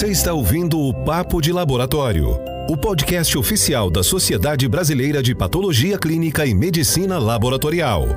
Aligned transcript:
Você 0.00 0.08
está 0.08 0.32
ouvindo 0.32 0.80
o 0.80 0.94
Papo 0.94 1.42
de 1.42 1.52
Laboratório, 1.52 2.40
o 2.70 2.74
podcast 2.74 3.36
oficial 3.36 3.90
da 3.90 4.02
Sociedade 4.02 4.66
Brasileira 4.66 5.22
de 5.22 5.34
Patologia 5.34 5.98
Clínica 5.98 6.46
e 6.46 6.54
Medicina 6.54 7.18
Laboratorial. 7.18 8.08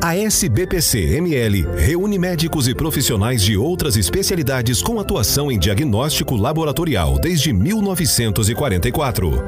A 0.00 0.16
SBPC-ML 0.16 1.66
reúne 1.76 2.20
médicos 2.20 2.68
e 2.68 2.74
profissionais 2.74 3.42
de 3.42 3.56
outras 3.56 3.96
especialidades 3.96 4.80
com 4.80 5.00
atuação 5.00 5.50
em 5.50 5.58
diagnóstico 5.58 6.36
laboratorial 6.36 7.18
desde 7.18 7.52
1944. 7.52 9.42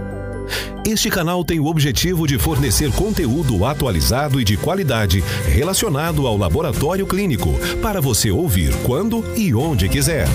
Este 0.85 1.09
canal 1.09 1.45
tem 1.45 1.61
o 1.61 1.67
objetivo 1.67 2.27
de 2.27 2.37
fornecer 2.37 2.91
conteúdo 2.91 3.65
atualizado 3.65 4.41
e 4.41 4.45
de 4.45 4.57
qualidade 4.57 5.23
relacionado 5.47 6.27
ao 6.27 6.37
laboratório 6.37 7.07
clínico 7.07 7.55
para 7.81 8.01
você 8.01 8.29
ouvir 8.33 8.75
quando 8.83 9.25
e 9.37 9.55
onde 9.55 9.89
quiser. 9.89 10.27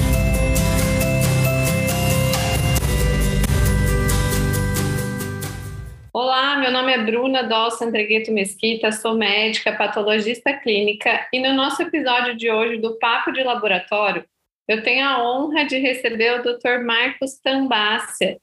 Meu 6.70 6.82
nome 6.82 6.94
é 6.94 7.04
Bruna 7.04 7.42
Dolce 7.42 7.84
Andregueto 7.84 8.32
Mesquita, 8.32 8.92
sou 8.92 9.16
médica, 9.16 9.76
patologista 9.76 10.54
clínica 10.54 11.28
e 11.34 11.40
no 11.40 11.52
nosso 11.52 11.82
episódio 11.82 12.38
de 12.38 12.52
hoje 12.52 12.78
do 12.78 12.96
Papo 13.00 13.32
de 13.32 13.42
Laboratório, 13.42 14.24
eu 14.68 14.84
tenho 14.84 15.04
a 15.04 15.20
honra 15.20 15.66
de 15.66 15.80
receber 15.80 16.40
o 16.40 16.44
Dr. 16.44 16.86
Marcos 16.86 17.40
Tambácia. 17.40 18.38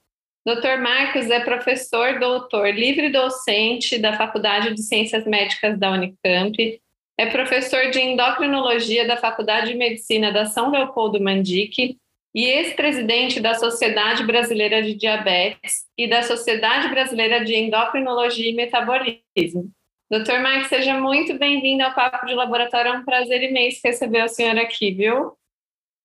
Dr. 0.44 0.80
Marcos 0.80 1.30
é 1.30 1.38
professor 1.38 2.18
doutor 2.18 2.74
livre 2.74 3.10
docente 3.10 3.96
da 3.96 4.14
Faculdade 4.14 4.74
de 4.74 4.82
Ciências 4.82 5.24
Médicas 5.24 5.78
da 5.78 5.92
Unicamp, 5.92 6.80
é 7.16 7.26
professor 7.26 7.92
de 7.92 8.00
endocrinologia 8.00 9.06
da 9.06 9.16
Faculdade 9.16 9.68
de 9.68 9.78
Medicina 9.78 10.32
da 10.32 10.46
São 10.46 10.72
Leopoldo 10.72 11.22
Mandique 11.22 11.96
e 12.36 12.44
ex-presidente 12.44 13.40
da 13.40 13.54
Sociedade 13.54 14.22
Brasileira 14.22 14.82
de 14.82 14.92
Diabetes 14.92 15.86
e 15.96 16.06
da 16.06 16.22
Sociedade 16.22 16.86
Brasileira 16.88 17.42
de 17.42 17.54
Endocrinologia 17.54 18.50
e 18.50 18.54
Metabolismo. 18.54 19.72
Doutor 20.10 20.40
Marcos, 20.40 20.68
seja 20.68 21.00
muito 21.00 21.38
bem-vindo 21.38 21.82
ao 21.82 21.94
Papo 21.94 22.26
de 22.26 22.34
Laboratório. 22.34 22.92
É 22.92 22.98
um 22.98 23.06
prazer 23.06 23.42
imenso 23.42 23.80
receber 23.82 24.22
o 24.22 24.28
senhor 24.28 24.58
aqui, 24.58 24.92
viu? 24.92 25.32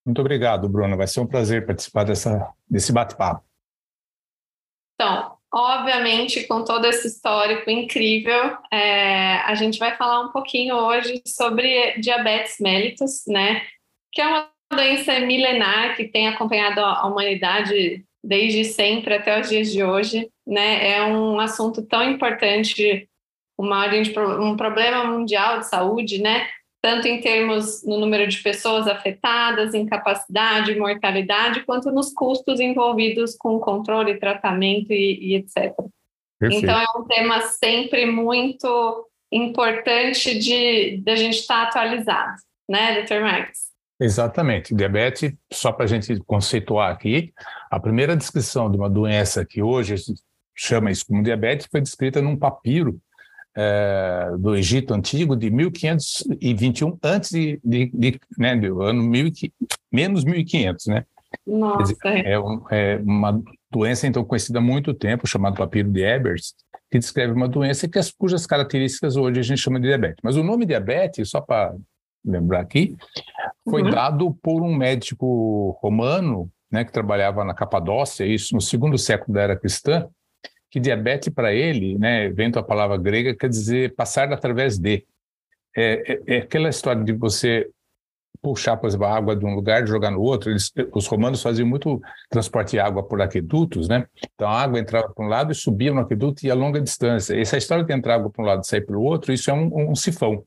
Muito 0.06 0.22
obrigado, 0.22 0.70
Bruno. 0.70 0.96
Vai 0.96 1.06
ser 1.06 1.20
um 1.20 1.28
prazer 1.28 1.66
participar 1.66 2.06
dessa, 2.06 2.50
desse 2.68 2.94
bate-papo. 2.94 3.44
Então, 4.96 5.36
obviamente, 5.54 6.48
com 6.48 6.64
todo 6.64 6.86
esse 6.86 7.08
histórico 7.08 7.70
incrível, 7.70 8.58
é, 8.72 9.36
a 9.40 9.54
gente 9.56 9.78
vai 9.78 9.98
falar 9.98 10.22
um 10.22 10.32
pouquinho 10.32 10.76
hoje 10.76 11.22
sobre 11.28 12.00
diabetes 12.00 12.56
mellitus, 12.62 13.26
né? 13.28 13.68
Que 14.14 14.22
é 14.22 14.28
uma 14.28 14.50
doença 14.72 15.20
milenar 15.20 15.96
que 15.96 16.08
tem 16.08 16.28
acompanhado 16.28 16.80
a 16.80 17.06
humanidade 17.06 18.04
desde 18.24 18.66
sempre 18.66 19.16
até 19.16 19.40
os 19.40 19.50
dias 19.50 19.72
de 19.72 19.84
hoje, 19.84 20.30
né? 20.46 20.92
É 20.92 21.04
um 21.04 21.40
assunto 21.40 21.82
tão 21.82 22.04
importante, 22.04 23.10
uma, 23.58 23.88
um 24.40 24.56
problema 24.56 25.06
mundial 25.06 25.60
de 25.60 25.68
saúde, 25.68 26.22
né? 26.22 26.48
Tanto 26.82 27.08
em 27.08 27.22
termos 27.22 27.86
no 27.86 28.00
número 28.00 28.28
de 28.28 28.38
pessoas 28.38 28.88
afetadas, 28.88 29.74
incapacidade, 29.74 30.78
mortalidade, 30.78 31.64
quanto 31.64 31.92
nos 31.92 32.12
custos 32.14 32.60
envolvidos 32.60 33.36
com 33.36 33.60
controle, 33.60 34.20
tratamento 34.20 34.92
e, 34.92 35.34
e 35.34 35.36
etc. 35.36 35.76
Perfeito. 36.40 36.64
Então 36.64 36.80
é 36.80 36.86
um 36.98 37.06
tema 37.06 37.42
sempre 37.42 38.06
muito 38.06 39.08
importante 39.32 40.38
de, 40.38 40.98
de 40.98 41.12
a 41.12 41.16
gente 41.16 41.38
estar 41.38 41.64
atualizado, 41.64 42.36
né, 42.68 42.96
doutor 42.96 43.22
Marques? 43.22 43.71
Exatamente. 44.02 44.74
Diabetes, 44.74 45.32
só 45.54 45.72
para 45.72 45.86
a 45.86 45.88
gente 45.88 46.20
conceituar 46.26 46.92
aqui, 46.92 47.32
a 47.70 47.80
primeira 47.80 48.18
descrição 48.18 48.70
de 48.70 48.76
uma 48.76 48.90
doença 48.90 49.46
que 49.46 49.62
hoje 49.62 49.94
chama 50.56 50.90
isso 50.90 51.06
como 51.06 51.22
diabetes 51.22 51.68
foi 51.72 51.82
descrita 51.82 52.20
num 52.20 52.36
papiro 52.36 53.00
é, 53.56 54.32
do 54.40 54.56
Egito 54.56 54.96
Antigo 54.96 55.36
de 55.36 55.52
1521, 55.52 56.98
antes 57.04 57.30
de, 57.30 57.60
de, 57.64 57.92
de 57.94 58.20
né, 58.36 58.56
do 58.56 58.82
ano 58.82 59.04
1500, 59.04 59.78
menos 59.92 60.24
1500, 60.24 60.86
né? 60.88 61.06
Nossa. 61.46 61.94
Dizer, 61.94 62.26
é, 62.26 62.40
um, 62.40 62.64
é, 62.72 62.98
uma 62.98 63.40
doença, 63.70 64.08
então, 64.08 64.24
conhecida 64.26 64.58
há 64.58 64.62
muito 64.62 64.96
tempo, 64.96 65.28
chamada 65.28 65.56
papiro 65.56 65.90
de 65.90 66.02
Ebers, 66.02 66.56
que 66.90 66.98
descreve 66.98 67.34
uma 67.34 67.48
doença 67.48 67.88
que, 67.88 68.00
cujas 68.18 68.48
características 68.48 69.16
hoje 69.16 69.40
a 69.40 69.44
gente 69.44 69.62
chama 69.62 69.80
de 69.80 69.88
diabetes. 69.88 70.22
Mas 70.24 70.36
o 70.38 70.44
nome 70.44 70.66
diabetes, 70.66 71.30
só 71.30 71.40
para 71.40 71.76
lembrar 72.24 72.62
aqui, 72.62 72.96
foi 73.68 73.84
uhum. 73.84 73.90
dado 73.90 74.34
por 74.42 74.62
um 74.62 74.76
médico 74.76 75.78
romano, 75.82 76.52
né, 76.72 76.86
que 76.86 76.92
trabalhava 76.92 77.44
na 77.44 77.54
Capadócia, 77.54 78.26
isso 78.26 78.56
no 78.56 78.62
segundo 78.62 78.98
século 78.98 79.34
da 79.34 79.42
era 79.42 79.56
cristã, 79.58 80.08
que 80.70 80.80
diabetes 80.80 81.34
para 81.34 81.54
ele, 81.54 81.98
né, 81.98 82.30
vem 82.30 82.50
da 82.50 82.64
palavra 82.64 82.98
grega, 82.98 83.36
quer 83.36 83.50
dizer 83.50 83.94
passar 83.96 84.32
através 84.32 84.78
de. 84.78 85.06
É, 85.76 86.14
é, 86.14 86.22
é, 86.28 86.38
aquela 86.40 86.70
história 86.70 87.04
de 87.04 87.14
você 87.14 87.70
puxar, 88.42 88.76
por 88.76 88.88
exemplo, 88.88 89.06
a 89.06 89.16
água 89.16 89.36
de 89.36 89.46
um 89.46 89.54
lugar 89.54 89.84
e 89.84 89.88
jogar 89.88 90.12
no 90.12 90.22
outro. 90.22 90.50
Eles, 90.50 90.72
os 90.94 91.08
romanos 91.08 91.42
faziam 91.42 91.68
muito 91.68 92.02
transporte 92.30 92.72
de 92.72 92.80
água 92.80 93.04
por 93.04 93.22
aquedutos, 93.22 93.88
né? 93.88 94.06
Então 94.34 94.48
a 94.50 94.62
água 94.62 94.80
entrava 94.80 95.10
para 95.14 95.26
um 95.26 95.30
lado 95.30 95.52
e 95.52 95.56
subia 95.56 95.94
no 95.94 96.02
aqueduto 96.02 96.46
e 96.46 96.52
a 96.52 96.56
longa 96.56 96.82
distância. 96.82 97.40
Essa 97.40 97.58
história 97.58 97.84
de 97.84 97.94
entrar 97.94 98.16
água 98.16 98.30
para 98.30 98.44
um 98.44 98.48
lado 98.48 98.64
e 98.64 98.68
sair 98.68 98.82
para 98.82 98.98
o 98.98 99.04
outro, 99.04 99.32
isso 99.32 99.50
é 99.50 99.54
um, 99.54 99.92
um 99.92 99.96
sifão. 99.96 100.44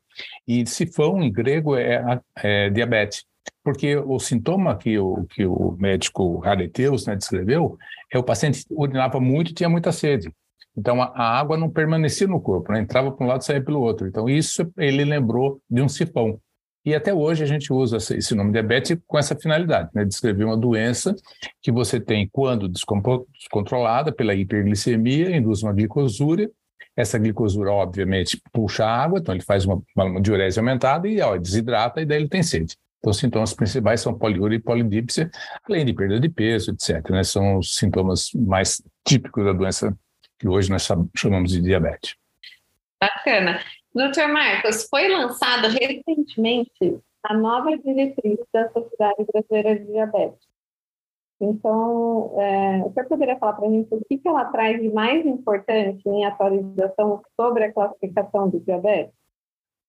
E 0.46 0.66
sifão 0.66 1.22
em 1.22 1.32
grego 1.32 1.76
é, 1.76 2.20
é 2.42 2.70
diabetes 2.70 3.24
porque 3.62 3.96
o 3.96 4.18
sintoma 4.18 4.76
que 4.76 4.98
o, 4.98 5.24
que 5.30 5.46
o 5.46 5.76
médico 5.78 6.38
Rareteus 6.38 7.06
né, 7.06 7.16
descreveu 7.16 7.78
é 8.12 8.18
o 8.18 8.22
paciente 8.22 8.64
urinava 8.70 9.18
muito 9.18 9.50
e 9.50 9.54
tinha 9.54 9.68
muita 9.68 9.90
sede. 9.90 10.30
Então, 10.76 11.00
a, 11.00 11.06
a 11.06 11.38
água 11.38 11.56
não 11.56 11.70
permanecia 11.70 12.26
no 12.26 12.40
corpo, 12.40 12.72
né? 12.72 12.80
entrava 12.80 13.10
para 13.10 13.24
um 13.24 13.28
lado 13.28 13.42
e 13.42 13.44
saía 13.44 13.64
pelo 13.64 13.80
outro. 13.80 14.06
Então, 14.06 14.28
isso 14.28 14.70
ele 14.76 15.04
lembrou 15.04 15.60
de 15.70 15.80
um 15.80 15.88
sifão. 15.88 16.38
E 16.84 16.94
até 16.94 17.14
hoje 17.14 17.42
a 17.42 17.46
gente 17.46 17.72
usa 17.72 17.96
esse 17.96 18.34
nome 18.34 18.52
diabetes 18.52 18.98
com 19.06 19.18
essa 19.18 19.34
finalidade, 19.34 19.88
né? 19.94 20.04
descrever 20.04 20.44
uma 20.44 20.56
doença 20.56 21.14
que 21.62 21.72
você 21.72 21.98
tem 21.98 22.28
quando 22.30 22.68
descontrolada 22.68 24.12
pela 24.12 24.34
hiperglicemia, 24.34 25.34
induz 25.34 25.62
uma 25.62 25.72
glicosúria. 25.72 26.50
Essa 26.96 27.18
glicosura, 27.18 27.72
obviamente, 27.72 28.40
puxa 28.52 28.84
a 28.84 29.02
água, 29.02 29.18
então 29.18 29.34
ele 29.34 29.42
faz 29.42 29.64
uma, 29.64 29.82
uma 29.96 30.20
diurese 30.20 30.58
aumentada 30.58 31.08
e 31.08 31.20
ó, 31.20 31.36
desidrata 31.36 32.00
e 32.00 32.06
daí 32.06 32.18
ele 32.18 32.28
tem 32.28 32.42
sede. 32.42 32.76
Então, 32.98 33.10
os 33.10 33.18
sintomas 33.18 33.52
principais 33.52 34.00
são 34.00 34.16
poliúria 34.16 34.56
e 34.56 34.60
polidípsia, 34.60 35.30
além 35.68 35.84
de 35.84 35.92
perda 35.92 36.18
de 36.18 36.28
peso, 36.28 36.70
etc. 36.70 37.10
Né? 37.10 37.22
São 37.22 37.58
os 37.58 37.76
sintomas 37.76 38.30
mais 38.32 38.82
típicos 39.06 39.44
da 39.44 39.52
doença 39.52 39.94
que 40.38 40.48
hoje 40.48 40.70
nós 40.70 40.88
chamamos 41.14 41.50
de 41.50 41.60
diabetes. 41.60 42.14
Bacana. 43.00 43.60
Doutor 43.94 44.28
Marcos, 44.28 44.88
foi 44.88 45.08
lançada 45.08 45.68
recentemente 45.68 46.98
a 47.24 47.34
nova 47.34 47.76
diretriz 47.76 48.38
da 48.52 48.68
Sociedade 48.70 49.24
Brasileira 49.30 49.78
de 49.78 49.86
Diabetes. 49.86 50.43
Então, 51.40 52.34
é, 52.38 52.82
o 52.84 52.92
senhor 52.92 53.08
poderia 53.08 53.36
falar 53.38 53.54
para 53.54 53.66
a 53.66 53.70
gente 53.70 53.92
o 53.92 54.00
que, 54.08 54.18
que 54.18 54.28
ela 54.28 54.44
traz 54.46 54.80
de 54.80 54.90
mais 54.90 55.26
importante 55.26 56.02
em 56.08 56.24
atualização 56.24 57.22
sobre 57.38 57.64
a 57.64 57.72
classificação 57.72 58.48
do 58.48 58.60
diabetes? 58.60 59.12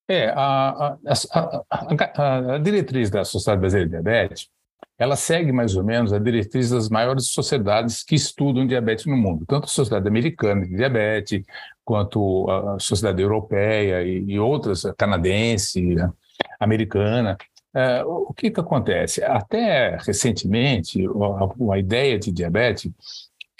É, 0.07 0.29
a, 0.29 0.97
a, 1.05 1.63
a, 1.71 2.53
a, 2.55 2.57
diretriz 2.59 3.09
da 3.09 3.23
Sociedade 3.23 3.59
Brasileira 3.59 3.89
de 3.89 3.91
Diabetes, 3.91 4.49
ela 4.97 5.15
segue 5.15 5.51
mais 5.51 5.75
ou 5.75 5.83
menos 5.83 6.13
a 6.13 6.19
diretriz 6.19 6.69
das 6.69 6.89
maiores 6.89 7.27
sociedades 7.27 8.03
que 8.03 8.15
estudam 8.15 8.67
diabetes 8.67 9.05
no 9.05 9.17
mundo, 9.17 9.45
tanto 9.47 9.65
a 9.65 9.67
Sociedade 9.67 10.07
Americana 10.07 10.65
de 10.65 10.75
Diabetes, 10.75 11.43
quanto 11.83 12.49
a 12.49 12.79
Sociedade 12.79 13.21
Europeia 13.21 14.03
e, 14.03 14.23
e 14.31 14.39
outras, 14.39 14.83
canadense, 14.97 15.99
a 15.99 16.11
americana. 16.59 17.37
É, 17.75 18.03
o 18.05 18.33
que, 18.33 18.49
que 18.49 18.59
acontece? 18.59 19.21
Até 19.21 19.97
recentemente, 19.97 21.05
a, 21.05 21.73
a 21.73 21.77
ideia 21.77 22.17
de 22.17 22.31
diabetes 22.31 22.89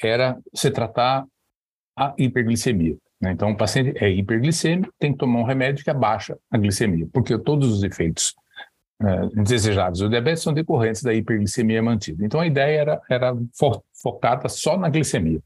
era 0.01 0.37
se 0.53 0.71
tratar 0.71 1.25
a 1.97 2.13
hiperglicemia. 2.17 2.95
Né? 3.19 3.31
Então, 3.31 3.51
o 3.51 3.57
paciente 3.57 3.93
é 4.01 4.09
hiperglicêmico, 4.09 4.93
tem 4.97 5.11
que 5.11 5.17
tomar 5.17 5.39
um 5.39 5.43
remédio 5.43 5.83
que 5.83 5.89
abaixa 5.89 6.37
a 6.49 6.57
glicemia, 6.57 7.07
porque 7.11 7.37
todos 7.37 7.71
os 7.71 7.83
efeitos 7.83 8.33
é, 9.01 9.43
desejados 9.43 9.99
do 9.99 10.09
diabetes 10.09 10.43
são 10.43 10.53
decorrentes 10.53 11.03
da 11.03 11.13
hiperglicemia 11.13 11.83
mantida. 11.83 12.25
Então, 12.25 12.39
a 12.39 12.47
ideia 12.47 12.79
era, 12.79 13.01
era 13.09 13.35
fo 13.53 13.83
focada 14.01 14.47
só 14.47 14.77
na 14.77 14.89
glicemia. 14.89 15.41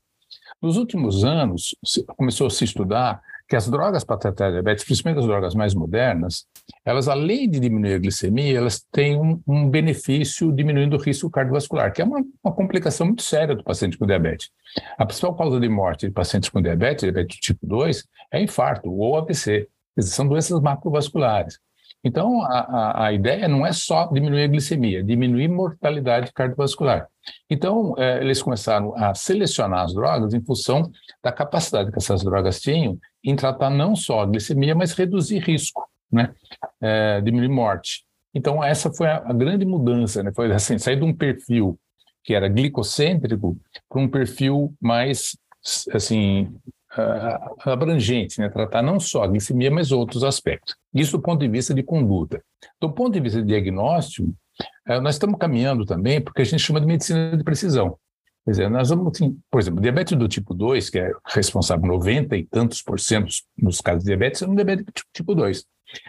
Nos 0.61 0.77
últimos 0.77 1.23
anos, 1.23 1.75
começou 2.17 2.47
a 2.47 2.49
se 2.49 2.65
estudar 2.65 3.21
que 3.49 3.55
as 3.55 3.67
drogas 3.67 4.03
para 4.03 4.15
tratar 4.15 4.51
diabetes, 4.51 4.85
principalmente 4.85 5.19
as 5.21 5.25
drogas 5.25 5.55
mais 5.55 5.73
modernas, 5.73 6.45
elas, 6.85 7.07
além 7.07 7.49
de 7.49 7.59
diminuir 7.59 7.95
a 7.95 7.97
glicemia, 7.97 8.59
elas 8.59 8.85
têm 8.91 9.19
um, 9.19 9.41
um 9.47 9.67
benefício 9.67 10.51
diminuindo 10.53 10.95
o 10.95 11.01
risco 11.01 11.31
cardiovascular, 11.31 11.91
que 11.91 11.99
é 11.99 12.05
uma, 12.05 12.23
uma, 12.43 12.53
complicação 12.53 13.07
muito 13.07 13.23
séria 13.23 13.55
do 13.55 13.63
paciente 13.63 13.97
com 13.97 14.05
diabetes. 14.05 14.51
A 14.99 15.05
principal 15.05 15.35
causa 15.35 15.59
de 15.59 15.67
morte 15.67 16.05
de 16.05 16.13
pacientes 16.13 16.47
com 16.47 16.61
diabetes, 16.61 17.01
diabetes 17.01 17.39
tipo 17.39 17.65
2, 17.65 18.03
é 18.31 18.39
infarto 18.39 18.91
ou 18.91 19.17
AVC. 19.17 19.67
São 19.99 20.27
doenças 20.27 20.61
macrovasculares. 20.61 21.59
Então, 22.03 22.41
a, 22.43 22.59
a, 22.59 23.05
a, 23.07 23.13
ideia 23.13 23.47
não 23.47 23.65
é 23.65 23.73
só 23.73 24.07
diminuir 24.07 24.43
a 24.43 24.47
glicemia, 24.47 25.03
diminuir 25.03 25.49
mortalidade 25.49 26.31
cardiovascular. 26.31 27.07
Então, 27.49 27.93
é, 27.97 28.21
eles 28.21 28.41
começaram 28.41 28.95
a 28.95 29.13
selecionar 29.13 29.83
as 29.83 29.93
drogas 29.93 30.33
em 30.33 30.41
função 30.41 30.89
da 31.21 31.31
capacidade 31.31 31.91
que 31.91 31.97
essas 31.97 32.23
drogas 32.23 32.61
tinham 32.61 32.97
em 33.23 33.35
tratar 33.35 33.69
não 33.69 33.95
só 33.95 34.21
a 34.21 34.25
glicemia, 34.25 34.73
mas 34.73 34.93
reduzir 34.93 35.39
risco, 35.39 35.87
né? 36.09 36.33
É, 36.81 37.19
diminuir 37.21 37.49
morte. 37.49 38.05
Então, 38.33 38.63
essa 38.63 38.91
foi 38.93 39.07
a, 39.07 39.17
a 39.17 39.33
grande 39.33 39.65
mudança, 39.65 40.23
né? 40.23 40.31
Foi 40.33 40.49
assim, 40.53 40.77
sair 40.77 40.95
de 40.95 41.03
um 41.03 41.13
perfil 41.13 41.77
que 42.23 42.33
era 42.33 42.47
glicocêntrico 42.47 43.57
para 43.89 44.01
um 44.01 44.07
perfil 44.07 44.73
mais, 44.79 45.37
assim, 45.91 46.55
uh, 46.97 47.69
abrangente, 47.69 48.39
né? 48.39 48.49
tratar 48.49 48.81
não 48.81 48.99
só 48.99 49.23
a 49.23 49.27
glicemia, 49.27 49.71
mas 49.71 49.91
outros 49.91 50.23
aspectos. 50.23 50.75
Isso 50.93 51.17
do 51.17 51.21
ponto 51.21 51.39
de 51.39 51.47
vista 51.47 51.73
de 51.73 51.83
conduta. 51.83 52.41
Do 52.79 52.91
ponto 52.91 53.13
de 53.13 53.19
vista 53.19 53.41
de 53.41 53.47
diagnóstico, 53.47 54.29
uh, 54.89 55.01
nós 55.01 55.15
estamos 55.15 55.37
caminhando 55.39 55.85
também 55.85 56.21
porque 56.21 56.41
a 56.41 56.45
gente 56.45 56.59
chama 56.59 56.79
de 56.79 56.87
medicina 56.87 57.35
de 57.35 57.43
precisão. 57.43 57.97
Quer 58.49 58.53
dizer, 58.53 58.69
nós 58.71 58.89
vamos, 58.89 59.13
assim, 59.13 59.37
por 59.51 59.61
exemplo, 59.61 59.79
diabetes 59.79 60.17
do 60.17 60.27
tipo 60.27 60.55
2, 60.55 60.89
que 60.89 60.97
é 60.97 61.11
responsável 61.27 61.83
por 61.83 61.89
90 61.89 62.35
e 62.35 62.43
tantos 62.43 62.81
por 62.81 62.99
cento 62.99 63.31
dos 63.55 63.79
casos 63.79 64.01
de 64.01 64.07
diabetes, 64.07 64.41
é 64.41 64.47
um 64.47 64.55
diabetes 64.55 64.85
tipo 65.13 65.35
2. 65.35 65.63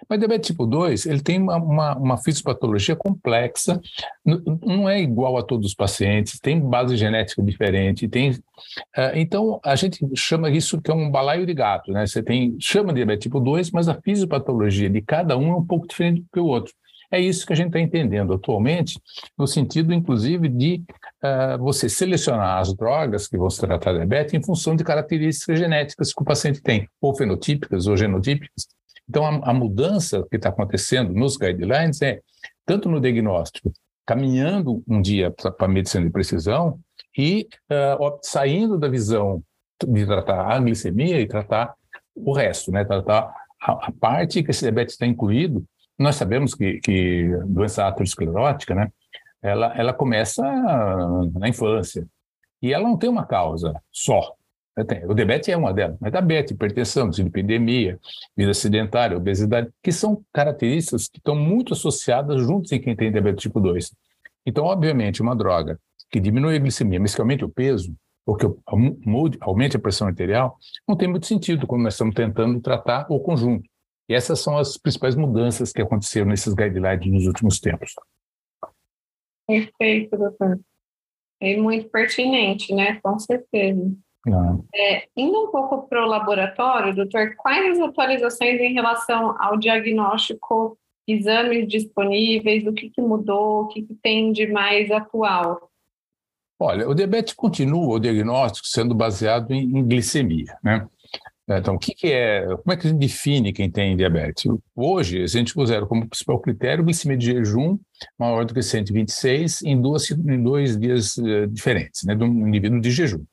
Mas 0.08 0.18
diabetes 0.18 0.46
tipo 0.46 0.64
2, 0.64 1.04
ele 1.04 1.20
tem 1.20 1.38
uma, 1.38 1.56
uma, 1.56 1.98
uma 1.98 2.16
fisiopatologia 2.16 2.96
complexa, 2.96 3.78
não 4.24 4.88
é 4.88 5.02
igual 5.02 5.36
a 5.36 5.42
todos 5.42 5.66
os 5.66 5.74
pacientes, 5.74 6.40
tem 6.40 6.58
base 6.58 6.96
genética 6.96 7.42
diferente, 7.42 8.08
tem... 8.08 8.30
Uh, 8.30 9.12
então, 9.16 9.60
a 9.62 9.76
gente 9.76 10.00
chama 10.16 10.48
isso 10.48 10.80
que 10.80 10.90
é 10.90 10.94
um 10.94 11.10
balaio 11.10 11.44
de 11.44 11.52
gato, 11.52 11.92
né? 11.92 12.06
Você 12.06 12.22
tem, 12.22 12.56
chama 12.58 12.88
de 12.88 13.00
diabetes 13.00 13.24
tipo 13.24 13.38
2, 13.38 13.70
mas 13.70 13.86
a 13.86 14.00
fisiopatologia 14.00 14.88
de 14.88 15.02
cada 15.02 15.36
um 15.36 15.52
é 15.52 15.56
um 15.56 15.66
pouco 15.66 15.86
diferente 15.86 16.22
do 16.22 16.28
que 16.32 16.40
o 16.40 16.46
outro. 16.46 16.72
É 17.12 17.18
isso 17.18 17.44
que 17.44 17.52
a 17.52 17.56
gente 17.56 17.68
está 17.68 17.80
entendendo 17.80 18.32
atualmente, 18.32 19.00
no 19.36 19.46
sentido, 19.46 19.92
inclusive, 19.92 20.48
de 20.48 20.84
uh, 21.24 21.58
você 21.58 21.88
selecionar 21.88 22.58
as 22.58 22.72
drogas 22.74 23.26
que 23.26 23.36
vão 23.36 23.50
se 23.50 23.60
tratar 23.60 23.92
diabetes 23.94 24.34
em 24.34 24.42
função 24.42 24.76
de 24.76 24.84
características 24.84 25.58
genéticas 25.58 26.12
que 26.14 26.22
o 26.22 26.24
paciente 26.24 26.62
tem, 26.62 26.88
ou 27.00 27.16
fenotípicas 27.16 27.86
ou 27.86 27.96
genotípicas. 27.96 28.68
Então, 29.08 29.26
a, 29.26 29.50
a 29.50 29.52
mudança 29.52 30.24
que 30.30 30.36
está 30.36 30.50
acontecendo 30.50 31.12
nos 31.12 31.36
guidelines 31.36 32.00
é, 32.00 32.20
tanto 32.64 32.88
no 32.88 33.00
diagnóstico, 33.00 33.72
caminhando 34.06 34.82
um 34.88 35.02
dia 35.02 35.32
para 35.32 35.52
a 35.58 35.68
medicina 35.68 36.04
de 36.04 36.12
precisão 36.12 36.78
e 37.16 37.48
uh, 37.70 38.18
saindo 38.22 38.78
da 38.78 38.88
visão 38.88 39.42
de 39.84 40.06
tratar 40.06 40.46
a 40.46 40.58
glicemia 40.60 41.20
e 41.20 41.26
tratar 41.26 41.74
o 42.14 42.32
resto, 42.32 42.70
né? 42.70 42.84
tratar 42.84 43.32
a, 43.60 43.72
a 43.88 43.92
parte 43.92 44.42
que 44.42 44.50
esse 44.50 44.60
diabetes 44.60 44.94
está 44.94 45.06
incluído. 45.06 45.64
Nós 46.00 46.16
sabemos 46.16 46.54
que, 46.54 46.80
que 46.80 47.28
doença 47.46 47.86
aterosclerótica, 47.86 48.74
né? 48.74 48.90
ela, 49.42 49.74
ela 49.76 49.92
começa 49.92 50.42
na 51.34 51.48
infância 51.48 52.06
e 52.62 52.72
ela 52.72 52.84
não 52.84 52.96
tem 52.96 53.08
uma 53.08 53.26
causa 53.26 53.74
só. 53.92 54.34
O 55.06 55.14
diabetes 55.14 55.48
é 55.50 55.56
uma 55.56 55.74
delas, 55.74 55.98
mas 56.00 56.10
diabetes, 56.10 56.52
hipertensão, 56.52 57.10
dislipidemia, 57.10 57.98
vida 58.34 58.54
sedentária, 58.54 59.16
obesidade, 59.16 59.68
que 59.82 59.92
são 59.92 60.24
características 60.32 61.06
que 61.06 61.18
estão 61.18 61.34
muito 61.34 61.74
associadas 61.74 62.40
juntos 62.40 62.72
em 62.72 62.80
quem 62.80 62.96
tem 62.96 63.12
diabetes 63.12 63.42
tipo 63.42 63.60
2. 63.60 63.92
Então, 64.46 64.64
obviamente, 64.64 65.20
uma 65.20 65.36
droga 65.36 65.78
que 66.10 66.18
diminui 66.18 66.56
a 66.56 66.58
glicemia, 66.58 66.98
mas 66.98 67.14
que 67.14 67.20
aumente 67.20 67.44
o 67.44 67.48
peso, 67.48 67.94
ou 68.24 68.36
que 68.36 68.46
aumente 69.40 69.76
a 69.76 69.80
pressão 69.80 70.08
arterial, 70.08 70.56
não 70.88 70.96
tem 70.96 71.08
muito 71.08 71.26
sentido 71.26 71.66
quando 71.66 71.82
nós 71.82 71.94
estamos 71.94 72.14
tentando 72.14 72.60
tratar 72.60 73.06
o 73.10 73.20
conjunto. 73.20 73.68
E 74.10 74.14
essas 74.14 74.40
são 74.40 74.58
as 74.58 74.76
principais 74.76 75.14
mudanças 75.14 75.72
que 75.72 75.80
aconteceram 75.80 76.26
nesses 76.26 76.52
guidelines 76.52 77.06
nos 77.06 77.26
últimos 77.28 77.60
tempos. 77.60 77.94
Perfeito, 79.46 80.18
doutor. 80.18 80.58
É 81.40 81.56
muito 81.56 81.88
pertinente, 81.88 82.74
né? 82.74 82.98
Com 83.00 83.16
certeza. 83.20 83.80
É, 84.74 85.06
indo 85.16 85.44
um 85.44 85.52
pouco 85.52 85.88
para 85.88 86.04
o 86.04 86.08
laboratório, 86.08 86.92
doutor, 86.92 87.36
quais 87.36 87.78
as 87.78 87.88
atualizações 87.88 88.60
em 88.60 88.74
relação 88.74 89.36
ao 89.40 89.56
diagnóstico, 89.56 90.76
exames 91.06 91.68
disponíveis, 91.68 92.66
o 92.66 92.72
que, 92.72 92.90
que 92.90 93.00
mudou, 93.00 93.62
o 93.62 93.68
que, 93.68 93.82
que 93.82 93.94
tem 93.94 94.32
de 94.32 94.48
mais 94.48 94.90
atual? 94.90 95.70
Olha, 96.58 96.88
o 96.88 96.94
diabetes 96.94 97.32
continua, 97.32 97.94
o 97.94 98.00
diagnóstico, 98.00 98.66
sendo 98.66 98.92
baseado 98.92 99.52
em, 99.52 99.78
em 99.78 99.86
glicemia, 99.86 100.58
né? 100.64 100.88
Então, 101.48 101.74
o 101.74 101.78
que, 101.78 101.94
que, 101.94 102.12
é, 102.12 102.44
como 102.46 102.72
é 102.72 102.76
que 102.76 102.86
a 102.86 102.90
gente 102.90 103.00
define 103.00 103.52
quem 103.52 103.68
tem 103.68 103.96
diabetes? 103.96 104.44
Hoje, 104.74 105.22
a 105.22 105.26
gente 105.26 105.58
usa 105.58 105.84
como 105.84 106.08
principal 106.08 106.38
critério 106.38 106.84
glicemia 106.84 107.16
de 107.16 107.26
jejum 107.26 107.76
maior 108.16 108.44
do 108.44 108.54
que 108.54 108.62
126 108.62 109.62
em, 109.62 109.80
duas, 109.80 110.08
em 110.10 110.42
dois 110.42 110.78
dias 110.78 111.16
uh, 111.16 111.46
diferentes, 111.48 112.04
né, 112.04 112.14
de 112.14 112.22
um 112.22 112.46
indivíduo 112.46 112.80
de 112.80 112.90
jejum. 112.90 113.24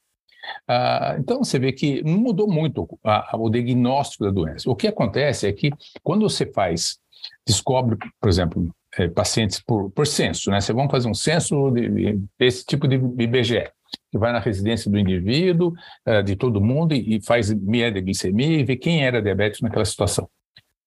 Ah, 0.67 1.15
então, 1.19 1.43
você 1.43 1.59
vê 1.59 1.71
que 1.71 2.01
não 2.03 2.17
mudou 2.17 2.47
muito 2.47 2.87
a, 3.03 3.35
a, 3.35 3.37
o 3.37 3.49
diagnóstico 3.49 4.23
da 4.23 4.31
doença. 4.31 4.69
O 4.69 4.75
que 4.75 4.87
acontece 4.87 5.47
é 5.47 5.53
que, 5.53 5.71
quando 6.01 6.27
você 6.27 6.45
faz, 6.51 6.97
descobre, 7.45 7.97
por 8.19 8.29
exemplo, 8.29 8.69
é, 8.97 9.07
pacientes 9.07 9.61
por, 9.61 9.91
por 9.91 10.07
censo, 10.07 10.49
né? 10.49 10.59
Você 10.59 10.73
vamos 10.73 10.91
fazer 10.91 11.07
um 11.07 11.13
censo 11.13 11.69
de, 11.71 12.19
desse 12.37 12.65
tipo 12.65 12.87
de 12.87 12.95
IBGE, 12.95 13.69
que 14.11 14.17
vai 14.17 14.31
na 14.31 14.39
residência 14.39 14.89
do 14.89 14.97
indivíduo, 14.97 15.73
uh, 16.07 16.23
de 16.23 16.35
todo 16.35 16.61
mundo, 16.61 16.93
e, 16.93 17.21
faz 17.21 17.51
glicemia 17.51 18.59
e 18.59 18.63
vê 18.63 18.75
quem 18.75 19.03
era 19.03 19.21
diabético 19.21 19.65
naquela 19.65 19.85
situação. 19.85 20.29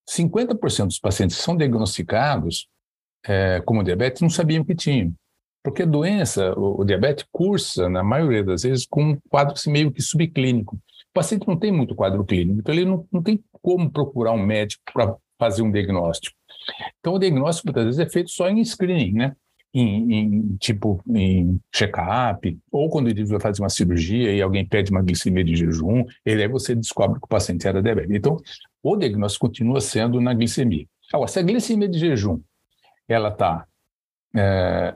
50% 0.09 0.87
dos 0.87 0.99
pacientes 0.99 1.37
que 1.37 1.43
são 1.43 1.57
diagnosticados 1.57 2.67
é, 3.27 3.61
como 3.61 3.85
diabetes 3.85 4.23
não 4.23 4.31
sabiam 4.31 4.65
que 4.65 4.75
tinham. 4.75 5.15
Porque 5.63 5.83
a 5.83 5.87
doença, 5.87 6.53
o, 6.59 6.81
o 6.81 6.85
diabetes, 6.85 7.25
cursa, 7.31 7.89
na 7.89 8.03
maioria 8.03 8.43
das 8.43 8.63
vezes, 8.63 8.87
com 8.87 9.11
um 9.11 9.19
quadro 9.29 9.55
assim, 9.55 9.71
meio 9.71 9.93
que 9.93 10.03
subclínico. 10.03 10.77
O 10.77 11.13
paciente 11.13 11.47
não 11.47 11.59
tem 11.59 11.71
muito 11.71 11.95
quadro 11.95 12.25
clínico, 12.25 12.61
então 12.61 12.75
ele 12.75 12.85
não, 12.85 13.07
não 13.13 13.23
tem 13.23 13.43
como 13.61 13.91
procurar 13.91 14.33
um 14.33 14.43
médico 14.43 14.83
para 14.93 15.15
fazer 15.39 15.63
um 15.63 15.71
diagnóstico. 15.71 16.37
Então, 16.99 17.15
o 17.15 17.19
diagnóstico, 17.19 17.69
muitas 17.69 17.85
vezes, 17.85 17.99
é 17.99 18.09
feito 18.09 18.31
só 18.31 18.49
em 18.49 18.65
screening, 18.65 19.13
né? 19.13 19.37
Em, 19.73 20.13
em 20.13 20.57
tipo, 20.57 21.01
em 21.09 21.61
check-up, 21.73 22.59
ou 22.73 22.91
quando 22.91 23.09
ele 23.09 23.25
vai 23.25 23.39
fazer 23.39 23.63
uma 23.63 23.69
cirurgia 23.69 24.35
e 24.35 24.43
alguém 24.43 24.67
pede 24.67 24.91
uma 24.91 25.01
glicemia 25.01 25.45
de 25.45 25.55
jejum, 25.55 26.05
ele 26.27 26.43
aí 26.43 26.49
você 26.49 26.75
descobre 26.75 27.21
que 27.21 27.25
o 27.25 27.29
paciente 27.29 27.69
era 27.69 27.81
diabético. 27.81 28.17
Então, 28.17 28.37
o 28.83 28.97
diagnóstico 28.97 29.47
continua 29.47 29.81
sendo 29.81 30.21
na 30.21 30.35
glicemia. 30.35 30.87
Agora, 31.13 31.31
se 31.31 31.39
a 31.39 31.43
glicemia 31.43 31.89
de 31.89 32.01
jejum 32.01 32.41
ela 33.09 33.29
está 33.29 33.65
é, 34.37 34.95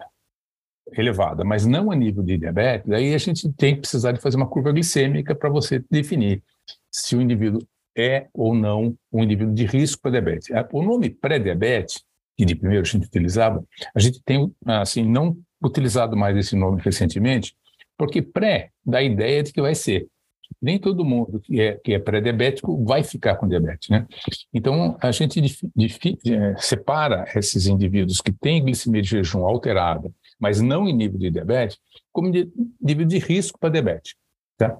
elevada, 0.93 1.45
mas 1.45 1.67
não 1.67 1.91
a 1.91 1.97
nível 1.97 2.23
de 2.23 2.39
diabetes, 2.39 2.91
aí 2.91 3.15
a 3.15 3.19
gente 3.19 3.53
tem 3.53 3.75
que 3.75 3.83
precisar 3.83 4.13
de 4.13 4.21
fazer 4.21 4.37
uma 4.37 4.49
curva 4.49 4.73
glicêmica 4.73 5.35
para 5.35 5.49
você 5.49 5.83
definir 5.91 6.43
se 6.91 7.17
o 7.17 7.21
indivíduo 7.21 7.61
é 7.97 8.27
ou 8.33 8.55
não 8.55 8.97
um 9.13 9.23
indivíduo 9.23 9.55
de 9.55 9.65
risco 9.67 10.03
para 10.03 10.13
diabetes. 10.13 10.49
O 10.73 10.83
nome 10.83 11.11
pré-diabetes, 11.11 12.03
que 12.37 12.45
de 12.45 12.55
primeiro 12.55 12.83
a 12.83 12.89
gente 12.89 13.07
utilizava, 13.07 13.65
a 13.95 14.01
gente 14.01 14.23
tem 14.23 14.53
assim 14.67 15.05
não 15.05 15.37
utilizado 15.63 16.17
mais 16.17 16.37
esse 16.37 16.57
nome 16.57 16.81
recentemente, 16.83 17.55
porque 17.97 18.21
pré 18.21 18.71
dá 18.85 18.99
a 18.99 19.03
ideia 19.03 19.43
de 19.43 19.53
que 19.53 19.61
vai 19.61 19.75
ser. 19.75 20.07
Nem 20.61 20.79
todo 20.79 21.05
mundo 21.05 21.41
que 21.41 21.61
é, 21.61 21.75
que 21.75 21.95
é 21.95 21.99
pré-diabético 21.99 22.85
vai 22.85 23.03
ficar 23.03 23.37
com 23.37 23.49
diabetes, 23.49 23.89
né? 23.89 24.07
Então, 24.53 24.97
a 25.01 25.11
gente 25.11 25.41
é, 25.41 26.57
separa 26.59 27.25
esses 27.35 27.67
indivíduos 27.67 28.21
que 28.21 28.33
têm 28.33 28.63
glicemia 28.63 29.03
de 29.03 29.09
jejum 29.09 29.47
alterada 29.47 30.13
mas 30.39 30.61
não 30.61 30.89
em 30.89 30.93
nível 30.93 31.19
de 31.19 31.31
diabetes, 31.31 31.79
como 32.13 32.31
de, 32.31 32.51
nível 32.81 33.07
de 33.07 33.19
risco 33.19 33.59
para 33.59 33.71
diabetes, 33.71 34.15
tá? 34.57 34.77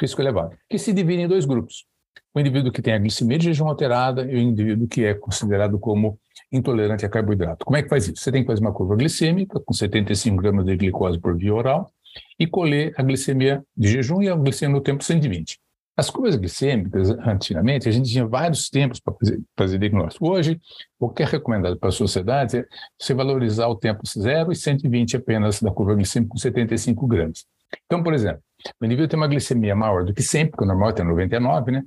risco 0.00 0.20
elevado, 0.20 0.56
que 0.68 0.78
se 0.78 0.92
divide 0.92 1.22
em 1.22 1.28
dois 1.28 1.44
grupos. 1.44 1.86
O 2.34 2.40
indivíduo 2.40 2.72
que 2.72 2.82
tem 2.82 2.94
a 2.94 2.98
glicemia 2.98 3.38
de 3.38 3.44
jejum 3.44 3.68
alterada 3.68 4.22
e 4.24 4.34
o 4.34 4.38
indivíduo 4.38 4.88
que 4.88 5.04
é 5.04 5.14
considerado 5.14 5.78
como 5.78 6.18
intolerante 6.54 7.04
a 7.04 7.08
carboidrato. 7.08 7.64
Como 7.64 7.76
é 7.76 7.82
que 7.82 7.88
faz 7.88 8.04
isso? 8.04 8.22
Você 8.22 8.30
tem 8.30 8.42
que 8.42 8.46
fazer 8.46 8.60
uma 8.60 8.72
curva 8.72 8.96
glicêmica 8.96 9.60
com 9.60 9.74
75 9.74 10.40
gramas 10.40 10.64
de 10.64 10.76
glicose 10.76 11.18
por 11.18 11.36
via 11.36 11.52
oral 11.52 11.90
e 12.38 12.46
colher 12.46 12.94
a 12.96 13.02
glicemia 13.02 13.62
de 13.76 13.88
jejum 13.88 14.22
e 14.22 14.28
a 14.28 14.36
glicemia 14.36 14.76
no 14.76 14.80
tempo 14.80 15.02
120. 15.02 15.58
As 15.96 16.10
curvas 16.10 16.34
glicêmicas, 16.34 17.10
antigamente, 17.10 17.88
a 17.88 17.92
gente 17.92 18.10
tinha 18.10 18.26
vários 18.26 18.68
tempos 18.68 18.98
para 18.98 19.14
fazer, 19.14 19.40
fazer 19.56 19.78
diagnóstico. 19.78 20.28
Hoje, 20.28 20.60
o 20.98 21.08
que 21.08 21.22
é 21.22 21.26
recomendado 21.26 21.78
para 21.78 21.88
a 21.88 21.92
sociedade 21.92 22.58
é 22.58 22.64
você 22.98 23.14
valorizar 23.14 23.68
o 23.68 23.76
tempo 23.76 24.02
0 24.06 24.50
e 24.50 24.56
120 24.56 25.16
apenas 25.16 25.60
da 25.60 25.70
curva 25.70 25.94
glicêmica 25.94 26.30
com 26.30 26.38
75 26.38 27.06
gramas. 27.06 27.44
Então, 27.86 28.02
por 28.02 28.12
exemplo, 28.12 28.42
o 28.80 28.84
indivíduo 28.84 29.08
tem 29.08 29.18
uma 29.18 29.28
glicemia 29.28 29.74
maior 29.74 30.04
do 30.04 30.14
que 30.14 30.22
100, 30.22 30.48
porque 30.50 30.64
o 30.64 30.66
normal 30.66 30.90
é 30.96 31.02
99, 31.04 31.72
né? 31.72 31.82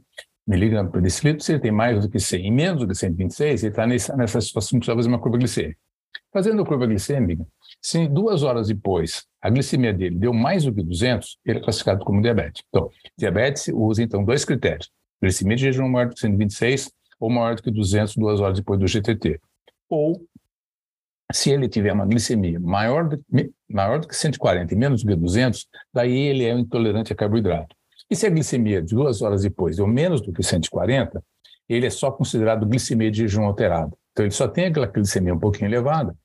Miligramas 0.48 0.92
por 0.92 1.02
decilitro, 1.02 1.44
se 1.44 1.54
ele 1.54 1.60
tem 1.60 1.72
mais 1.72 2.02
do 2.02 2.10
que 2.10 2.20
100 2.20 2.48
e 2.48 2.52
menos 2.52 2.82
do 2.82 2.88
que 2.88 2.96
126, 2.96 3.64
ele 3.64 3.72
está 3.72 3.86
nessa, 3.86 4.42
situação 4.42 4.80
que 4.80 4.86
precisa 4.86 4.96
fazer 4.96 5.10
uma 5.10 5.20
curva 5.20 5.38
glicêmica. 5.38 5.78
Fazendo 6.32 6.62
a 6.62 6.66
curva 6.66 6.88
glicêmica, 6.88 7.46
se 7.82 8.08
duas 8.08 8.44
horas 8.44 8.68
depois 8.68 9.26
a 9.42 9.50
glicemia 9.50 9.94
dele 9.94 10.16
deu 10.16 10.34
mais 10.34 10.64
do 10.64 10.74
que 10.74 10.82
200, 10.82 11.38
ele 11.46 11.60
é 11.60 11.62
classificado 11.62 12.04
como 12.04 12.22
diabetes. 12.22 12.64
Então, 12.70 12.90
diabetes 13.18 13.70
usa 13.74 14.04
então 14.04 14.24
dois 14.24 14.46
critérios: 14.46 14.90
glicemia 15.22 15.58
de 15.58 15.64
jejum 15.64 15.88
maior 15.90 16.08
do 16.08 16.16
que 16.16 16.22
126 16.22 16.92
ou 17.20 17.30
maior 17.30 17.56
do 17.56 17.64
que 17.64 17.72
200 17.72 18.16
duas 18.16 18.40
horas 18.40 18.58
depois 18.58 18.80
do 18.80 18.88
GTT. 18.88 19.40
ou 19.90 20.28
se 21.34 21.52
ele 21.52 21.68
tiver 21.68 21.92
uma 21.92 22.06
glicemia 22.06 22.60
maior 22.60 23.10
do, 23.10 23.24
maior 23.70 24.00
do 24.00 24.08
que 24.08 24.16
140 24.16 24.74
e 24.74 24.78
menos 24.78 25.04
do 25.04 25.10
que 25.10 25.16
200, 25.16 25.68
daí 25.94 26.18
ele 26.18 26.46
é 26.46 26.52
intolerante 26.52 27.12
a 27.12 27.16
carboidrato. 27.16 27.76
E 28.10 28.16
se 28.16 28.26
a 28.26 28.30
glicemia 28.30 28.82
de 28.82 28.96
duas 28.96 29.22
horas 29.22 29.44
depois 29.44 29.78
deu 29.78 29.88
menos 29.88 30.22
do 30.22 30.32
que 30.32 30.42
140, 30.42 31.24
ele 31.68 31.86
é 31.86 31.90
só 31.90 32.10
considerado 32.12 32.66
glicemia 32.66 33.12
de 33.12 33.20
jejum 33.20 33.44
alterado. 33.44 33.98
Então 34.12 34.26
ele 34.26 34.34
só 34.34 34.48
tem 34.48 34.66
aquela 34.66 34.88
glicemia 34.88 35.34
um 35.34 35.40
pouquinho 35.40 35.70
elevada, 35.70 36.16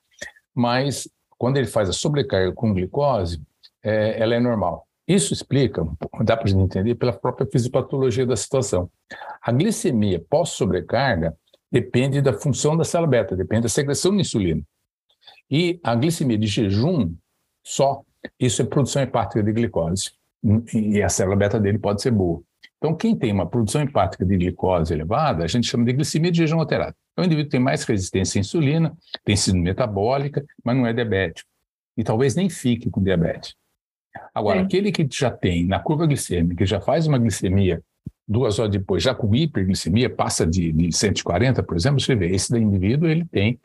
mas 0.54 1.08
quando 1.36 1.56
ele 1.56 1.66
faz 1.66 1.88
a 1.88 1.92
sobrecarga 1.92 2.52
com 2.52 2.72
glicose, 2.72 3.42
é, 3.82 4.20
ela 4.20 4.34
é 4.34 4.40
normal. 4.40 4.86
Isso 5.06 5.32
explica, 5.32 5.84
dá 6.24 6.36
para 6.36 6.48
entender, 6.50 6.94
pela 6.94 7.12
própria 7.12 7.46
fisiopatologia 7.46 8.24
da 8.24 8.36
situação. 8.36 8.88
A 9.42 9.50
glicemia 9.50 10.24
pós-sobrecarga 10.30 11.36
depende 11.70 12.20
da 12.20 12.32
função 12.32 12.76
da 12.76 12.84
célula 12.84 13.10
beta, 13.10 13.36
depende 13.36 13.62
da 13.62 13.68
secreção 13.68 14.12
de 14.12 14.20
insulina. 14.20 14.62
E 15.50 15.80
a 15.82 15.94
glicemia 15.94 16.38
de 16.38 16.46
jejum 16.46 17.12
só, 17.64 18.02
isso 18.38 18.62
é 18.62 18.64
produção 18.64 19.02
hepática 19.02 19.42
de 19.42 19.52
glicose. 19.52 20.12
E 20.74 21.02
a 21.02 21.08
célula 21.08 21.36
beta 21.36 21.60
dele 21.60 21.78
pode 21.78 22.02
ser 22.02 22.10
boa. 22.10 22.42
Então, 22.78 22.96
quem 22.96 23.16
tem 23.16 23.32
uma 23.32 23.46
produção 23.46 23.80
hepática 23.80 24.24
de 24.24 24.36
glicose 24.36 24.92
elevada, 24.92 25.44
a 25.44 25.46
gente 25.46 25.68
chama 25.68 25.84
de 25.84 25.92
glicemia 25.92 26.32
de 26.32 26.38
jejum 26.38 26.58
alterado. 26.58 26.96
É 27.16 27.20
um 27.20 27.24
indivíduo 27.24 27.46
que 27.46 27.52
tem 27.52 27.60
mais 27.60 27.84
resistência 27.84 28.38
à 28.38 28.40
insulina, 28.40 28.92
tem 29.24 29.36
sido 29.36 29.56
metabólica, 29.56 30.44
mas 30.64 30.76
não 30.76 30.86
é 30.86 30.92
diabético. 30.92 31.48
E 31.96 32.02
talvez 32.02 32.34
nem 32.34 32.48
fique 32.48 32.90
com 32.90 33.00
diabetes. 33.00 33.54
Agora, 34.34 34.58
Sim. 34.58 34.64
aquele 34.64 34.90
que 34.90 35.06
já 35.10 35.30
tem 35.30 35.64
na 35.64 35.78
curva 35.78 36.06
glicêmica, 36.06 36.56
que 36.56 36.66
já 36.66 36.80
faz 36.80 37.06
uma 37.06 37.18
glicemia 37.18 37.80
duas 38.26 38.58
horas 38.58 38.72
depois, 38.72 39.02
já 39.02 39.14
com 39.14 39.34
hiperglicemia, 39.34 40.08
passa 40.08 40.46
de, 40.46 40.72
de 40.72 40.92
140, 40.92 41.62
por 41.62 41.76
exemplo, 41.76 42.00
você 42.00 42.14
vê, 42.14 42.30
esse 42.34 42.56
indivíduo 42.56 43.08
ele 43.08 43.24
tem 43.26 43.60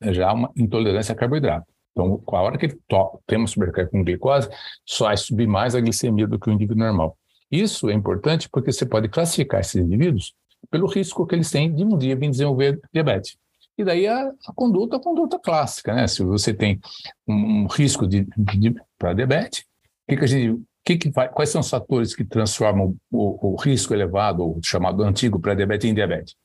já 0.00 0.32
uma 0.32 0.50
intolerância 0.56 1.12
a 1.12 1.16
carboidrato. 1.16 1.66
Então, 1.94 2.18
com 2.18 2.36
a 2.36 2.42
hora 2.42 2.58
que 2.58 2.66
ele 2.66 2.80
tem 3.24 3.38
uma 3.38 3.46
sobrecarga 3.46 3.88
com 3.88 4.02
glicose, 4.02 4.48
só 4.84 5.06
vai 5.06 5.16
subir 5.16 5.46
mais 5.46 5.76
a 5.76 5.80
glicemia 5.80 6.26
do 6.26 6.38
que 6.38 6.50
o 6.50 6.52
indivíduo 6.52 6.84
normal. 6.84 7.16
Isso 7.50 7.88
é 7.88 7.94
importante 7.94 8.48
porque 8.50 8.72
você 8.72 8.84
pode 8.84 9.08
classificar 9.08 9.60
esses 9.60 9.76
indivíduos 9.76 10.34
pelo 10.70 10.88
risco 10.88 11.24
que 11.24 11.36
eles 11.36 11.50
têm 11.50 11.72
de 11.72 11.84
um 11.84 11.96
dia 11.96 12.16
vir 12.16 12.30
desenvolver 12.30 12.80
diabetes. 12.92 13.36
E 13.78 13.84
daí 13.84 14.08
a, 14.08 14.32
a 14.46 14.52
conduta, 14.54 14.96
a 14.96 15.00
conduta 15.00 15.38
clássica, 15.38 15.94
né? 15.94 16.06
Se 16.08 16.24
você 16.24 16.52
tem 16.52 16.80
um, 17.26 17.62
um 17.62 17.66
risco 17.66 18.06
de, 18.06 18.26
de 18.36 18.74
para 18.98 19.12
diabetes, 19.12 19.64
que, 20.08 20.16
que 20.16 20.24
a 20.24 20.26
gente, 20.26 20.62
que 20.84 20.96
que 20.96 21.10
vai, 21.10 21.28
quais 21.28 21.50
são 21.50 21.60
os 21.60 21.70
fatores 21.70 22.14
que 22.14 22.24
transformam 22.24 22.96
o, 23.10 23.52
o 23.52 23.56
risco 23.56 23.94
elevado, 23.94 24.44
o 24.44 24.60
chamado 24.64 25.02
antigo 25.04 25.40
pré-diabetes, 25.40 25.88
em 25.88 25.94
diabetes? 25.94 26.36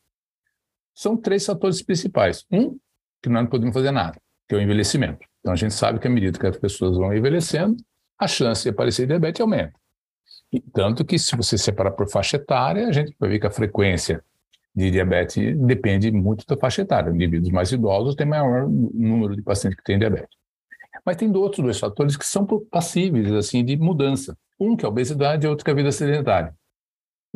São 0.94 1.18
três 1.18 1.46
fatores 1.46 1.82
principais. 1.82 2.46
Um, 2.52 2.78
que 3.22 3.30
nós 3.30 3.44
não 3.44 3.50
podemos 3.50 3.74
fazer 3.74 3.92
nada, 3.92 4.20
que 4.48 4.56
é 4.56 4.58
o 4.58 4.62
envelhecimento. 4.62 5.29
Então 5.40 5.54
a 5.54 5.56
gente 5.56 5.74
sabe 5.74 6.00
que 6.00 6.08
à 6.08 6.10
medida 6.10 6.38
que 6.38 6.48
as 6.48 6.58
pessoas 6.58 6.98
vão 6.98 7.14
envelhecendo, 7.14 7.78
a 8.18 8.28
chance 8.28 8.64
de 8.64 8.70
aparecer 8.70 9.08
diabetes 9.08 9.40
aumenta. 9.40 9.74
E 10.52 10.60
tanto 10.60 11.06
que 11.06 11.18
se 11.18 11.36
você 11.36 11.58
separar 11.58 11.92
por 11.92 12.10
faixa 12.10 12.38
etária, 12.38 12.88
a 12.88 12.92
gente 12.92 13.16
vai 13.20 13.30
ver 13.30 13.40
que 13.40 13.48
a 13.48 13.52
frequência 13.52 14.24
de 14.76 14.92
diabetes 14.92 15.58
depende 15.58 16.12
muito 16.12 16.46
da 16.46 16.58
faixa 16.58 16.82
etária. 16.82 17.12
Indivíduos 17.12 17.52
mais 17.52 17.72
idosos 17.72 18.16
têm 18.16 18.28
maior 18.28 18.68
número 18.68 19.36
de 19.36 19.42
pacientes 19.42 19.78
que 19.78 19.84
têm 19.84 19.98
diabetes. 19.98 20.38
Mas 21.06 21.16
tem 21.16 21.34
outros 21.36 21.64
dois 21.64 21.80
fatores 21.80 22.18
que 22.18 22.26
são 22.26 22.46
passíveis 22.70 23.32
assim 23.32 23.64
de 23.64 23.78
mudança. 23.78 24.38
Um 24.60 24.76
que 24.76 24.86
é 24.86 24.88
a 24.88 24.90
obesidade 24.90 25.46
e 25.46 25.50
outro 25.50 25.64
que 25.64 25.72
é 25.72 25.74
a 25.74 25.78
vida 25.78 25.92
sedentária. 25.92 26.54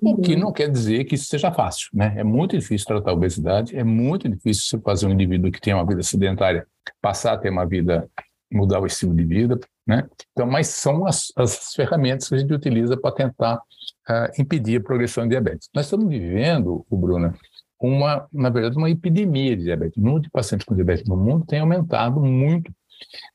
O 0.01 0.17
que 0.17 0.33
uhum. 0.33 0.39
não 0.39 0.51
quer 0.51 0.69
dizer 0.69 1.03
que 1.05 1.15
isso 1.15 1.25
seja 1.25 1.51
fácil, 1.51 1.89
né? 1.93 2.15
É 2.17 2.23
muito 2.23 2.57
difícil 2.57 2.87
tratar 2.87 3.11
a 3.11 3.13
obesidade, 3.13 3.77
é 3.77 3.83
muito 3.83 4.27
difícil 4.27 4.63
você 4.65 4.79
fazer 4.83 5.05
um 5.05 5.11
indivíduo 5.11 5.51
que 5.51 5.61
tem 5.61 5.73
uma 5.73 5.85
vida 5.85 6.01
sedentária 6.01 6.67
passar 7.01 7.33
a 7.33 7.37
ter 7.37 7.49
uma 7.49 7.65
vida, 7.65 8.09
mudar 8.51 8.79
o 8.79 8.85
estilo 8.85 9.15
de 9.15 9.23
vida, 9.23 9.59
né? 9.85 10.07
Então, 10.31 10.47
mas 10.47 10.67
são 10.67 11.05
as, 11.05 11.31
as 11.35 11.73
ferramentas 11.73 12.29
que 12.29 12.35
a 12.35 12.37
gente 12.37 12.53
utiliza 12.53 12.95
para 12.95 13.13
tentar 13.13 13.57
uh, 13.57 14.41
impedir 14.41 14.79
a 14.79 14.83
progressão 14.83 15.23
de 15.23 15.31
diabetes. 15.31 15.69
Nós 15.73 15.85
estamos 15.85 16.07
vivendo, 16.07 16.85
o 16.89 16.97
Bruna, 16.97 17.33
uma, 17.79 18.27
na 18.31 18.49
verdade, 18.49 18.77
uma 18.77 18.89
epidemia 18.89 19.57
de 19.57 19.63
diabetes. 19.63 19.97
O 19.97 20.01
número 20.01 20.21
de 20.21 20.29
pacientes 20.29 20.65
com 20.65 20.73
diabetes 20.73 21.05
no 21.05 21.17
mundo 21.17 21.45
tem 21.45 21.59
aumentado 21.59 22.21
muito 22.21 22.73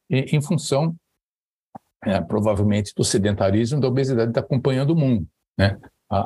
em 0.09 0.41
função, 0.41 0.97
é, 2.03 2.19
provavelmente, 2.21 2.95
do 2.97 3.05
sedentarismo 3.05 3.81
da 3.81 3.89
obesidade 3.89 4.33
que 4.33 4.39
está 4.39 4.41
acompanhando 4.41 4.91
o 4.91 4.97
mundo. 4.97 5.27
Né? 5.59 5.79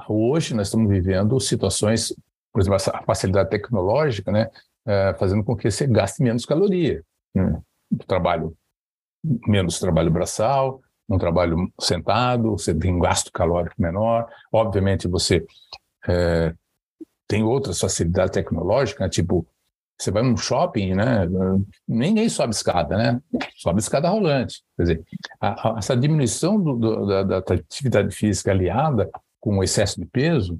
hoje 0.08 0.54
nós 0.54 0.68
estamos 0.68 0.88
vivendo 0.88 1.40
situações, 1.40 2.14
por 2.52 2.60
exemplo, 2.60 2.76
a 2.76 3.02
facilidade 3.02 3.50
tecnológica, 3.50 4.30
né, 4.30 4.48
é, 4.86 5.14
fazendo 5.18 5.42
com 5.42 5.56
que 5.56 5.68
você 5.68 5.86
gaste 5.86 6.22
menos 6.22 6.44
caloria. 6.44 7.02
Né? 7.34 7.60
Trabalho, 8.06 8.56
menos 9.46 9.78
trabalho 9.78 10.10
braçal, 10.10 10.80
um 11.08 11.18
trabalho 11.18 11.70
sentado, 11.80 12.52
você 12.52 12.74
tem 12.74 12.94
um 12.94 12.98
gasto 12.98 13.30
calórico 13.32 13.80
menor. 13.80 14.28
Obviamente, 14.50 15.08
você 15.08 15.44
é, 16.08 16.54
tem 17.28 17.42
outras 17.42 17.78
facilidades 17.78 18.32
tecnológicas, 18.32 19.00
né, 19.00 19.08
tipo 19.08 19.46
você 20.02 20.10
vai 20.10 20.22
num 20.22 20.36
shopping, 20.36 20.94
né? 20.94 21.28
Ninguém 21.86 22.28
sobe 22.28 22.52
escada, 22.52 22.96
né? 22.96 23.22
Sobe 23.56 23.78
escada 23.78 24.08
rolante. 24.08 24.62
Quer 24.76 24.82
dizer, 24.82 25.04
a, 25.40 25.74
a, 25.74 25.78
essa 25.78 25.96
diminuição 25.96 26.60
do, 26.60 26.74
do, 26.74 27.06
da, 27.06 27.22
da, 27.22 27.54
atividade 27.54 28.12
física 28.12 28.50
aliada 28.50 29.08
com 29.38 29.58
o 29.58 29.62
excesso 29.62 30.00
de 30.00 30.06
peso 30.06 30.58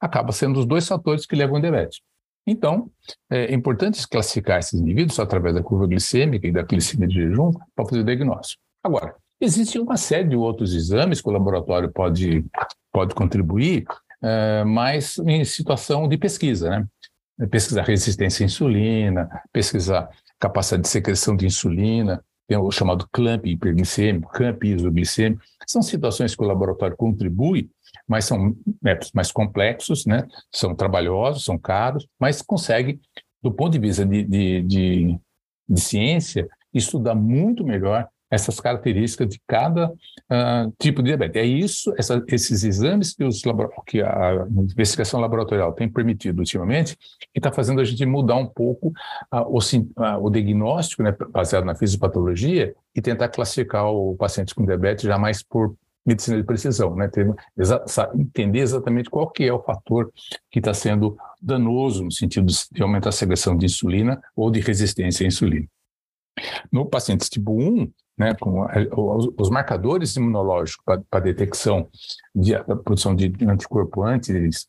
acaba 0.00 0.32
sendo 0.32 0.58
os 0.58 0.64
dois 0.64 0.88
fatores 0.88 1.26
que 1.26 1.36
levam 1.36 1.56
ao 1.56 1.62
diabetes. 1.62 2.00
Então, 2.46 2.90
é 3.30 3.52
importante 3.54 4.06
classificar 4.08 4.58
esses 4.58 4.80
indivíduos 4.80 5.18
através 5.20 5.54
da 5.54 5.62
curva 5.62 5.86
glicêmica 5.86 6.46
e 6.46 6.52
da 6.52 6.62
glicemia 6.62 7.06
de 7.06 7.14
jejum 7.14 7.52
para 7.74 7.84
fazer 7.84 8.00
o 8.00 8.04
diagnóstico. 8.04 8.62
Agora, 8.82 9.14
existe 9.40 9.78
uma 9.78 9.96
série 9.96 10.28
de 10.28 10.36
outros 10.36 10.74
exames 10.74 11.20
que 11.20 11.28
o 11.28 11.32
laboratório 11.32 11.90
pode, 11.90 12.44
pode 12.92 13.14
contribuir, 13.14 13.84
é, 14.22 14.64
mas 14.64 15.18
em 15.18 15.44
situação 15.44 16.08
de 16.08 16.16
pesquisa? 16.16 16.70
Né, 16.70 17.46
pesquisar 17.46 17.82
resistência 17.82 18.44
à 18.44 18.46
insulina, 18.46 19.28
pesquisar 19.52 20.08
capacidade 20.38 20.82
de 20.82 20.88
secreção 20.88 21.36
de 21.36 21.46
insulina, 21.46 22.22
tem 22.46 22.58
o 22.58 22.70
chamado 22.70 23.06
clamp 23.12 23.46
hiperglicêmico, 23.46 24.32
clamp 24.32 24.64
isoglicêmico. 24.64 25.40
São 25.66 25.80
situações 25.82 26.34
que 26.34 26.42
o 26.42 26.46
laboratório 26.46 26.96
contribui, 26.96 27.70
mas 28.06 28.24
são 28.24 28.56
métodos 28.82 29.12
mais 29.12 29.30
complexos, 29.30 30.06
né? 30.06 30.26
são 30.52 30.74
trabalhosos, 30.74 31.44
são 31.44 31.58
caros, 31.58 32.06
mas 32.18 32.42
consegue, 32.42 33.00
do 33.42 33.52
ponto 33.52 33.72
de 33.72 33.78
vista 33.78 34.04
de, 34.04 34.24
de, 34.24 34.62
de, 34.62 35.18
de 35.68 35.80
ciência, 35.80 36.48
estudar 36.72 37.14
muito 37.14 37.64
melhor 37.64 38.08
essas 38.30 38.60
características 38.60 39.28
de 39.28 39.40
cada 39.46 39.88
uh, 39.90 40.72
tipo 40.78 41.02
de 41.02 41.08
diabetes. 41.08 41.42
É 41.42 41.44
isso, 41.44 41.92
essa, 41.98 42.22
esses 42.28 42.62
exames 42.62 43.12
que, 43.12 43.24
os, 43.24 43.42
que 43.86 44.00
a 44.00 44.46
investigação 44.56 45.20
laboratorial 45.20 45.72
tem 45.72 45.88
permitido 45.88 46.38
ultimamente, 46.38 46.96
que 46.96 47.40
está 47.40 47.50
fazendo 47.50 47.80
a 47.80 47.84
gente 47.84 48.06
mudar 48.06 48.36
um 48.36 48.46
pouco 48.46 48.92
uh, 49.34 49.40
o, 49.48 49.58
uh, 49.58 50.24
o, 50.24 50.30
diagnóstico, 50.30 51.02
né, 51.02 51.14
baseado 51.30 51.64
na 51.64 51.74
fisiopatologia, 51.74 52.72
e 52.94 53.02
tentar 53.02 53.28
classificar 53.28 53.86
o 53.86 54.14
paciente 54.16 54.54
com 54.54 54.64
diabetes 54.64 55.04
já 55.04 55.18
mais 55.18 55.42
por 55.42 55.74
medicina 56.04 56.36
de 56.36 56.44
precisão, 56.44 56.94
né? 56.94 57.10
Entender 58.14 58.60
exatamente 58.60 59.10
qual 59.10 59.30
que 59.30 59.44
é 59.44 59.52
o 59.52 59.62
fator 59.62 60.12
que 60.50 60.58
está 60.58 60.72
sendo 60.72 61.16
danoso 61.40 62.04
no 62.04 62.12
sentido 62.12 62.46
de 62.72 62.82
aumentar 62.82 63.10
a 63.10 63.12
secreção 63.12 63.56
de 63.56 63.66
insulina 63.66 64.20
ou 64.34 64.50
de 64.50 64.60
resistência 64.60 65.24
à 65.24 65.28
insulina. 65.28 65.66
No 66.72 66.86
paciente 66.86 67.28
tipo 67.28 67.52
1, 67.52 67.92
né, 68.16 68.34
com 68.34 68.66
os 69.38 69.50
marcadores 69.50 70.16
imunológicos 70.16 70.84
para 71.08 71.20
detecção 71.20 71.88
de 72.34 72.52
da 72.52 72.76
produção 72.76 73.14
de 73.14 73.32
anticorpo 73.46 74.02
antes 74.02 74.68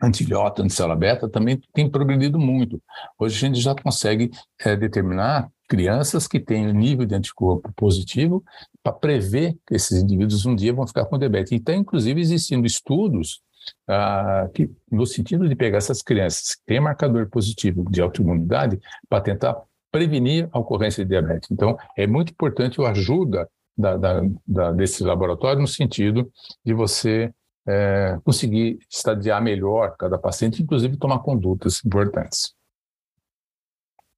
antilhota, 0.00 0.62
anticélula 0.62 0.94
beta, 0.94 1.28
também 1.28 1.60
tem 1.72 1.90
progredido 1.90 2.38
muito. 2.38 2.80
Hoje 3.18 3.36
a 3.36 3.48
gente 3.48 3.60
já 3.60 3.74
consegue 3.74 4.30
é, 4.60 4.76
determinar 4.76 5.50
crianças 5.68 6.26
que 6.26 6.40
têm 6.40 6.72
nível 6.72 7.06
de 7.06 7.14
anticorpo 7.14 7.72
positivo 7.74 8.42
para 8.82 8.92
prever 8.92 9.56
que 9.66 9.74
esses 9.74 10.02
indivíduos 10.02 10.46
um 10.46 10.54
dia 10.54 10.72
vão 10.72 10.86
ficar 10.86 11.04
com 11.04 11.18
diabetes. 11.18 11.52
Então, 11.52 11.74
inclusive, 11.74 12.20
existindo 12.20 12.66
estudos 12.66 13.42
ah, 13.86 14.48
que, 14.54 14.70
no 14.90 15.06
sentido 15.06 15.48
de 15.48 15.54
pegar 15.54 15.78
essas 15.78 16.02
crianças 16.02 16.54
que 16.54 16.64
têm 16.64 16.80
marcador 16.80 17.28
positivo 17.28 17.84
de 17.90 18.00
autoimunidade 18.00 18.80
para 19.08 19.20
tentar 19.20 19.56
prevenir 19.92 20.48
a 20.52 20.58
ocorrência 20.58 21.04
de 21.04 21.10
diabetes. 21.10 21.50
Então, 21.50 21.76
é 21.96 22.06
muito 22.06 22.32
importante 22.32 22.80
a 22.80 22.90
ajuda 22.90 23.48
da, 23.76 23.96
da, 23.96 24.22
da, 24.46 24.72
desse 24.72 25.04
laboratório 25.04 25.60
no 25.60 25.68
sentido 25.68 26.30
de 26.64 26.72
você 26.74 27.32
é, 27.66 28.18
conseguir 28.24 28.78
estadiar 28.90 29.42
melhor 29.42 29.94
cada 29.98 30.18
paciente, 30.18 30.62
inclusive 30.62 30.96
tomar 30.96 31.20
condutas 31.20 31.84
importantes. 31.84 32.54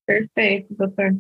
Perfeito, 0.07 0.75
doutor. 0.75 1.15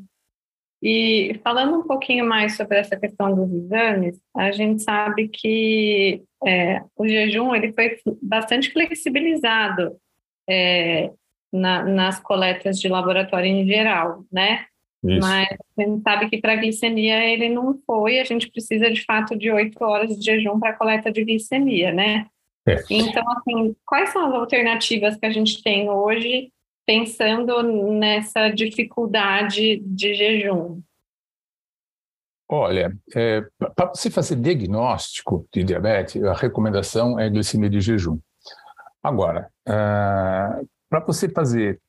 E 0.82 1.38
falando 1.44 1.78
um 1.78 1.82
pouquinho 1.82 2.26
mais 2.26 2.56
sobre 2.56 2.78
essa 2.78 2.96
questão 2.96 3.34
dos 3.34 3.52
exames, 3.52 4.18
a 4.34 4.50
gente 4.50 4.82
sabe 4.82 5.28
que 5.28 6.22
é, 6.46 6.82
o 6.96 7.06
jejum 7.06 7.54
ele 7.54 7.72
foi 7.72 7.98
bastante 8.22 8.72
flexibilizado 8.72 9.96
é, 10.48 11.10
na, 11.52 11.84
nas 11.84 12.18
coletas 12.18 12.78
de 12.78 12.88
laboratório 12.88 13.46
em 13.46 13.66
geral, 13.66 14.24
né? 14.32 14.64
Isso. 15.04 15.20
Mas 15.20 15.48
a 15.78 15.82
gente 15.82 16.02
sabe 16.02 16.28
que 16.30 16.38
para 16.38 16.56
glicemia 16.56 17.24
ele 17.24 17.48
não 17.48 17.78
foi, 17.86 18.18
a 18.18 18.24
gente 18.24 18.50
precisa 18.50 18.90
de 18.90 19.04
fato 19.04 19.36
de 19.36 19.50
oito 19.50 19.82
horas 19.82 20.18
de 20.18 20.24
jejum 20.24 20.58
para 20.58 20.74
coleta 20.74 21.10
de 21.10 21.24
glicemia, 21.24 21.92
né? 21.92 22.26
É. 22.66 22.76
Então, 22.90 23.24
assim, 23.32 23.74
quais 23.86 24.10
são 24.10 24.26
as 24.26 24.34
alternativas 24.34 25.16
que 25.16 25.26
a 25.26 25.30
gente 25.30 25.62
tem 25.62 25.88
hoje 25.88 26.52
pensando 26.90 27.62
nessa 27.62 28.48
dificuldade 28.48 29.76
de 29.78 30.12
jejum? 30.12 30.82
Olha, 32.48 32.92
é, 33.14 33.46
para 33.76 33.90
você 33.94 34.10
fazer 34.10 34.34
diagnóstico 34.34 35.46
de 35.54 35.62
diabetes, 35.62 36.20
a 36.24 36.32
recomendação 36.32 37.16
é 37.16 37.30
glicemia 37.30 37.70
de 37.70 37.80
jejum. 37.80 38.18
Agora, 39.00 39.48
uh, 39.68 40.68
para 40.88 41.04
você 41.06 41.28
fazer 41.28 41.80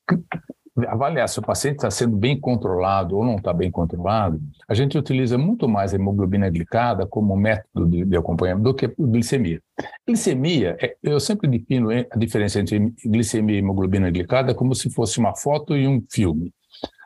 avaliar 0.88 1.27
se 1.27 1.39
o 1.39 1.41
paciente 1.41 1.77
está 1.77 1.91
sendo 1.91 2.15
bem 2.15 2.39
controlado 2.39 3.17
ou 3.17 3.23
não 3.23 3.35
está 3.35 3.53
bem 3.53 3.69
controlado, 3.71 4.41
a 4.67 4.73
gente 4.73 4.97
utiliza 4.97 5.38
muito 5.38 5.67
mais 5.67 5.93
a 5.93 5.95
hemoglobina 5.95 6.50
glicada 6.50 7.05
como 7.05 7.35
método 7.35 7.88
de, 7.88 8.05
de 8.05 8.17
acompanhamento 8.17 8.63
do 8.63 8.73
que 8.73 8.85
a 8.85 8.91
glicemia. 8.97 9.61
Glicemia, 10.07 10.77
é, 10.81 10.95
eu 11.03 11.19
sempre 11.19 11.47
defino 11.47 11.89
a 11.91 12.17
diferença 12.17 12.59
entre 12.59 12.93
glicemia 13.05 13.55
e 13.55 13.59
hemoglobina 13.59 14.09
glicada 14.09 14.53
como 14.53 14.75
se 14.75 14.89
fosse 14.89 15.19
uma 15.19 15.35
foto 15.35 15.75
e 15.75 15.88
um 15.88 16.03
filme. 16.09 16.53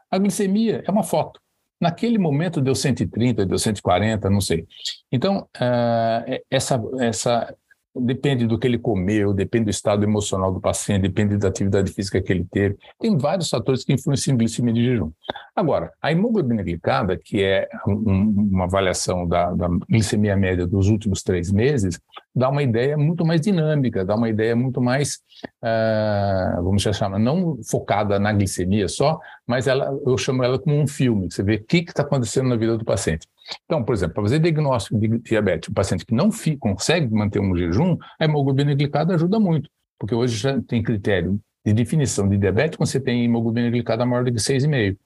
A 0.10 0.18
glicemia 0.18 0.84
é 0.86 0.92
uma 0.92 1.04
foto. 1.04 1.40
Naquele 1.80 2.18
momento 2.18 2.62
deu 2.62 2.74
130, 2.74 3.46
deu 3.46 3.60
140, 3.60 4.30
não 4.30 4.40
sei. 4.40 4.66
Então, 5.12 5.48
uh, 5.58 6.42
essa, 6.50 6.82
essa 7.00 7.56
depende 7.96 8.46
do 8.46 8.60
que 8.60 8.68
ele 8.68 8.78
comeu, 8.78 9.34
depende 9.34 9.66
do 9.66 9.72
estado 9.72 10.04
emocional 10.04 10.54
do 10.54 10.60
paciente, 10.60 11.04
depende 11.04 11.38
da 11.38 11.48
atividade 11.48 11.92
física 11.92 12.22
que 12.22 12.32
ele 12.32 12.46
teve. 12.52 12.78
Tem 13.00 13.18
vários 13.18 13.50
fatores 13.50 13.84
que 13.84 13.94
influenciam 13.94 14.36
a 14.36 14.38
glicemia 14.38 14.74
de 14.74 14.84
jejum. 14.84 15.12
Agora, 15.56 15.92
a 16.02 16.12
hemoglobina 16.12 16.62
glicada, 16.62 17.18
que 17.18 17.42
é 17.42 17.70
um, 17.88 18.50
uma 18.52 18.66
avaliação 18.66 19.28
da, 19.28 19.52
da, 19.52 19.68
glicemia 19.90 20.36
média 20.36 20.68
dos 20.68 20.90
últimos 20.90 21.24
três 21.24 21.52
meses, 21.52 22.00
dá 22.36 22.50
uma 22.50 22.62
ideia 22.62 22.98
muito 22.98 23.26
mais 23.26 23.40
dinâmica, 23.40 24.04
dá 24.04 24.16
uma 24.16 24.28
ideia 24.28 24.56
muito 24.56 24.82
mais, 24.82 25.20
uh, 25.64 26.62
vamos 26.64 26.82
chamar, 26.82 27.20
não 27.20 27.58
focada 27.64 28.20
na 28.20 28.34
glicemia 28.34 28.90
só, 28.90 29.18
mas 29.48 29.68
ela, 29.68 29.98
eu 30.06 30.18
chamo 30.18 30.44
ela 30.44 30.60
como 30.60 30.76
um 30.76 30.88
filme, 30.88 31.32
você 31.32 31.42
vê 31.42 31.56
o 31.56 31.64
que 31.64 31.78
está 31.78 32.04
acontecendo 32.04 32.50
na 32.50 32.58
vida 32.58 32.78
do 32.78 32.84
paciente. 32.84 33.28
Então, 33.66 33.84
por 33.84 33.94
exemplo, 33.94 34.16
para 34.16 34.24
fazer 34.24 34.40
diagnóstico 34.40 35.00
de 35.00 35.20
diabetes, 35.20 35.70
um 35.70 35.74
paciente 35.74 36.06
que 36.06 36.14
não 36.14 36.30
consegue 36.60 37.14
manter 37.14 37.40
um 37.40 37.56
jejum, 37.56 37.98
a 38.20 38.26
hemoglobina 38.26 38.74
glicada 38.74 39.14
ajuda 39.16 39.40
muito, 39.40 39.70
porque 40.00 40.16
hoje 40.16 40.38
já 40.38 40.62
tem 40.62 40.82
critério 40.82 41.40
de 41.66 41.74
definição 41.74 42.28
de 42.28 42.38
diabetes 42.38 42.78
quando 42.78 42.90
você 42.90 43.00
tem 43.00 43.26
hemoglobina 43.26 43.70
glicada 43.70 44.06
maior 44.06 44.24
do 44.24 44.32
que 44.32 44.40
6,5. 44.40 44.98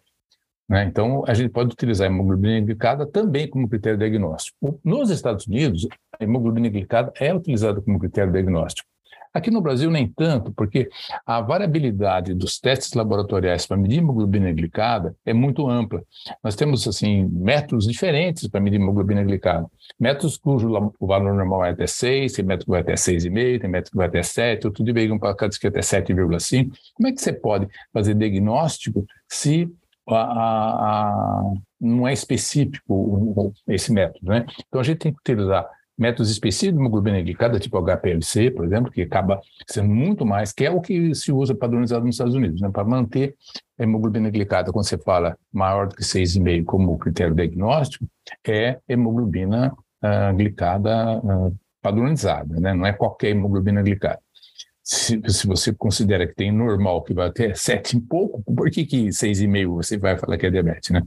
Né? 0.69 0.85
Então, 0.85 1.23
a 1.27 1.33
gente 1.33 1.49
pode 1.49 1.73
utilizar 1.73 2.07
a 2.07 2.11
hemoglobina 2.11 2.61
glicada 2.61 3.05
também 3.07 3.49
como 3.49 3.67
critério 3.67 3.97
diagnóstico. 3.97 4.79
Nos 4.83 5.09
Estados 5.09 5.47
Unidos, 5.47 5.87
a 6.19 6.23
hemoglobina 6.23 6.69
glicada 6.69 7.11
é 7.19 7.33
utilizada 7.33 7.81
como 7.81 7.97
critério 7.97 8.31
diagnóstico. 8.31 8.87
Aqui 9.33 9.51
no 9.51 9.61
Brasil, 9.61 9.91
nem 9.91 10.07
tanto, 10.07 10.51
porque 10.53 10.89
a 11.25 11.39
variabilidade 11.39 12.33
dos 12.33 12.59
testes 12.59 12.93
laboratoriais 12.93 13.67
para 13.67 13.77
medir 13.77 13.99
hemoglobina 13.99 14.51
glicada 14.51 15.15
é 15.23 15.33
muito 15.33 15.69
ampla. 15.69 16.03
Nós 16.43 16.55
temos, 16.55 16.87
assim, 16.87 17.27
métodos 17.31 17.85
diferentes 17.85 18.47
para 18.47 18.59
medir 18.59 18.77
hemoglobina 18.79 19.23
glicada. 19.23 19.67
Métodos 19.99 20.35
cujo 20.35 20.67
valor 20.99 21.35
normal 21.35 21.65
é 21.65 21.69
até 21.69 21.85
6, 21.85 22.33
tem 22.33 22.45
método 22.45 22.65
que 22.65 22.71
vai 22.71 22.81
até 22.81 22.93
6,5, 22.93 23.61
tem 23.61 23.69
método 23.69 23.91
que 23.91 23.97
vai 23.97 24.07
até 24.07 24.23
7, 24.23 24.65
outro 24.65 24.83
de 24.83 24.91
veio 24.91 25.19
para 25.19 25.35
cá 25.35 25.47
diz 25.47 25.59
que 25.59 25.67
é 25.67 25.69
até 25.69 25.81
7,5. 25.81 26.71
Como 26.95 27.07
é 27.07 27.11
que 27.11 27.21
você 27.21 27.31
pode 27.31 27.67
fazer 27.93 28.15
diagnóstico 28.15 29.05
se 29.27 29.69
a, 30.07 30.15
a, 30.15 31.41
a, 31.41 31.53
não 31.79 32.07
é 32.07 32.13
específico 32.13 33.53
esse 33.67 33.91
método, 33.91 34.25
né? 34.25 34.45
Então 34.67 34.81
a 34.81 34.83
gente 34.83 34.97
tem 34.97 35.13
que 35.13 35.19
utilizar 35.19 35.69
métodos 35.99 36.31
específicos 36.31 36.75
de 36.75 36.79
hemoglobina 36.79 37.21
glicada, 37.21 37.59
tipo 37.59 37.77
HPLC, 37.77 38.51
por 38.51 38.63
exemplo, 38.63 38.89
que 38.89 39.01
acaba 39.01 39.41
sendo 39.67 39.89
muito 39.89 40.25
mais, 40.25 40.53
que 40.53 40.65
é 40.65 40.71
o 40.71 40.79
que 40.79 41.13
se 41.13 41.31
usa 41.31 41.53
padronizado 41.53 42.05
nos 42.05 42.15
Estados 42.15 42.33
Unidos, 42.33 42.61
né? 42.61 42.69
para 42.71 42.85
manter 42.85 43.35
a 43.77 43.83
hemoglobina 43.83 44.29
glicada, 44.29 44.71
quando 44.71 44.87
você 44.87 44.97
fala 44.97 45.37
maior 45.51 45.89
do 45.89 45.95
que 45.95 46.03
6,5 46.03 46.63
como 46.63 46.97
critério 46.97 47.35
diagnóstico, 47.35 48.07
é 48.47 48.79
hemoglobina 48.87 49.73
uh, 50.01 50.35
glicada 50.35 51.19
uh, 51.19 51.55
padronizada, 51.81 52.59
né? 52.59 52.73
não 52.73 52.85
é 52.85 52.93
qualquer 52.93 53.29
hemoglobina 53.29 53.83
glicada. 53.83 54.19
Se, 54.81 55.21
se, 55.27 55.45
você 55.45 55.71
considera 55.71 56.25
que 56.25 56.33
tem 56.33 56.51
normal 56.51 57.03
que 57.03 57.13
vai 57.13 57.27
até 57.27 57.53
7 57.53 57.97
e 57.97 58.01
pouco, 58.01 58.41
por 58.41 58.71
que, 58.71 58.85
que 58.85 59.09
6,5 59.09 59.67
você 59.67 59.97
vai 59.97 60.17
falar 60.17 60.35
que 60.37 60.47
é 60.47 60.49
diabetes, 60.49 60.89
né? 60.89 61.03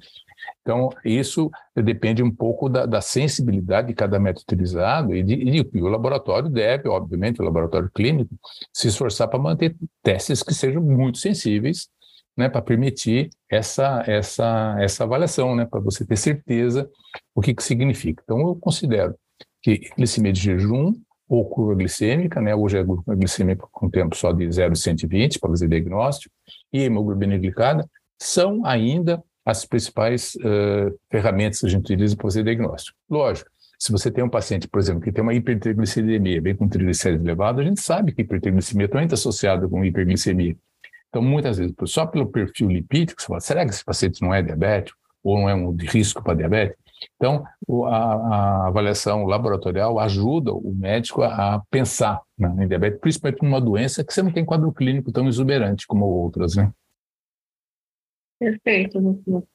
Então, 0.62 0.90
isso 1.04 1.50
depende 1.74 2.22
um 2.22 2.30
pouco 2.30 2.68
da, 2.68 2.86
da 2.86 3.00
sensibilidade 3.00 3.88
de 3.88 3.94
cada 3.94 4.18
método 4.18 4.44
utilizado 4.44 5.14
e, 5.14 5.22
de, 5.22 5.34
e, 5.34 5.82
o 5.82 5.88
laboratório 5.88 6.48
deve, 6.48 6.88
obviamente, 6.88 7.40
o 7.40 7.44
laboratório 7.44 7.90
clínico, 7.92 8.34
se 8.72 8.86
esforçar 8.88 9.28
para 9.28 9.40
manter 9.40 9.76
testes 10.02 10.42
que 10.42 10.54
sejam 10.54 10.80
muito 10.80 11.18
sensíveis, 11.18 11.88
né, 12.36 12.48
para 12.48 12.62
permitir 12.62 13.28
essa, 13.50 14.04
essa, 14.06 14.76
essa 14.78 15.04
avaliação, 15.04 15.54
né, 15.56 15.66
para 15.66 15.80
você 15.80 16.06
ter 16.06 16.16
certeza 16.16 16.88
o 17.34 17.40
que, 17.40 17.54
que 17.54 17.62
significa. 17.62 18.22
Então, 18.24 18.40
eu 18.40 18.56
considero 18.56 19.14
que 19.60 19.90
glicemia 19.96 20.32
de 20.32 20.40
jejum 20.40 20.92
ou 21.28 21.48
curva 21.48 21.74
glicêmica, 21.74 22.40
né, 22.40 22.54
hoje 22.54 22.78
é 22.78 22.80
a 22.80 23.14
glicemia 23.14 23.56
com 23.56 23.90
tempo 23.90 24.16
só 24.16 24.32
de 24.32 24.50
0,120 24.50 25.40
para 25.40 25.50
fazer 25.50 25.68
diagnóstico, 25.68 26.32
e 26.72 26.82
hemoglobina 26.82 27.36
glicada, 27.36 27.84
são 28.20 28.64
ainda 28.64 29.22
as 29.44 29.64
principais 29.64 30.34
uh, 30.36 30.96
ferramentas 31.10 31.60
que 31.60 31.66
a 31.66 31.68
gente 31.68 31.82
utiliza 31.82 32.16
para 32.16 32.22
fazer 32.22 32.44
diagnóstico. 32.44 32.96
Lógico, 33.10 33.50
se 33.78 33.90
você 33.90 34.10
tem 34.10 34.22
um 34.22 34.28
paciente, 34.28 34.68
por 34.68 34.78
exemplo, 34.78 35.02
que 35.02 35.10
tem 35.10 35.22
uma 35.22 35.34
hipertriglicemia, 35.34 36.40
bem 36.40 36.54
com 36.54 36.68
triglicéridos 36.68 37.26
elevados, 37.26 37.60
a 37.60 37.64
gente 37.64 37.80
sabe 37.80 38.12
que 38.12 38.22
hipertriglicemia 38.22 38.88
também 38.88 39.06
está 39.06 39.14
associada 39.14 39.68
com 39.68 39.84
hiperglicemia. 39.84 40.56
Então, 41.08 41.20
muitas 41.20 41.58
vezes, 41.58 41.74
só 41.86 42.06
pelo 42.06 42.26
perfil 42.26 42.68
lipídico, 42.68 43.20
você 43.20 43.26
fala, 43.26 43.40
será 43.40 43.64
que 43.64 43.70
esse 43.70 43.84
paciente 43.84 44.22
não 44.22 44.32
é 44.32 44.40
diabético 44.40 44.96
ou 45.22 45.38
não 45.38 45.48
é 45.48 45.54
um 45.54 45.74
de 45.74 45.86
risco 45.86 46.22
para 46.22 46.34
diabetes? 46.34 46.76
Então, 47.16 47.44
a, 47.86 48.14
a, 48.14 48.66
avaliação 48.68 49.26
laboratorial 49.26 49.98
ajuda 49.98 50.52
o 50.52 50.72
médico 50.72 51.22
a, 51.22 51.56
a 51.56 51.62
pensar 51.70 52.20
né, 52.38 52.54
em 52.60 52.68
diabetes, 52.68 53.00
principalmente 53.00 53.42
numa 53.42 53.60
doença 53.60 54.04
que 54.04 54.14
você 54.14 54.22
não 54.22 54.30
tem 54.30 54.44
quadro 54.44 54.72
clínico 54.72 55.10
tão 55.10 55.28
exuberante 55.28 55.86
como 55.86 56.06
outras, 56.06 56.54
né? 56.54 56.70
Perfeito. 58.42 59.46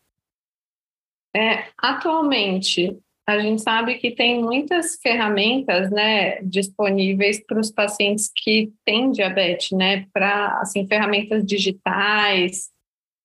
É, 1.35 1.65
atualmente, 1.77 2.97
a 3.27 3.37
gente 3.37 3.61
sabe 3.61 3.95
que 3.95 4.11
tem 4.11 4.41
muitas 4.41 4.97
ferramentas, 5.01 5.91
né, 5.91 6.41
disponíveis 6.41 7.45
para 7.45 7.59
os 7.59 7.69
pacientes 7.69 8.31
que 8.33 8.71
têm 8.85 9.11
diabetes, 9.11 9.71
né, 9.71 10.07
para, 10.13 10.59
assim, 10.61 10.87
ferramentas 10.87 11.45
digitais, 11.45 12.69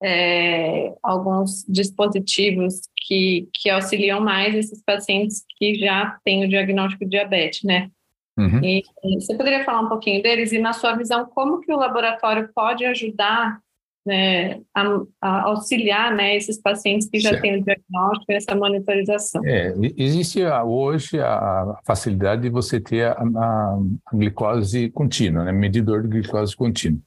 é, 0.03 0.92
alguns 1.01 1.64
dispositivos 1.68 2.81
que, 2.96 3.48
que 3.55 3.70
auxiliam 3.70 4.20
mais 4.20 4.57
esses 4.57 4.83
pacientes 4.83 5.44
que 5.57 5.77
já 5.77 6.18
têm 6.25 6.44
o 6.44 6.48
diagnóstico 6.48 7.05
de 7.05 7.11
diabetes, 7.11 7.62
né? 7.62 7.88
Uhum. 8.37 8.64
E, 8.64 8.83
e 9.05 9.20
você 9.20 9.37
poderia 9.37 9.62
falar 9.62 9.83
um 9.83 9.88
pouquinho 9.88 10.20
deles 10.20 10.51
e, 10.51 10.59
na 10.59 10.72
sua 10.72 10.96
visão, 10.96 11.25
como 11.27 11.61
que 11.61 11.72
o 11.72 11.77
laboratório 11.77 12.51
pode 12.53 12.85
ajudar 12.85 13.61
né, 14.05 14.61
a, 14.75 15.01
a 15.21 15.43
auxiliar 15.43 16.15
né, 16.15 16.37
esses 16.37 16.61
pacientes 16.61 17.09
que 17.09 17.21
já 17.21 17.31
certo. 17.31 17.43
têm 17.43 17.61
o 17.61 17.65
diagnóstico 17.65 18.33
e 18.33 18.35
essa 18.35 18.55
monitorização. 18.55 19.45
É, 19.45 19.75
existe 19.97 20.45
hoje 20.45 21.21
a 21.21 21.79
facilidade 21.85 22.43
de 22.43 22.51
você 22.51 22.81
ter 22.81 23.07
a, 23.07 23.12
a, 23.12 23.79
a 24.07 24.17
glicose 24.17 24.91
contínua, 24.91 25.45
né, 25.45 25.53
medidor 25.53 26.03
de 26.03 26.09
glicose 26.09 26.57
contínua. 26.57 27.01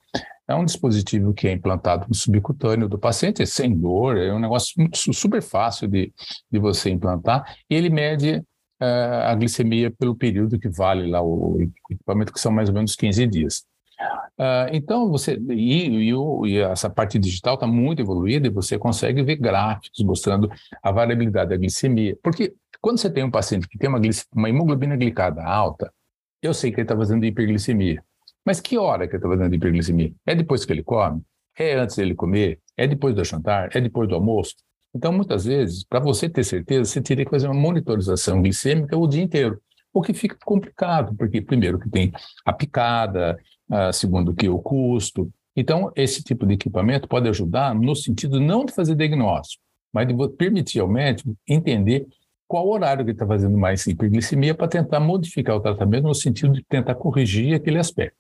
É 0.47 0.53
um 0.53 0.63
dispositivo 0.63 1.34
que 1.34 1.47
é 1.47 1.51
implantado 1.51 2.05
no 2.08 2.13
subcutâneo 2.13 2.88
do 2.88 2.99
paciente, 2.99 3.41
é 3.41 3.45
sem 3.45 3.75
dor, 3.75 4.15
é 4.15 4.31
um 4.31 4.39
negócio 4.39 4.75
super 5.12 5.41
fácil 5.41 5.88
de, 5.88 6.13
de 6.51 6.60
você 6.60 6.91
implantar, 6.91 7.58
e 7.69 7.75
ele 7.75 7.89
mede 7.89 8.43
uh, 8.81 9.25
a 9.25 9.36
glicemia 9.36 9.89
pelo 9.89 10.15
período 10.15 10.60
que 10.60 10.69
vale 10.69 11.10
lá 11.10 11.21
o 11.21 11.58
equipamento, 11.89 12.31
que 12.31 12.39
são 12.39 12.51
mais 12.51 12.69
ou 12.69 12.75
menos 12.75 12.95
15 12.95 13.25
dias. 13.25 13.65
Uh, 14.38 14.67
então, 14.73 15.10
você 15.10 15.39
e, 15.49 16.10
e, 16.10 16.13
e, 16.47 16.58
essa 16.60 16.89
parte 16.89 17.17
digital 17.17 17.55
está 17.55 17.65
muito 17.65 18.01
evoluída 18.01 18.47
e 18.47 18.49
você 18.49 18.77
consegue 18.77 19.23
ver 19.23 19.38
gráficos 19.38 20.03
mostrando 20.03 20.51
a 20.84 20.91
variabilidade 20.91 21.51
da 21.51 21.58
glicemia. 21.58 22.17
Porque 22.21 22.53
quando 22.81 22.97
você 22.97 23.10
tem 23.10 23.23
um 23.23 23.31
paciente 23.31 23.67
que 23.67 23.77
tem 23.77 23.89
uma, 23.89 23.99
uma 24.34 24.49
hemoglobina 24.49 24.95
glicada 24.95 25.43
alta, 25.43 25.91
eu 26.41 26.53
sei 26.53 26.71
que 26.71 26.77
ele 26.77 26.84
está 26.84 26.95
fazendo 26.95 27.25
hiperglicemia. 27.25 28.03
Mas 28.45 28.60
que 28.60 28.77
hora 28.77 29.08
que 29.08 29.15
ele 29.15 29.23
está 29.23 29.29
fazendo 29.29 29.55
hiperglicemia? 29.55 30.13
É 30.25 30.36
depois 30.36 30.65
que 30.65 30.73
ele 30.73 30.84
come? 30.84 31.21
É 31.58 31.75
antes 31.75 31.95
dele 31.95 32.13
comer? 32.13 32.60
É 32.77 32.86
depois 32.86 33.15
do 33.15 33.23
jantar? 33.23 33.69
É 33.75 33.79
depois 33.79 34.08
do 34.10 34.15
almoço? 34.15 34.55
Então, 34.93 35.12
muitas 35.12 35.45
vezes, 35.45 35.84
para 35.84 35.99
você 35.99 36.29
ter 36.29 36.43
certeza, 36.43 36.86
você 36.86 37.01
teria 37.01 37.25
que 37.25 37.31
fazer 37.31 37.47
uma 37.47 37.60
monitorização 37.60 38.41
glicêmica 38.41 38.97
o 38.97 39.08
dia 39.08 39.23
inteiro 39.23 39.60
o 39.95 40.01
que 40.01 40.13
fica 40.13 40.38
complicado, 40.43 41.15
porque 41.15 41.41
primeiro 41.41 41.79
que 41.79 41.89
tem 41.89 42.12
a 42.45 42.51
picada, 42.51 43.39
uh, 43.69 43.93
segundo 43.93 44.34
que 44.34 44.49
o 44.49 44.60
custo, 44.60 45.32
Então, 45.56 45.91
esse 45.95 46.21
tipo 46.21 46.45
de 46.45 46.56
equipamento 46.56 47.08
pode 47.08 47.30
ajudar 47.30 47.73
no 47.73 47.95
sentido 47.95 48.39
não 48.39 48.65
de 48.65 48.73
fazer 48.73 48.95
diagnóstico, 48.95 49.63
mas 49.93 50.08
de 50.08 50.13
permitir 50.30 50.82
ao 50.82 50.88
médico 50.88 51.36
entender 51.47 52.06
qual 52.47 52.67
horário 52.67 53.06
que 53.06 53.12
está 53.12 53.25
fazendo 53.25 53.58
mais 53.58 53.88
hiperglicemia 53.88 54.54
para 54.54 54.67
tentar 54.67 54.99
modificar 54.99 55.56
o 55.56 55.62
tratamento 55.62 56.04
no 56.04 56.13
sentido 56.13 56.54
de 56.54 56.63
tentar 56.63 56.95
corrigir 56.95 57.56
aquele 57.56 57.80
aspecto. 57.80 58.17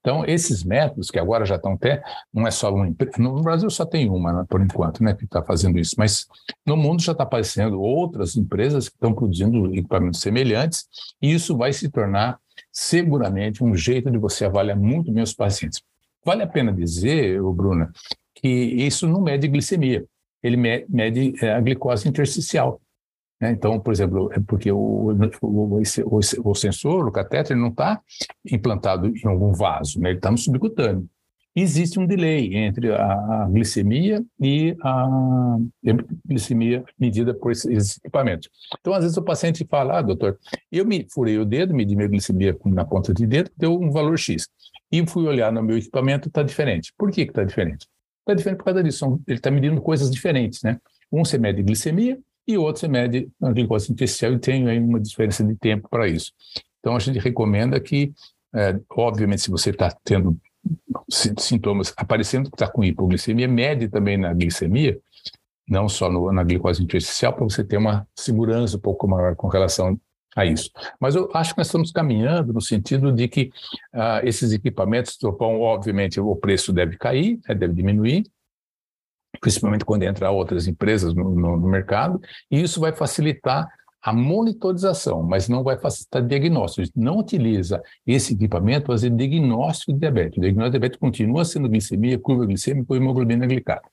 Então, 0.00 0.24
esses 0.24 0.62
métodos, 0.62 1.10
que 1.10 1.18
agora 1.18 1.44
já 1.44 1.56
estão 1.56 1.72
até, 1.72 2.00
não 2.32 2.46
é 2.46 2.50
só 2.52 2.72
uma 2.72 2.86
empresa, 2.86 3.16
no 3.18 3.42
Brasil 3.42 3.68
só 3.68 3.84
tem 3.84 4.08
uma, 4.08 4.32
né, 4.32 4.44
por 4.48 4.62
enquanto, 4.62 5.02
né, 5.02 5.12
que 5.12 5.24
está 5.24 5.42
fazendo 5.42 5.80
isso, 5.80 5.96
mas 5.98 6.26
no 6.64 6.76
mundo 6.76 7.02
já 7.02 7.10
está 7.10 7.24
aparecendo 7.24 7.80
outras 7.82 8.36
empresas 8.36 8.88
que 8.88 8.94
estão 8.94 9.12
produzindo 9.12 9.74
equipamentos 9.74 10.20
semelhantes, 10.20 10.86
e 11.20 11.32
isso 11.32 11.56
vai 11.56 11.72
se 11.72 11.90
tornar 11.90 12.38
seguramente 12.76 13.64
um 13.64 13.74
jeito 13.74 14.10
de 14.10 14.18
você 14.18 14.44
avaliar 14.44 14.76
muito 14.76 15.10
bem 15.10 15.22
os 15.22 15.32
pacientes. 15.32 15.80
Vale 16.22 16.42
a 16.42 16.46
pena 16.46 16.70
dizer, 16.70 17.40
Bruna, 17.40 17.90
que 18.34 18.46
isso 18.46 19.08
não 19.08 19.22
mede 19.22 19.48
glicemia, 19.48 20.04
ele 20.42 20.58
mede 20.58 21.42
é, 21.42 21.54
a 21.54 21.60
glicose 21.60 22.06
intersticial. 22.06 22.78
Né? 23.40 23.50
Então, 23.52 23.80
por 23.80 23.94
exemplo, 23.94 24.30
é 24.30 24.40
porque 24.40 24.70
o, 24.70 25.10
o, 25.40 25.80
o, 25.80 26.20
o 26.50 26.54
sensor, 26.54 27.08
o 27.08 27.12
catéter, 27.12 27.56
não 27.56 27.68
está 27.68 27.98
implantado 28.44 29.06
em 29.06 29.26
algum 29.26 29.54
vaso, 29.54 29.98
né? 29.98 30.10
ele 30.10 30.18
está 30.18 30.30
no 30.30 30.36
subcutâneo. 30.36 31.08
Existe 31.58 31.98
um 31.98 32.06
delay 32.06 32.54
entre 32.54 32.92
a, 32.92 33.48
glicemia 33.50 34.22
e 34.38 34.76
a 34.82 35.56
glicemia 36.26 36.84
medida 36.98 37.32
por 37.32 37.50
esses 37.50 37.96
equipamentos. 37.96 38.50
Então, 38.78 38.92
às 38.92 39.02
vezes 39.02 39.16
o 39.16 39.22
paciente 39.22 39.66
fala, 39.68 39.98
ah, 39.98 40.02
doutor, 40.02 40.38
eu 40.70 40.84
me 40.84 41.06
furei 41.10 41.38
o 41.38 41.46
dedo, 41.46 41.74
medi 41.74 41.96
minha 41.96 42.08
glicemia 42.08 42.54
na 42.66 42.84
ponta 42.84 43.14
de 43.14 43.26
dedo, 43.26 43.50
deu 43.56 43.72
um 43.72 43.90
valor 43.90 44.18
X. 44.18 44.46
E 44.92 45.04
fui 45.06 45.26
olhar 45.26 45.50
no 45.50 45.62
meu 45.62 45.78
equipamento, 45.78 46.28
está 46.28 46.42
diferente. 46.42 46.92
Por 46.96 47.10
que 47.10 47.22
está 47.22 47.42
diferente? 47.42 47.86
Está 48.20 48.34
diferente 48.34 48.58
por 48.58 48.64
causa 48.64 48.82
disso. 48.82 49.18
Ele 49.26 49.38
está 49.38 49.50
medindo 49.50 49.80
coisas 49.80 50.10
diferentes, 50.10 50.62
né? 50.62 50.78
Um 51.10 51.24
você 51.24 51.38
mede 51.38 51.62
glicemia, 51.62 52.18
e 52.46 52.58
o 52.58 52.62
outro 52.62 52.80
você 52.80 52.88
mede 52.88 53.30
a 53.42 53.50
glicose 53.50 53.90
artificial 53.90 54.32
e 54.34 54.38
tem 54.38 54.68
aí 54.68 54.78
uma 54.78 55.00
diferença 55.00 55.42
de 55.42 55.56
tempo 55.56 55.88
para 55.88 56.06
isso. 56.06 56.32
Então, 56.80 56.94
a 56.94 56.98
gente 56.98 57.18
recomenda 57.18 57.80
que, 57.80 58.12
é, 58.54 58.78
obviamente, 58.90 59.42
se 59.42 59.50
você 59.50 59.70
está 59.70 59.90
tendo 60.04 60.38
sintomas 61.08 61.92
aparecendo 61.96 62.50
que 62.50 62.56
está 62.56 62.68
com 62.68 62.84
hipoglicemia, 62.84 63.48
mede 63.48 63.88
também 63.88 64.16
na 64.16 64.32
glicemia, 64.32 64.98
não 65.68 65.88
só 65.88 66.10
no, 66.10 66.32
na 66.32 66.44
glicose 66.44 66.82
intersticial, 66.82 67.32
para 67.32 67.44
você 67.44 67.64
ter 67.64 67.76
uma 67.76 68.06
segurança 68.14 68.76
um 68.76 68.80
pouco 68.80 69.08
maior 69.08 69.34
com 69.34 69.48
relação 69.48 69.98
a 70.36 70.44
isso. 70.44 70.70
Mas 71.00 71.14
eu 71.14 71.30
acho 71.32 71.54
que 71.54 71.58
nós 71.58 71.66
estamos 71.66 71.90
caminhando 71.90 72.52
no 72.52 72.60
sentido 72.60 73.10
de 73.12 73.26
que 73.26 73.50
uh, 73.94 74.24
esses 74.24 74.52
equipamentos, 74.52 75.16
bom, 75.38 75.60
obviamente, 75.60 76.20
o 76.20 76.36
preço 76.36 76.72
deve 76.72 76.96
cair, 76.96 77.40
né, 77.48 77.54
deve 77.54 77.72
diminuir, 77.72 78.24
principalmente 79.40 79.84
quando 79.84 80.02
entra 80.02 80.30
outras 80.30 80.66
empresas 80.66 81.14
no, 81.14 81.34
no, 81.34 81.56
no 81.56 81.68
mercado, 81.68 82.20
e 82.50 82.60
isso 82.60 82.80
vai 82.80 82.92
facilitar 82.92 83.66
a 84.02 84.12
monitorização, 84.12 85.22
mas 85.22 85.48
não 85.48 85.62
vai 85.64 85.78
facilitar 85.78 86.24
diagnóstico. 86.24 86.88
Não 86.94 87.18
utiliza 87.18 87.82
esse 88.06 88.34
equipamento 88.34 88.86
para 88.86 88.94
fazer 88.94 89.10
diagnóstico 89.10 89.92
de 89.92 89.98
diabetes. 89.98 90.38
O 90.38 90.40
diagnóstico 90.40 90.70
de 90.72 90.78
diabetes 90.78 90.98
continua 90.98 91.44
sendo 91.44 91.68
glicemia, 91.68 92.18
curva 92.18 92.46
glicêmica 92.46 92.86
ou 92.92 92.96
hemoglobina 92.96 93.46
glicada. 93.46 93.88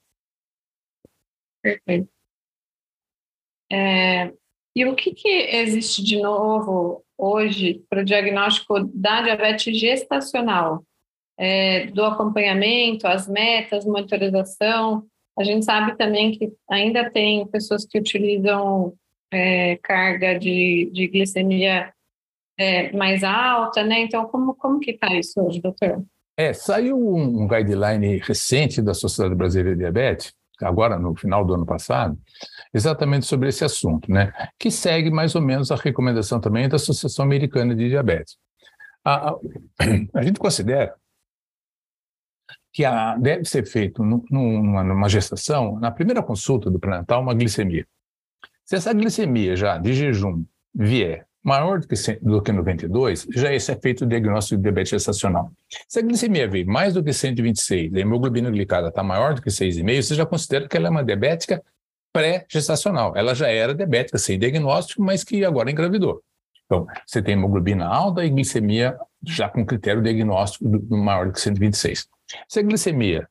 Perfeito. 1.62 2.08
É, 3.72 4.32
e 4.76 4.84
o 4.84 4.94
que, 4.94 5.12
que 5.14 5.28
existe 5.28 6.02
de 6.02 6.20
novo 6.20 7.04
hoje 7.18 7.84
para 7.88 8.02
o 8.02 8.04
diagnóstico 8.04 8.84
da 8.94 9.22
diabetes 9.22 9.78
gestacional? 9.78 10.84
É, 11.36 11.86
do 11.86 12.04
acompanhamento, 12.04 13.08
as 13.08 13.26
metas, 13.26 13.84
monitorização, 13.84 15.04
a 15.36 15.42
gente 15.42 15.64
sabe 15.64 15.96
também 15.96 16.30
que 16.30 16.52
ainda 16.70 17.10
tem 17.10 17.46
pessoas 17.48 17.84
que 17.84 17.98
utilizam 17.98 18.94
é, 19.34 19.76
carga 19.78 20.38
de, 20.38 20.90
de 20.92 21.08
glicemia 21.08 21.92
é, 22.56 22.92
mais 22.96 23.24
alta, 23.24 23.82
né? 23.82 24.00
Então, 24.00 24.26
como, 24.26 24.54
como 24.54 24.78
que 24.78 24.92
está 24.92 25.12
isso 25.14 25.40
hoje, 25.40 25.60
doutor? 25.60 26.04
É, 26.36 26.52
saiu 26.52 26.96
um, 26.96 27.46
guideline 27.48 28.18
recente 28.18 28.80
da 28.80 28.94
Sociedade 28.94 29.34
Brasileira 29.34 29.72
de 29.72 29.78
Diabetes, 29.78 30.32
agora 30.60 30.98
no 30.98 31.16
final 31.16 31.44
do 31.44 31.54
ano 31.54 31.66
passado, 31.66 32.16
exatamente 32.72 33.26
sobre 33.26 33.48
esse 33.48 33.64
assunto, 33.64 34.10
né? 34.10 34.32
Que 34.58 34.70
segue 34.70 35.10
mais 35.10 35.34
ou 35.34 35.42
menos 35.42 35.70
a 35.72 35.76
recomendação 35.76 36.40
também 36.40 36.68
da 36.68 36.76
Associação 36.76 37.24
Americana 37.24 37.74
de 37.74 37.88
Diabetes. 37.88 38.36
A, 39.04 39.30
a, 39.30 39.38
a 40.14 40.22
gente 40.22 40.38
considera 40.38 40.94
que 42.72 42.84
a, 42.84 43.16
deve 43.16 43.44
ser 43.44 43.66
feito 43.66 44.04
numa, 44.04 44.84
numa 44.84 45.08
gestação, 45.08 45.78
na 45.78 45.90
primeira 45.90 46.22
consulta 46.22 46.70
do 46.70 46.78
pré-natal, 46.78 47.20
uma 47.20 47.34
glicemia. 47.34 47.86
Se 48.64 48.76
essa 48.76 48.92
glicemia 48.92 49.54
já 49.56 49.78
de 49.78 49.92
jejum 49.92 50.44
vier 50.74 51.26
maior 51.42 51.78
do 51.78 51.86
que, 51.86 51.94
do 52.22 52.42
que 52.42 52.50
92, 52.50 53.26
já 53.34 53.52
esse 53.52 53.70
é 53.70 53.76
feito 53.76 54.04
o 54.04 54.08
diagnóstico 54.08 54.56
de 54.56 54.62
diabetes 54.62 54.90
gestacional. 54.90 55.52
Se 55.86 55.98
a 55.98 56.02
glicemia 56.02 56.48
vir 56.48 56.64
mais 56.64 56.94
do 56.94 57.04
que 57.04 57.12
126, 57.12 57.94
a 57.94 58.00
hemoglobina 58.00 58.50
glicada 58.50 58.88
está 58.88 59.02
maior 59.02 59.34
do 59.34 59.42
que 59.42 59.50
6,5, 59.50 60.02
você 60.02 60.14
já 60.14 60.24
considera 60.24 60.66
que 60.66 60.76
ela 60.76 60.86
é 60.86 60.90
uma 60.90 61.04
diabética 61.04 61.62
pré-gestacional. 62.14 63.12
Ela 63.14 63.34
já 63.34 63.48
era 63.48 63.74
diabética 63.74 64.16
sem 64.16 64.38
diagnóstico, 64.38 65.02
mas 65.02 65.22
que 65.22 65.44
agora 65.44 65.70
engravidou. 65.70 66.22
Então, 66.64 66.86
você 67.06 67.20
tem 67.20 67.34
hemoglobina 67.34 67.86
alta 67.86 68.24
e 68.24 68.30
glicemia 68.30 68.96
já 69.22 69.48
com 69.48 69.66
critério 69.66 70.02
diagnóstico 70.02 70.66
do, 70.66 70.78
do 70.78 70.96
maior 70.96 71.26
do 71.26 71.32
que 71.32 71.40
126. 71.40 72.08
Se 72.48 72.60
a 72.60 72.62
glicemia, 72.62 73.28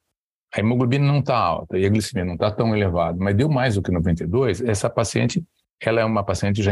a 0.53 0.59
hemoglobina 0.59 1.05
não 1.05 1.19
está 1.19 1.35
alta 1.35 1.77
e 1.79 1.85
a 1.85 1.89
glicemia 1.89 2.23
não 2.23 2.35
está 2.35 2.51
tão 2.51 2.75
elevada, 2.75 3.17
mas 3.19 3.35
deu 3.35 3.49
mais 3.49 3.73
do 3.75 3.81
que 3.81 3.91
92, 3.91 4.61
essa 4.61 4.87
paciente, 4.87 5.43
ela 5.81 5.99
é 5.99 6.05
uma 6.05 6.23
paciente 6.23 6.61
já 6.61 6.71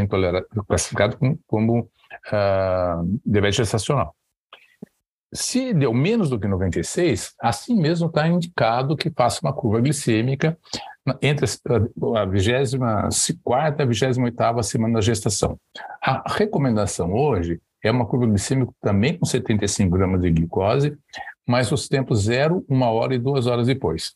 classificada 0.68 1.18
como, 1.18 1.40
como 1.48 1.80
uh, 1.80 3.20
diabetes 3.26 3.58
gestacional. 3.58 4.16
Se 5.34 5.74
deu 5.74 5.94
menos 5.94 6.30
do 6.30 6.40
que 6.40 6.48
96, 6.48 7.34
assim 7.40 7.76
mesmo 7.76 8.08
está 8.08 8.28
indicado 8.28 8.96
que 8.96 9.10
faça 9.10 9.40
uma 9.42 9.54
curva 9.54 9.80
glicêmica 9.82 10.58
entre 11.22 11.46
a 12.16 12.26
24 12.26 13.82
e 13.82 13.84
a 13.84 13.86
28 13.86 14.64
semana 14.64 14.96
da 14.96 15.02
gestação. 15.02 15.58
A 16.02 16.22
recomendação 16.34 17.14
hoje 17.14 17.60
é 17.84 17.90
uma 17.90 18.06
curva 18.06 18.28
glicêmica 18.28 18.72
também 18.80 19.18
com 19.18 19.26
75 19.26 19.90
gramas 19.90 20.22
de 20.22 20.30
glicose, 20.30 20.98
mas 21.48 21.72
os 21.72 21.88
tempos 21.88 22.24
zero, 22.24 22.66
uma 22.68 22.90
hora 22.90 23.16
e 23.16 23.20
duas 23.20 23.48
horas 23.48 23.68
depois. 23.68 24.16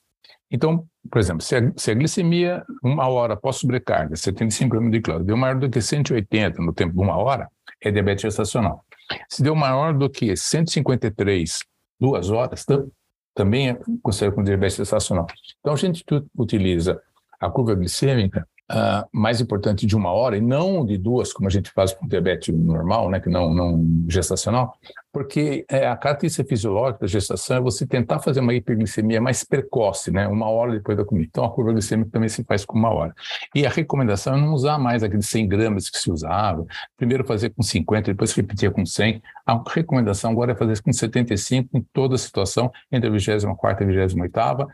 Então, 0.49 0.85
por 1.09 1.19
exemplo, 1.19 1.41
se 1.41 1.55
a, 1.55 1.73
se 1.75 1.91
a 1.91 1.93
glicemia, 1.93 2.63
uma 2.83 3.07
hora 3.07 3.33
após 3.33 3.57
sobrecarga, 3.57 4.15
75 4.15 4.69
gramas 4.69 4.91
de 4.91 4.99
glicose, 4.99 5.25
deu 5.25 5.37
maior 5.37 5.59
do 5.59 5.69
que 5.69 5.81
180 5.81 6.61
no 6.61 6.73
tempo 6.73 6.93
de 6.93 6.99
uma 6.99 7.17
hora, 7.17 7.49
é 7.81 7.91
diabetes 7.91 8.21
gestacional. 8.21 8.83
Se 9.29 9.43
deu 9.43 9.55
maior 9.55 9.93
do 9.93 10.09
que 10.09 10.35
153, 10.35 11.59
duas 11.99 12.29
horas, 12.29 12.63
tam, 12.65 12.89
também 13.33 13.69
é 13.69 13.79
considerado 14.01 14.35
como 14.35 14.45
diabetes 14.45 14.77
gestacional. 14.77 15.27
Então, 15.59 15.73
a 15.73 15.77
gente 15.77 16.03
utiliza 16.37 17.01
a 17.39 17.49
curva 17.49 17.75
glicêmica 17.75 18.47
uh, 18.71 19.07
mais 19.11 19.41
importante 19.41 19.85
de 19.85 19.95
uma 19.95 20.11
hora 20.11 20.37
e 20.37 20.41
não 20.41 20.85
de 20.85 20.97
duas, 20.97 21.31
como 21.31 21.47
a 21.47 21.51
gente 21.51 21.71
faz 21.71 21.93
com 21.93 22.07
diabetes 22.07 22.53
normal, 22.55 23.09
né, 23.09 23.19
que 23.19 23.29
não, 23.29 23.53
não 23.53 24.05
gestacional, 24.07 24.77
porque 25.11 25.65
é, 25.69 25.87
a 25.87 25.95
característica 25.95 26.47
fisiológica 26.47 27.01
da 27.01 27.07
gestação 27.07 27.57
é 27.57 27.61
você 27.61 27.85
tentar 27.85 28.19
fazer 28.19 28.39
uma 28.39 28.53
hiperglicemia 28.53 29.21
mais 29.21 29.43
precoce, 29.43 30.11
né, 30.11 30.27
uma 30.27 30.49
hora 30.49 30.73
depois 30.73 30.97
da 30.97 31.05
comida. 31.05 31.27
Então, 31.29 31.45
a 31.45 31.51
curva 31.51 31.71
glicêmica 31.71 32.11
também 32.11 32.29
se 32.29 32.43
faz 32.43 32.65
com 32.65 32.77
uma 32.77 32.89
hora. 32.89 33.13
E 33.53 33.65
a 33.65 33.69
recomendação 33.69 34.35
é 34.35 34.41
não 34.41 34.53
usar 34.53 34.77
mais 34.77 35.03
aqueles 35.03 35.27
100 35.27 35.47
gramas 35.47 35.89
que 35.89 35.97
se 35.97 36.11
usava, 36.11 36.65
primeiro 36.97 37.23
fazer 37.25 37.51
com 37.51 37.61
50, 37.61 38.11
depois 38.11 38.33
repetir 38.33 38.71
com 38.71 38.85
100. 38.85 39.21
A 39.45 39.63
recomendação 39.67 40.31
agora 40.31 40.51
é 40.51 40.55
fazer 40.55 40.81
com 40.81 40.91
75 40.91 41.77
em 41.77 41.85
toda 41.93 42.15
a 42.15 42.17
situação, 42.17 42.71
entre 42.91 43.09
a 43.09 43.11
24 43.11 43.83
e 43.83 44.01
a 44.01 44.05
28 44.05 44.67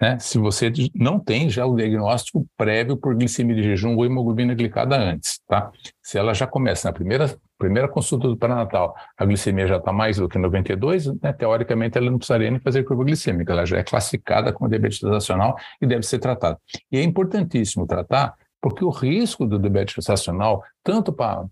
né? 0.00 0.18
Se 0.18 0.38
você 0.38 0.72
não 0.94 1.18
tem 1.18 1.50
já 1.50 1.66
o 1.66 1.74
diagnóstico 1.74 2.46
prévio 2.56 2.96
por 2.96 3.14
glicemia 3.14 3.56
de 3.56 3.62
jejum 3.62 3.96
ou 3.96 4.06
hemoglobina 4.06 4.54
glicada 4.54 4.96
antes, 4.96 5.40
tá? 5.46 5.70
Se 6.02 6.16
ela 6.16 6.32
já 6.32 6.46
começa 6.46 6.88
na 6.88 6.92
primeira, 6.92 7.36
primeira 7.58 7.88
consulta 7.88 8.28
do 8.28 8.36
pré-natal, 8.36 8.94
a 9.16 9.24
glicemia 9.24 9.66
já 9.66 9.76
está 9.78 9.92
mais 9.92 10.16
do 10.16 10.28
que 10.28 10.38
92, 10.38 11.06
né? 11.20 11.32
teoricamente 11.32 11.98
ela 11.98 12.10
não 12.10 12.18
precisaria 12.18 12.50
nem 12.50 12.60
fazer 12.60 12.84
curva 12.84 13.04
glicêmica, 13.04 13.52
ela 13.52 13.66
já 13.66 13.78
é 13.78 13.82
classificada 13.82 14.52
como 14.52 14.70
diabetes 14.70 14.98
gestacional 14.98 15.56
e 15.80 15.86
deve 15.86 16.04
ser 16.04 16.18
tratada. 16.20 16.58
E 16.90 16.98
é 16.98 17.02
importantíssimo 17.02 17.86
tratar 17.86 18.34
porque 18.60 18.84
o 18.84 18.90
risco 18.90 19.46
do 19.46 19.58
diabetes 19.58 19.94
gestacional, 19.94 20.64
tanto 20.82 21.12
para 21.12 21.46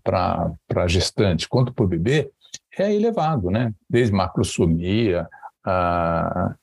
a 0.75 0.87
gestante 0.87 1.47
quanto 1.47 1.73
para 1.73 1.85
o 1.85 1.87
bebê, 1.87 2.29
é 2.77 2.93
elevado, 2.93 3.49
né? 3.49 3.73
Desde 3.89 4.13
macrosomia, 4.13 5.27
a 5.65 6.53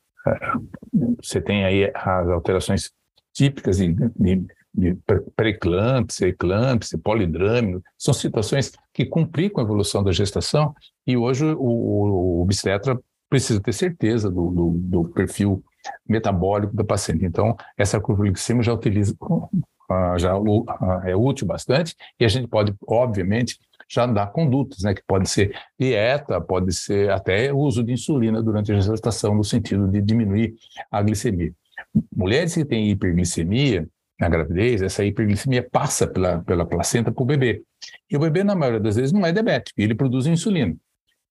você 1.23 1.41
tem 1.41 1.65
aí 1.65 1.91
as 1.95 2.29
alterações 2.29 2.91
típicas 3.33 3.79
de, 3.79 3.93
de, 3.93 4.47
de 4.73 4.97
pré-eclâmpsia, 5.37 6.29
eclâmpsia, 6.29 6.99
polidrâmino, 6.99 7.83
são 7.99 8.15
situações 8.15 8.73
que 8.93 9.05
complicam 9.05 9.63
a 9.63 9.67
evolução 9.67 10.03
da 10.03 10.13
gestação 10.13 10.75
e 11.07 11.17
hoje 11.17 11.45
o, 11.45 11.59
o 11.59 12.43
obstetra 12.43 12.99
precisa 13.29 13.61
ter 13.61 13.73
certeza 13.73 14.31
do, 14.31 14.51
do, 14.51 14.71
do 14.71 15.05
perfil 15.09 15.63
metabólico 16.09 16.75
da 16.75 16.85
paciente. 16.85 17.25
Então, 17.25 17.57
essa 17.77 18.01
curva 18.01 18.25
já 18.63 18.73
utiliza, 18.73 19.15
já 20.17 20.31
é 21.05 21.17
útil 21.17 21.47
bastante, 21.47 21.95
e 22.19 22.25
a 22.25 22.29
gente 22.29 22.49
pode, 22.49 22.75
obviamente, 22.87 23.59
já 23.89 24.07
dar 24.07 24.27
condutas, 24.29 24.83
né, 24.83 24.95
que 24.95 25.03
pode 25.07 25.29
ser 25.29 25.55
dieta, 25.79 26.41
pode 26.41 26.73
ser 26.73 27.11
até 27.11 27.53
uso 27.53 27.83
de 27.83 27.93
insulina 27.93 28.43
durante 28.43 28.73
a 28.73 28.81
gestação, 28.81 29.35
no 29.35 29.45
sentido 29.45 29.89
de 29.89 30.01
diminuir 30.01 30.55
a 30.91 31.03
glicemia. 31.03 31.53
Mulheres 32.15 32.55
que 32.55 32.65
têm 32.65 32.91
hiperglicemia 32.91 33.87
na 34.19 34.29
gravidez, 34.29 34.83
essa 34.83 35.05
hiperglicemia 35.05 35.69
passa 35.71 36.07
pela, 36.07 36.41
pela 36.43 36.65
placenta 36.65 37.11
para 37.11 37.23
o 37.23 37.27
bebê. 37.27 37.63
E 38.11 38.17
o 38.17 38.21
bebê, 38.21 38.45
na 38.45 38.55
maioria 38.55 38.81
das 38.81 38.97
vezes, 38.97 39.13
não 39.13 39.27
é 39.27 39.33
diabético, 39.33 39.81
ele 39.81 39.95
produz 39.95 40.27
insulina. 40.27 40.77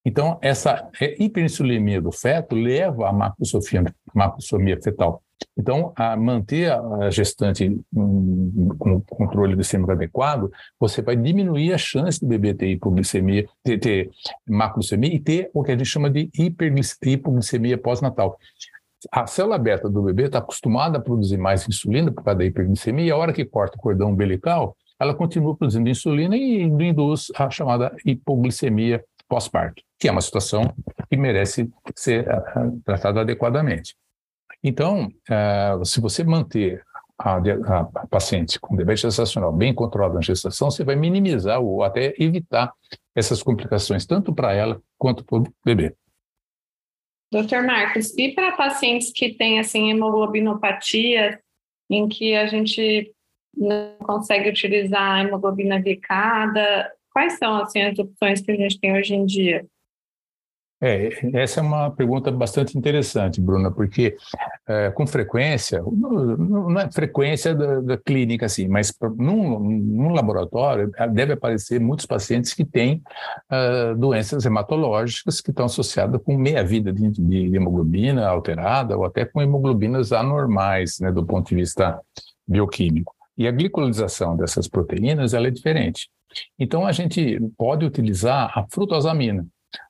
Então, 0.06 0.38
essa 0.42 0.90
hiperinsulinemia 1.18 2.02
do 2.02 2.12
feto 2.12 2.56
leva 2.56 3.08
à 3.08 3.14
macrosomia 3.14 4.82
fetal. 4.82 5.24
Então, 5.58 5.94
a 5.96 6.16
manter 6.16 6.72
a 6.72 7.10
gestante 7.10 7.80
com 7.94 9.02
controle 9.02 9.56
glicêmico 9.56 9.92
adequado, 9.92 10.52
você 10.80 11.02
vai 11.02 11.16
diminuir 11.16 11.74
a 11.74 11.78
chance 11.78 12.20
do 12.20 12.28
bebê 12.28 12.54
ter 12.54 12.68
hipoglicemia, 12.68 13.48
ter, 13.64 13.78
ter 13.78 14.12
e 15.04 15.20
ter 15.20 15.50
o 15.54 15.64
que 15.64 15.72
a 15.72 15.78
gente 15.78 15.88
chama 15.88 16.10
de 16.10 16.30
hipoglicemia 17.04 17.78
pós-natal. 17.78 18.38
A 19.12 19.28
célula 19.28 19.58
beta 19.58 19.90
do 19.90 20.02
bebê 20.02 20.26
está 20.26 20.40
acostumada 20.40 20.98
a 20.98 21.02
produzir 21.02 21.38
mais 21.38 21.68
insulina 21.68 22.12
por 22.12 22.24
causa 22.24 22.40
da 22.40 22.46
hiperglicemia, 22.46 23.06
e 23.06 23.12
a 23.12 23.18
hora 23.18 23.34
que 23.34 23.44
corta 23.44 23.78
o 23.78 23.82
cordão 23.82 24.12
umbilical, 24.12 24.78
ela 25.00 25.14
continua 25.14 25.56
produzindo 25.56 25.90
insulina 25.90 26.36
e 26.38 26.62
induz 26.62 27.28
a 27.36 27.50
chamada 27.50 27.94
hipoglicemia 28.06 29.04
pós-parto, 29.28 29.82
que 30.00 30.08
é 30.08 30.12
uma 30.12 30.22
situação 30.22 30.74
que 31.10 31.18
merece 31.18 31.70
ser 31.96 32.28
uh, 32.28 32.82
tratada 32.86 33.22
adequadamente. 33.22 33.96
Então, 34.64 35.12
uh, 35.30 35.86
se 35.86 36.00
você 36.00 36.24
manter 36.24 36.84
a, 37.18 37.36
a, 37.36 37.80
a, 37.80 38.08
paciente 38.08 38.60
com 38.60 38.76
diabetes 38.76 39.02
gestacional 39.02 39.52
bem 39.52 39.74
controlada 39.74 40.16
na 40.16 40.22
gestação, 40.22 40.72
você 40.72 40.84
vai 40.84 40.96
minimizar 40.96 41.60
ou 41.60 41.84
até 41.84 42.14
evitar 42.18 42.72
essas 43.16 43.44
complicações, 43.44 44.06
tanto 44.06 44.34
para 44.34 44.54
ela 44.54 44.82
quanto 44.98 45.24
para 45.24 45.40
o 45.40 45.54
bebê. 45.66 45.94
Doutor 47.32 47.64
Marcos, 47.64 48.16
e 48.18 48.30
para 48.34 48.52
pacientes 48.56 49.12
que 49.12 49.34
têm 49.34 49.60
assim, 49.60 49.90
hemoglobinopatia, 49.90 51.40
em 51.90 52.08
que 52.08 52.36
a 52.36 52.46
gente 52.48 53.12
não 53.56 53.96
consegue 54.04 54.50
utilizar 54.50 55.02
a 55.02 55.22
hemoglobina 55.22 55.80
glicada, 55.80 56.92
Quais 57.14 57.38
são 57.38 57.56
assim, 57.58 57.84
as 57.84 57.98
opções 58.00 58.42
que 58.42 58.52
a 58.52 58.56
gente 58.56 58.80
tem 58.80 58.98
hoje 58.98 59.14
em 59.14 59.26
dia? 59.26 59.66
É, 60.86 61.10
essa 61.42 61.62
é 61.62 61.64
uma 61.64 61.90
pergunta 61.92 62.30
bastante 62.30 62.78
interessante, 62.78 63.40
Bruna, 63.40 63.72
porque 63.72 64.18
é, 64.68 64.92
com 64.92 65.08
frequência, 65.08 65.82
não 65.82 66.78
é 66.78 66.92
frequência 66.92 67.56
da, 67.56 67.80
da 67.80 67.98
clínica 67.98 68.48
assim, 68.48 68.68
mas 68.68 68.94
num, 69.18 69.62
num, 69.62 70.10
laboratório 70.10 70.92
é, 70.98 71.08
deve 71.08 71.32
aparecer 71.32 71.80
muitos 71.80 72.06
pacientes 72.06 72.54
que 72.54 72.66
têm 72.66 73.02
uh, 73.50 73.98
doenças 73.98 74.44
hematológicas 74.44 75.40
que 75.40 75.52
estão 75.52 75.68
associadas 75.68 76.22
com 76.22 76.36
meia-vida 76.36 76.92
de, 76.92 77.12
de, 77.12 77.56
hemoglobina 77.56 78.28
alterada 78.28 78.98
ou 78.98 79.06
até 79.06 79.24
com 79.24 79.42
hemoglobinas 79.42 80.12
anormais, 80.12 81.00
né, 81.00 81.14
do 81.14 81.26
ponto 81.26 81.48
de 81.48 81.56
vista 81.56 81.98
bioquímico. 82.46 83.16
E 83.38 83.48
a 83.48 83.52
glicolização 83.52 84.36
dessas 84.36 84.68
proteínas 84.68 85.34
ela 85.34 85.48
é 85.48 85.52
diferente. 85.52 86.10
Então, 86.60 86.86
a 86.86 86.92
gente 86.92 87.40
pode 87.58 87.86
utilizar 87.86 88.52
a 88.58 88.66
frutosamina. 88.70 89.46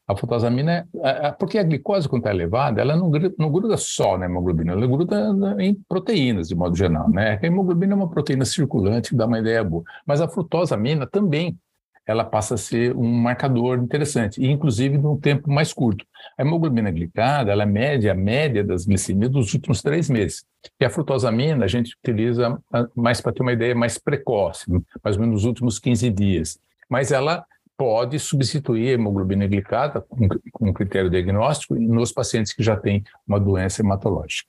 A 0.08 0.16
frutosamina, 0.16 0.88
é, 1.02 1.28
é, 1.28 1.32
porque 1.32 1.58
a 1.58 1.64
glicose, 1.64 2.10
quando 2.10 2.22
está 2.22 2.32
elevada, 2.32 2.82
ela 2.82 2.96
não 2.96 3.10
não 3.38 3.52
gruda 3.52 3.78
só 3.78 4.18
na 4.18 4.26
hemoglobina, 4.26 4.74
ela 4.74 4.86
gruda 4.86 5.34
em 5.60 5.76
proteínas, 5.88 6.50
de 6.50 6.56
modo 6.56 6.76
geral. 6.76 7.10
Né? 7.10 7.40
A 7.42 7.46
hemoglobina 7.46 7.94
é 7.94 7.96
uma 7.96 8.10
proteína 8.10 8.46
circulante, 8.46 9.10
que 9.10 9.16
dá 9.16 9.26
uma 9.26 9.40
ideia 9.40 9.64
boa. 9.64 9.84
Mas 10.06 10.20
a 10.20 10.28
frutosamina 10.28 11.08
também 11.08 11.58
ela 12.06 12.26
passa 12.26 12.56
a 12.56 12.58
ser 12.58 12.96
um 12.96 13.10
marcador 13.10 13.80
interessante, 13.80 14.42
e 14.42 14.52
inclusive 14.52 14.98
num 14.98 15.18
tempo 15.18 15.50
mais 15.50 15.72
curto. 15.72 16.06
A 16.38 16.42
hemoglobina 16.42 16.92
glicada, 16.92 17.52
ela 17.52 17.66
mede 17.66 18.10
a 18.10 18.14
média 18.14 18.64
das 18.64 18.86
glicemias 18.86 19.32
dos 19.32 19.54
últimos 19.54 19.82
três 19.82 20.10
meses. 20.10 20.46
E 20.80 20.86
a 20.86 20.90
frutosamina 20.90 21.64
a 21.64 21.68
gente 21.68 21.96
utiliza 22.04 22.60
ah, 22.72 22.88
mais 22.96 23.22
para 23.22 23.32
ter 23.32 23.42
uma 23.42 23.54
ideia 23.54 23.74
mais 23.74 23.98
precoce, 23.98 24.66
mais 25.04 25.16
ou 25.16 25.22
menos 25.22 25.36
nos 25.36 25.46
últimos 25.46 25.80
15 25.80 26.10
dias. 26.10 26.60
Mas 26.90 27.12
ela 27.12 27.46
pode 27.78 28.20
substituir 28.20 28.90
a 28.90 28.94
hemoglobina 28.94 29.48
glicada 29.48 30.02
com, 30.02 30.28
com 30.52 30.74
critério 30.74 31.10
diagnóstico 31.10 31.76
nos 31.76 32.12
pacientes 32.12 32.54
que 32.54 32.64
já 32.64 32.78
têm 32.78 33.04
uma 33.28 33.40
doença 33.40 33.82
hematológica. 33.82 34.48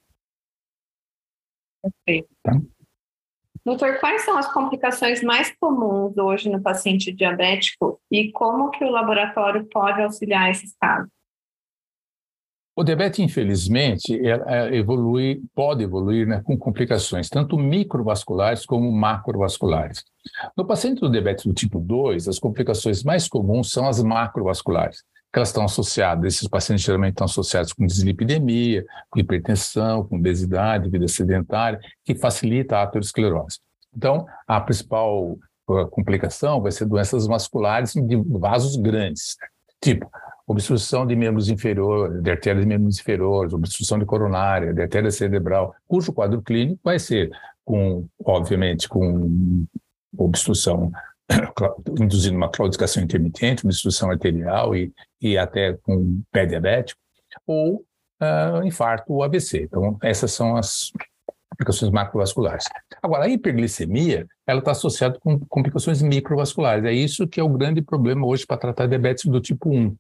Perfeito. 1.83 2.29
Tá? 2.43 2.53
Doutor, 3.65 3.99
quais 3.99 4.23
são 4.23 4.37
as 4.37 4.53
complicações 4.53 5.23
mais 5.23 5.55
comuns 5.59 6.17
hoje 6.19 6.51
no 6.51 6.61
paciente 6.61 7.11
diabético 7.11 7.99
e 8.11 8.31
como 8.31 8.71
que 8.71 8.85
o 8.85 8.91
laboratório 8.91 9.67
pode 9.67 10.03
auxiliar 10.03 10.51
esses 10.51 10.77
casos? 10.79 11.11
O 12.77 12.83
diabetes, 12.83 13.21
infelizmente, 13.21 14.21
é, 14.27 14.75
evolui, 14.75 15.41
pode 15.55 15.85
evoluir 15.85 16.27
né, 16.27 16.43
com 16.43 16.59
complicações, 16.59 17.29
tanto 17.29 17.57
microvasculares 17.57 18.67
como 18.67 18.91
macrovasculares. 18.91 20.05
No 20.57 20.67
paciente 20.67 21.01
do 21.01 21.09
diabetes 21.11 21.47
do 21.47 21.55
tipo 21.55 21.79
2, 21.79 22.27
as 22.27 22.41
complicações 22.41 23.05
mais 23.05 23.29
comuns 23.29 23.71
são 23.71 23.87
as 23.87 24.03
macrovasculares, 24.03 25.05
que 25.33 25.39
elas 25.39 25.51
estão 25.51 25.65
associadas, 25.65 26.35
esses 26.35 26.49
pacientes 26.49 26.85
geralmente 26.85 27.13
estão 27.13 27.27
associados 27.27 27.73
com 27.73 27.87
dislipidemia, 27.87 28.85
com 29.09 29.21
hipertensão, 29.21 30.05
com 30.05 30.17
obesidade, 30.17 30.91
vida 30.91 31.07
sedentária, 31.07 31.79
que 32.05 32.17
facilita 32.17 32.79
a 32.79 32.83
aterosclerose. 32.83 33.61
Então, 33.97 34.27
a 34.49 34.61
principal 34.61 35.39
uh, 35.69 35.87
complicação 35.91 36.61
vai 36.61 36.73
ser 36.73 36.87
doenças 36.87 37.25
vasculares 37.29 37.93
de 37.93 38.17
vasos 38.17 38.75
grandes, 38.75 39.37
tipo 39.81 40.11
obstrução 40.47 41.07
de 41.07 41.17
membros 41.17 41.49
inferiores, 41.49 42.23
de 42.23 42.31
artérias 42.31 42.65
de 42.65 42.69
membros 42.69 42.99
inferiores, 42.99 43.53
obstrução 43.53 43.99
de 43.99 44.05
coronária, 44.05 44.75
de 44.75 44.83
artéria 44.83 45.11
cerebral, 45.11 45.75
cujo 45.87 46.13
quadro 46.13 46.43
clínico 46.43 46.81
vai 46.85 46.99
ser 46.99 47.31
com, 47.65 48.07
obviamente, 48.25 48.89
com 48.89 49.67
obstrução 50.17 50.93
induzindo 52.01 52.37
uma 52.37 52.51
claudicação 52.51 53.03
intermitente, 53.03 53.65
obstrução 53.65 54.11
arterial 54.11 54.77
e, 54.77 54.93
e 55.21 55.39
até 55.39 55.73
com 55.83 56.21
pé 56.31 56.47
diabético, 56.47 57.01
ou 57.47 57.85
uh, 58.21 58.65
infarto 58.65 59.13
ou 59.13 59.23
AVC. 59.23 59.63
Então, 59.63 59.99
essas 60.03 60.33
são 60.33 60.57
as 60.57 60.93
complicações 61.51 61.91
macrovasculares. 61.91 62.67
Agora, 63.03 63.25
a 63.25 63.29
hiperglicemia, 63.29 64.27
ela 64.47 64.59
está 64.59 64.73
associada 64.73 65.19
com 65.21 65.39
complicações 65.41 66.03
microvasculares. 66.03 66.85
É 66.85 66.93
isso 66.93 67.27
que 67.29 67.41
é 67.41 67.43
o 67.43 67.49
grande 67.49 67.81
problema 67.81 68.27
hoje 68.27 68.47
para 68.47 68.57
tratar 68.57 68.87
diabetes 68.87 69.25
do 69.25 69.41
tipo 69.41 69.71
1. 69.71 69.97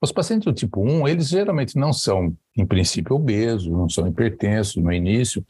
Os 0.00 0.12
pacientes 0.12 0.44
do 0.44 0.52
tipo 0.52 0.80
1, 0.80 1.08
eles 1.08 1.28
geralmente 1.28 1.76
não 1.76 1.92
são, 1.92 2.36
em 2.56 2.66
princípio, 2.66 3.16
obesos, 3.16 3.66
não 3.66 3.88
são 3.88 4.06
hipertensos 4.06 4.76
no 4.76 4.92
início, 4.92 5.44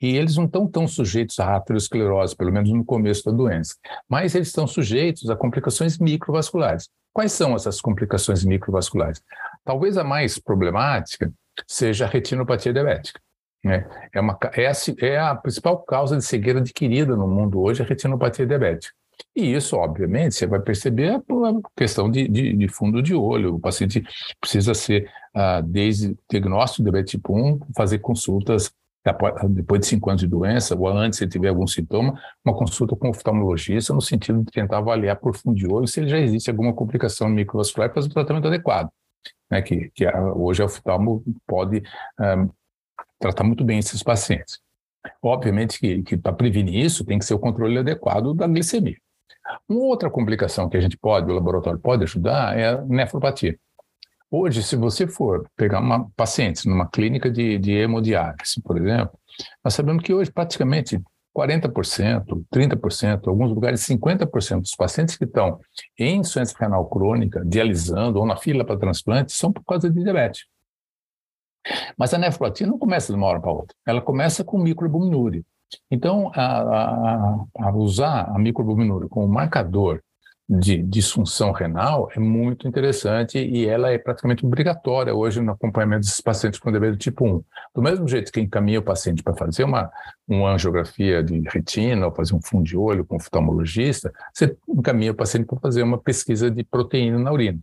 e 0.00 0.16
eles 0.16 0.36
não 0.36 0.44
estão 0.44 0.66
tão 0.66 0.88
sujeitos 0.88 1.38
à 1.38 1.56
aterosclerose, 1.56 2.34
pelo 2.34 2.52
menos 2.52 2.70
no 2.70 2.84
começo 2.84 3.24
da 3.24 3.32
doença, 3.32 3.74
mas 4.08 4.34
eles 4.34 4.48
estão 4.48 4.66
sujeitos 4.66 5.28
a 5.28 5.36
complicações 5.36 5.98
microvasculares. 5.98 6.88
Quais 7.12 7.32
são 7.32 7.54
essas 7.54 7.80
complicações 7.80 8.44
microvasculares? 8.44 9.22
Talvez 9.64 9.98
a 9.98 10.04
mais 10.04 10.38
problemática 10.38 11.32
seja 11.66 12.06
a 12.06 12.08
retinopatia 12.08 12.72
diabética. 12.72 13.20
Né? 13.64 13.86
É, 14.14 14.20
uma, 14.20 14.38
é, 14.54 14.68
a, 14.68 14.72
é 15.00 15.18
a 15.18 15.34
principal 15.34 15.82
causa 15.82 16.16
de 16.16 16.24
cegueira 16.24 16.60
adquirida 16.60 17.16
no 17.16 17.26
mundo 17.26 17.60
hoje, 17.60 17.82
a 17.82 17.86
retinopatia 17.86 18.46
diabética. 18.46 18.94
E 19.34 19.54
isso, 19.54 19.76
obviamente, 19.76 20.34
você 20.34 20.46
vai 20.46 20.60
perceber 20.60 21.14
a 21.14 21.22
questão 21.76 22.10
de, 22.10 22.28
de, 22.28 22.56
de 22.56 22.68
fundo 22.68 23.02
de 23.02 23.14
olho. 23.14 23.54
O 23.54 23.60
paciente 23.60 24.02
precisa 24.40 24.74
ser, 24.74 25.10
ah, 25.34 25.60
desde 25.60 26.16
diagnóstico 26.30 26.82
de 26.82 26.90
diabetes 26.90 27.10
tipo 27.12 27.36
1, 27.36 27.60
fazer 27.74 27.98
consultas 27.98 28.72
depois 29.48 29.80
de 29.80 29.86
cinco 29.86 30.10
anos 30.10 30.20
de 30.20 30.28
doença, 30.28 30.76
ou 30.76 30.88
antes, 30.88 31.18
se 31.18 31.26
tiver 31.26 31.48
algum 31.48 31.66
sintoma, 31.66 32.20
uma 32.44 32.54
consulta 32.54 32.94
com 32.96 33.06
o 33.06 33.10
oftalmologista, 33.10 33.94
no 33.94 34.00
sentido 34.00 34.40
de 34.42 34.50
tentar 34.50 34.78
avaliar 34.78 35.16
por 35.16 35.34
fundo 35.34 35.56
de 35.56 35.66
olho 35.66 35.86
se 35.86 36.06
já 36.06 36.18
existe 36.18 36.50
alguma 36.50 36.74
complicação 36.74 37.28
microvascular 37.28 37.90
e 37.90 37.94
fazer 37.94 38.08
o 38.08 38.12
tratamento 38.12 38.48
adequado. 38.48 38.90
Né, 39.50 39.62
que, 39.62 39.90
que 39.94 40.06
hoje 40.36 40.62
a 40.62 40.66
oftalmo 40.66 41.24
pode 41.46 41.82
ah, 42.18 42.46
tratar 43.18 43.44
muito 43.44 43.64
bem 43.64 43.78
esses 43.78 44.02
pacientes. 44.02 44.60
Obviamente 45.22 45.78
que, 45.78 46.02
que 46.02 46.16
para 46.16 46.32
prevenir 46.32 46.84
isso 46.84 47.04
tem 47.04 47.18
que 47.18 47.24
ser 47.24 47.34
o 47.34 47.38
controle 47.38 47.78
adequado 47.78 48.34
da 48.34 48.46
glicemia. 48.46 48.96
Uma 49.68 49.84
outra 49.84 50.10
complicação 50.10 50.68
que 50.68 50.76
a 50.76 50.80
gente 50.80 50.96
pode, 50.96 51.30
o 51.30 51.34
laboratório 51.34 51.80
pode 51.80 52.04
ajudar, 52.04 52.58
é 52.58 52.68
a 52.68 52.82
nefropatia. 52.82 53.58
Hoje, 54.30 54.62
se 54.62 54.76
você 54.76 55.06
for 55.06 55.48
pegar 55.56 55.80
uma 55.80 56.10
paciente 56.10 56.68
numa 56.68 56.86
clínica 56.86 57.30
de, 57.30 57.58
de 57.58 57.72
hemodiálise, 57.72 58.60
por 58.62 58.76
exemplo, 58.76 59.18
nós 59.64 59.72
sabemos 59.72 60.02
que 60.02 60.12
hoje 60.12 60.30
praticamente 60.30 61.00
40%, 61.34 62.44
30%, 62.52 63.26
em 63.26 63.30
alguns 63.30 63.50
lugares 63.50 63.80
50% 63.80 64.60
dos 64.60 64.74
pacientes 64.74 65.16
que 65.16 65.24
estão 65.24 65.60
em 65.98 66.18
insuficiência 66.18 66.56
renal 66.58 66.86
crônica, 66.88 67.42
dialisando 67.46 68.18
ou 68.18 68.26
na 68.26 68.36
fila 68.36 68.64
para 68.64 68.78
transplante, 68.78 69.32
são 69.32 69.52
por 69.52 69.64
causa 69.64 69.88
de 69.90 70.02
diabetes. 70.02 70.46
Mas 71.96 72.12
a 72.12 72.18
nefropatia 72.18 72.66
não 72.66 72.78
começa 72.78 73.12
de 73.12 73.18
uma 73.18 73.26
hora 73.26 73.40
para 73.40 73.52
outra, 73.52 73.76
ela 73.86 74.00
começa 74.00 74.44
com 74.44 74.58
microalbuminúria. 74.58 75.42
Então, 75.90 76.30
a, 76.34 77.46
a, 77.58 77.72
usar 77.72 78.30
a 78.34 78.38
microalbuminúria 78.38 79.08
como 79.08 79.28
marcador 79.28 80.00
de 80.48 80.78
disfunção 80.78 81.52
renal 81.52 82.08
é 82.16 82.18
muito 82.18 82.66
interessante 82.66 83.38
e 83.38 83.66
ela 83.66 83.90
é 83.90 83.98
praticamente 83.98 84.46
obrigatória 84.46 85.14
hoje 85.14 85.42
no 85.42 85.52
acompanhamento 85.52 86.06
desses 86.06 86.22
pacientes 86.22 86.58
com 86.58 86.70
diabetes 86.70 86.96
tipo 86.96 87.26
1. 87.26 87.44
Do 87.74 87.82
mesmo 87.82 88.08
jeito 88.08 88.32
que 88.32 88.40
encaminha 88.40 88.78
o 88.78 88.82
paciente 88.82 89.22
para 89.22 89.36
fazer 89.36 89.64
uma, 89.64 89.90
uma 90.26 90.50
angiografia 90.50 91.22
de 91.22 91.42
retina 91.50 92.06
ou 92.06 92.14
fazer 92.14 92.34
um 92.34 92.40
fundo 92.40 92.64
de 92.64 92.78
olho 92.78 93.04
com 93.04 93.16
oftalmologista, 93.16 94.10
você 94.32 94.56
encaminha 94.66 95.12
o 95.12 95.14
paciente 95.14 95.46
para 95.46 95.60
fazer 95.60 95.82
uma 95.82 95.98
pesquisa 95.98 96.50
de 96.50 96.64
proteína 96.64 97.18
na 97.18 97.30
urina. 97.30 97.60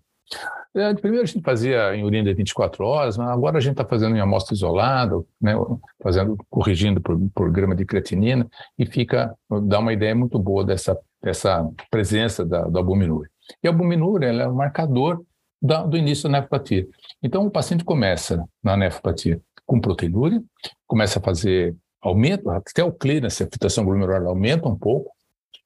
É, 0.74 0.94
primeiro 0.96 1.24
a 1.24 1.28
gente 1.28 1.44
fazia 1.44 1.96
em 1.96 2.04
urina 2.04 2.30
de 2.30 2.34
24 2.34 2.84
horas, 2.84 3.18
mas 3.18 3.30
agora 3.30 3.58
a 3.58 3.62
gente 3.62 3.74
está 3.74 3.86
fazendo 3.86 4.16
em 4.16 4.20
amostra 4.20 4.54
isolada, 4.54 5.16
né, 5.40 5.54
fazendo, 6.02 6.38
corrigindo 6.50 7.00
por, 7.00 7.18
por 7.34 7.52
grama 7.52 7.76
de 7.76 7.86
creatinina, 7.86 8.48
e 8.78 8.86
fica, 8.86 9.34
dá 9.64 9.80
uma 9.80 9.94
ideia 9.94 10.14
muito 10.16 10.38
boa 10.38 10.66
dessa, 10.66 10.98
dessa 11.22 11.66
presença 11.90 12.46
da, 12.46 12.64
da 12.68 12.80
albuminúria. 12.80 13.30
E 13.64 13.68
a 13.68 13.72
albuminúria 13.72 14.28
é 14.28 14.48
um 14.48 14.56
marcador 14.56 15.24
da, 15.62 15.84
do 15.84 15.96
início 15.96 16.24
da 16.24 16.38
nefropatia. 16.38 16.88
Então 17.24 17.46
o 17.46 17.52
paciente 17.52 17.84
começa 17.84 18.44
na 18.64 18.76
nefropatia 18.76 19.40
com 19.66 19.80
proteinúria, 19.80 20.44
começa 20.86 21.20
a 21.20 21.22
fazer 21.22 21.76
aumento, 22.02 22.50
até 22.50 22.84
o 22.84 22.92
clearance, 22.92 23.42
a 23.42 23.48
filtração 23.48 23.86
glomerular 23.86 24.24
aumenta 24.26 24.68
um 24.68 24.78
pouco, 24.78 25.12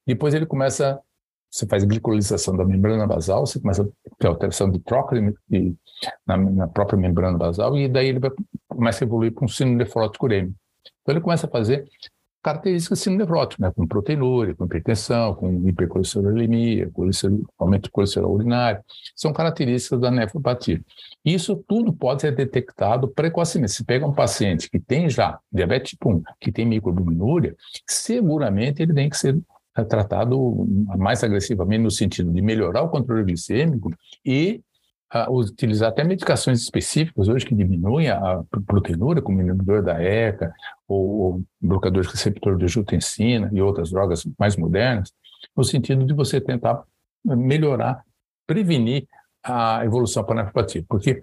depois 0.06 0.34
ele 0.34 0.46
começa 0.46 0.98
você 1.50 1.66
faz 1.66 1.84
glicolização 1.84 2.56
da 2.56 2.64
membrana 2.64 3.06
basal, 3.06 3.44
você 3.44 3.58
começa 3.58 3.82
a 3.82 4.14
ter 4.18 4.28
alteração 4.28 4.70
de 4.70 4.78
troca 4.78 5.20
de, 5.20 5.34
de, 5.48 5.74
na, 6.26 6.36
na, 6.36 6.68
própria 6.68 6.98
membrana 6.98 7.36
basal, 7.36 7.76
e 7.76 7.88
daí 7.88 8.08
ele 8.08 8.20
vai, 8.20 8.30
começa 8.68 9.04
a 9.04 9.06
evoluir 9.06 9.32
para 9.32 9.44
um 9.44 9.48
sino 9.48 9.74
nefrótico 9.74 10.26
urêmico. 10.26 10.54
Então 11.02 11.14
ele 11.14 11.20
começa 11.20 11.46
a 11.46 11.50
fazer 11.50 11.88
características 12.42 13.00
sino 13.00 13.16
nefrótico, 13.16 13.60
né, 13.60 13.70
com 13.70 13.86
proteinúria, 13.86 14.54
com 14.54 14.64
hipertensão, 14.64 15.34
com 15.34 15.68
hipercolesterolemia, 15.68 16.90
aumento 17.58 17.84
do 17.84 17.90
colesterol 17.90 18.32
urinário, 18.32 18.82
são 19.14 19.32
características 19.32 20.00
da 20.00 20.10
nefropatia. 20.10 20.80
Isso 21.24 21.62
tudo 21.68 21.92
pode 21.92 22.22
ser 22.22 22.34
detectado 22.34 23.08
precocemente. 23.08 23.72
Se 23.72 23.84
pega 23.84 24.06
um 24.06 24.14
paciente 24.14 24.70
que 24.70 24.78
tem 24.78 25.10
já 25.10 25.38
diabetes 25.52 25.90
tipo 25.90 26.10
1, 26.10 26.22
que 26.40 26.50
tem 26.50 26.64
microalbuminúria, 26.64 27.54
seguramente 27.86 28.82
ele 28.82 28.94
tem 28.94 29.10
que 29.10 29.18
ser 29.18 29.38
tratado 29.88 30.66
mais 30.98 31.22
agressivamente 31.22 31.82
no 31.82 31.90
sentido 31.90 32.32
de 32.32 32.42
melhorar 32.42 32.82
o 32.82 32.88
controle 32.88 33.24
glicêmico 33.24 33.90
e 34.24 34.60
uh, 35.14 35.32
utilizar 35.32 35.90
até 35.90 36.04
medicações 36.04 36.60
específicas 36.60 37.28
hoje 37.28 37.46
que 37.46 37.54
diminuem 37.54 38.10
a 38.10 38.42
proteinúria, 38.66 39.22
como 39.22 39.40
inibidor 39.40 39.82
da 39.82 40.02
ECA 40.02 40.52
ou, 40.88 41.08
ou 41.08 41.42
blocador 41.60 42.02
de 42.02 42.08
receptor 42.08 42.56
de 42.56 42.64
angiotensina 42.64 43.50
e 43.52 43.60
outras 43.62 43.90
drogas 43.90 44.26
mais 44.38 44.56
modernas, 44.56 45.12
no 45.56 45.64
sentido 45.64 46.04
de 46.04 46.12
você 46.12 46.40
tentar 46.40 46.82
melhorar, 47.24 48.02
prevenir 48.46 49.06
a 49.42 49.84
evolução 49.84 50.24
para 50.24 50.40
a 50.40 50.44
nefropatia. 50.44 50.84
Porque 50.88 51.20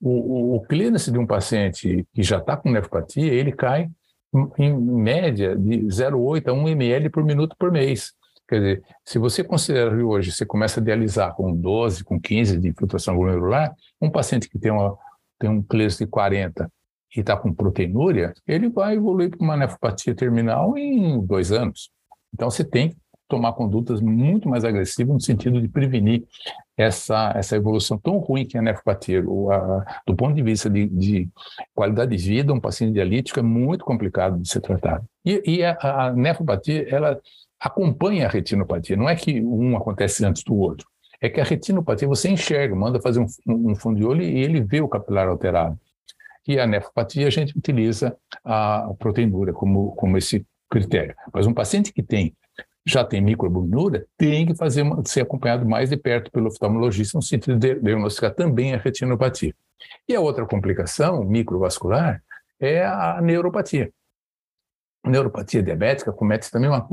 o, 0.00 0.54
o, 0.54 0.56
o 0.56 0.66
de 0.66 1.18
um 1.18 1.26
paciente 1.26 2.06
que 2.12 2.22
já 2.22 2.38
está 2.38 2.56
com 2.56 2.70
nefropatia, 2.70 3.32
ele 3.32 3.52
cai 3.52 3.88
em 4.58 4.72
média 4.72 5.56
de 5.56 5.78
0,8 5.86 6.48
a 6.48 6.52
1 6.52 6.68
ml 6.68 7.10
por 7.10 7.24
minuto 7.24 7.54
por 7.58 7.70
mês. 7.70 8.12
Quer 8.48 8.58
dizer, 8.58 8.82
se 9.04 9.18
você 9.18 9.42
considera 9.42 9.90
que 9.94 10.02
hoje 10.02 10.32
você 10.32 10.44
começa 10.44 10.80
a 10.80 10.82
dialisar 10.82 11.34
com 11.34 11.54
12, 11.54 12.04
com 12.04 12.20
15 12.20 12.58
de 12.58 12.68
infiltração 12.68 13.16
glomerular, 13.16 13.74
um 14.00 14.10
paciente 14.10 14.48
que 14.48 14.58
tem, 14.58 14.70
uma, 14.70 14.96
tem 15.38 15.48
um 15.48 15.62
clearance 15.62 16.04
de 16.04 16.10
40 16.10 16.70
e 17.16 17.20
está 17.20 17.36
com 17.36 17.52
proteinúria, 17.52 18.34
ele 18.46 18.68
vai 18.68 18.96
evoluir 18.96 19.30
para 19.30 19.42
uma 19.42 19.56
nefropatia 19.56 20.14
terminal 20.14 20.76
em 20.76 21.24
dois 21.24 21.52
anos. 21.52 21.90
Então, 22.34 22.50
você 22.50 22.64
tem 22.64 22.90
que 22.90 22.96
tomar 23.28 23.52
condutas 23.52 24.00
muito 24.00 24.48
mais 24.48 24.64
agressivas 24.64 25.14
no 25.14 25.20
sentido 25.20 25.60
de 25.60 25.68
prevenir 25.68 26.24
essa, 26.76 27.32
essa 27.36 27.56
evolução 27.56 27.98
tão 27.98 28.18
ruim 28.18 28.46
que 28.46 28.56
é 28.56 28.60
a 28.60 28.62
nefropatia. 28.62 29.22
Do 29.22 30.16
ponto 30.16 30.34
de 30.34 30.42
vista 30.42 30.70
de, 30.70 30.86
de, 30.88 31.28
qualidade 31.74 32.16
de 32.16 32.22
vida, 32.22 32.52
um 32.52 32.60
paciente 32.60 32.94
dialítico 32.94 33.38
é 33.38 33.42
muito 33.42 33.84
complicado 33.84 34.38
de 34.38 34.48
ser 34.48 34.60
tratado. 34.60 35.04
E, 35.24 35.42
e 35.46 35.64
a, 35.64 35.76
a 35.80 36.12
nefropatia, 36.12 36.86
ela 36.88 37.20
acompanha 37.60 38.26
a 38.26 38.30
retinopatia, 38.30 38.96
não 38.96 39.08
é 39.08 39.14
que 39.14 39.40
um 39.40 39.76
acontece 39.76 40.24
antes 40.24 40.42
do 40.42 40.56
outro. 40.56 40.86
É 41.20 41.28
que 41.28 41.40
a 41.40 41.44
retinopatia 41.44 42.08
você 42.08 42.28
enxerga, 42.28 42.74
manda 42.74 43.00
fazer 43.00 43.20
um, 43.20 43.26
um 43.46 43.76
fundo 43.76 43.98
de 43.98 44.04
olho 44.04 44.22
e 44.22 44.38
ele 44.38 44.60
vê 44.60 44.80
o 44.80 44.88
capilar 44.88 45.28
alterado. 45.28 45.78
E 46.48 46.58
a 46.58 46.66
nefropatia 46.66 47.28
a 47.28 47.30
gente 47.30 47.56
utiliza 47.56 48.16
a 48.44 48.90
proteinúria 48.98 49.52
como, 49.52 49.92
como 49.94 50.18
esse 50.18 50.44
critério. 50.68 51.14
Mas 51.32 51.46
um 51.46 51.54
paciente 51.54 51.92
que 51.92 52.02
tem 52.02 52.34
já 52.86 53.04
tem 53.04 53.20
microalbuminúria, 53.20 54.06
tem 54.16 54.46
que 54.46 54.54
fazer 54.54 54.82
uma, 54.82 55.02
ser 55.04 55.22
acompanhado 55.22 55.66
mais 55.66 55.90
de 55.90 55.96
perto 55.96 56.30
pelo 56.30 56.48
oftalmologista 56.48 57.16
no 57.16 57.22
sentido 57.22 57.58
de 57.58 57.74
diagnosticar 57.76 58.34
também 58.34 58.74
a 58.74 58.78
retinopatia. 58.78 59.54
E 60.08 60.14
a 60.14 60.20
outra 60.20 60.46
complicação 60.46 61.24
microvascular 61.24 62.22
é 62.60 62.84
a 62.84 63.20
neuropatia. 63.20 63.90
A 65.04 65.10
neuropatia 65.10 65.62
diabética 65.62 66.12
comete 66.12 66.50
também 66.50 66.68
uma, 66.68 66.86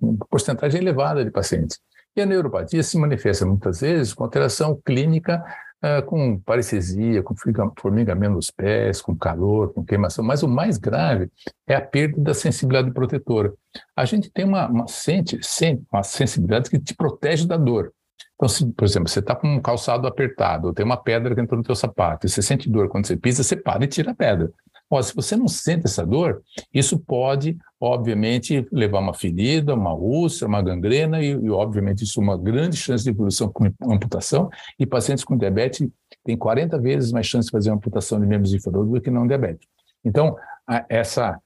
uma 0.00 0.26
porcentagem 0.28 0.80
elevada 0.80 1.24
de 1.24 1.30
pacientes. 1.30 1.78
E 2.16 2.20
a 2.20 2.26
neuropatia 2.26 2.82
se 2.82 2.98
manifesta 2.98 3.46
muitas 3.46 3.80
vezes 3.80 4.12
com 4.12 4.24
alteração 4.24 4.80
clínica 4.84 5.44
é, 5.80 6.02
com 6.02 6.40
parestesia, 6.40 7.22
com 7.22 7.36
formigamento 7.78 8.34
nos 8.34 8.50
pés, 8.50 9.00
com 9.00 9.16
calor, 9.16 9.72
com 9.72 9.84
queimação, 9.84 10.24
mas 10.24 10.42
o 10.42 10.48
mais 10.48 10.76
grave 10.76 11.30
é 11.68 11.76
a 11.76 11.80
perda 11.80 12.20
da 12.20 12.34
sensibilidade 12.34 12.92
protetora. 12.92 13.54
A 13.96 14.04
gente 14.04 14.30
tem 14.30 14.44
uma, 14.44 14.68
uma, 14.68 14.86
sente, 14.88 15.38
sente, 15.42 15.82
uma 15.92 16.02
sensibilidade 16.02 16.70
que 16.70 16.78
te 16.78 16.94
protege 16.94 17.46
da 17.46 17.56
dor. 17.56 17.92
Então, 18.34 18.48
se, 18.48 18.64
por 18.72 18.84
exemplo, 18.84 19.08
você 19.08 19.18
está 19.18 19.34
com 19.34 19.48
um 19.48 19.60
calçado 19.60 20.06
apertado, 20.06 20.68
ou 20.68 20.72
tem 20.72 20.86
uma 20.86 20.96
pedra 20.96 21.34
que 21.34 21.40
entrou 21.40 21.58
no 21.58 21.64
teu 21.64 21.74
sapato, 21.74 22.26
e 22.26 22.30
você 22.30 22.40
sente 22.40 22.70
dor 22.70 22.88
quando 22.88 23.06
você 23.06 23.16
pisa, 23.16 23.42
você 23.42 23.56
para 23.56 23.84
e 23.84 23.88
tira 23.88 24.12
a 24.12 24.14
pedra. 24.14 24.52
Ó, 24.90 25.02
se 25.02 25.14
você 25.14 25.36
não 25.36 25.48
sente 25.48 25.84
essa 25.84 26.06
dor, 26.06 26.42
isso 26.72 26.98
pode, 26.98 27.58
obviamente, 27.78 28.66
levar 28.72 29.00
uma 29.00 29.12
ferida, 29.12 29.74
uma 29.74 29.92
úlcera, 29.92 30.48
uma 30.48 30.62
gangrena 30.62 31.22
e, 31.22 31.30
e, 31.30 31.50
obviamente, 31.50 32.04
isso 32.04 32.20
é 32.20 32.22
uma 32.22 32.38
grande 32.38 32.76
chance 32.76 33.04
de 33.04 33.10
evolução 33.10 33.52
com 33.52 33.70
amputação. 33.82 34.48
E 34.78 34.86
pacientes 34.86 35.24
com 35.24 35.36
diabetes 35.36 35.86
têm 36.24 36.38
40 36.38 36.78
vezes 36.78 37.12
mais 37.12 37.26
chance 37.26 37.46
de 37.46 37.52
fazer 37.52 37.70
uma 37.70 37.76
amputação 37.76 38.18
de 38.18 38.26
membros 38.26 38.54
inferiores 38.54 38.90
do 38.90 39.00
que 39.00 39.10
não 39.10 39.26
diabéticos. 39.26 39.68
Então, 40.02 40.34
a, 40.66 40.86
essa 40.88 41.38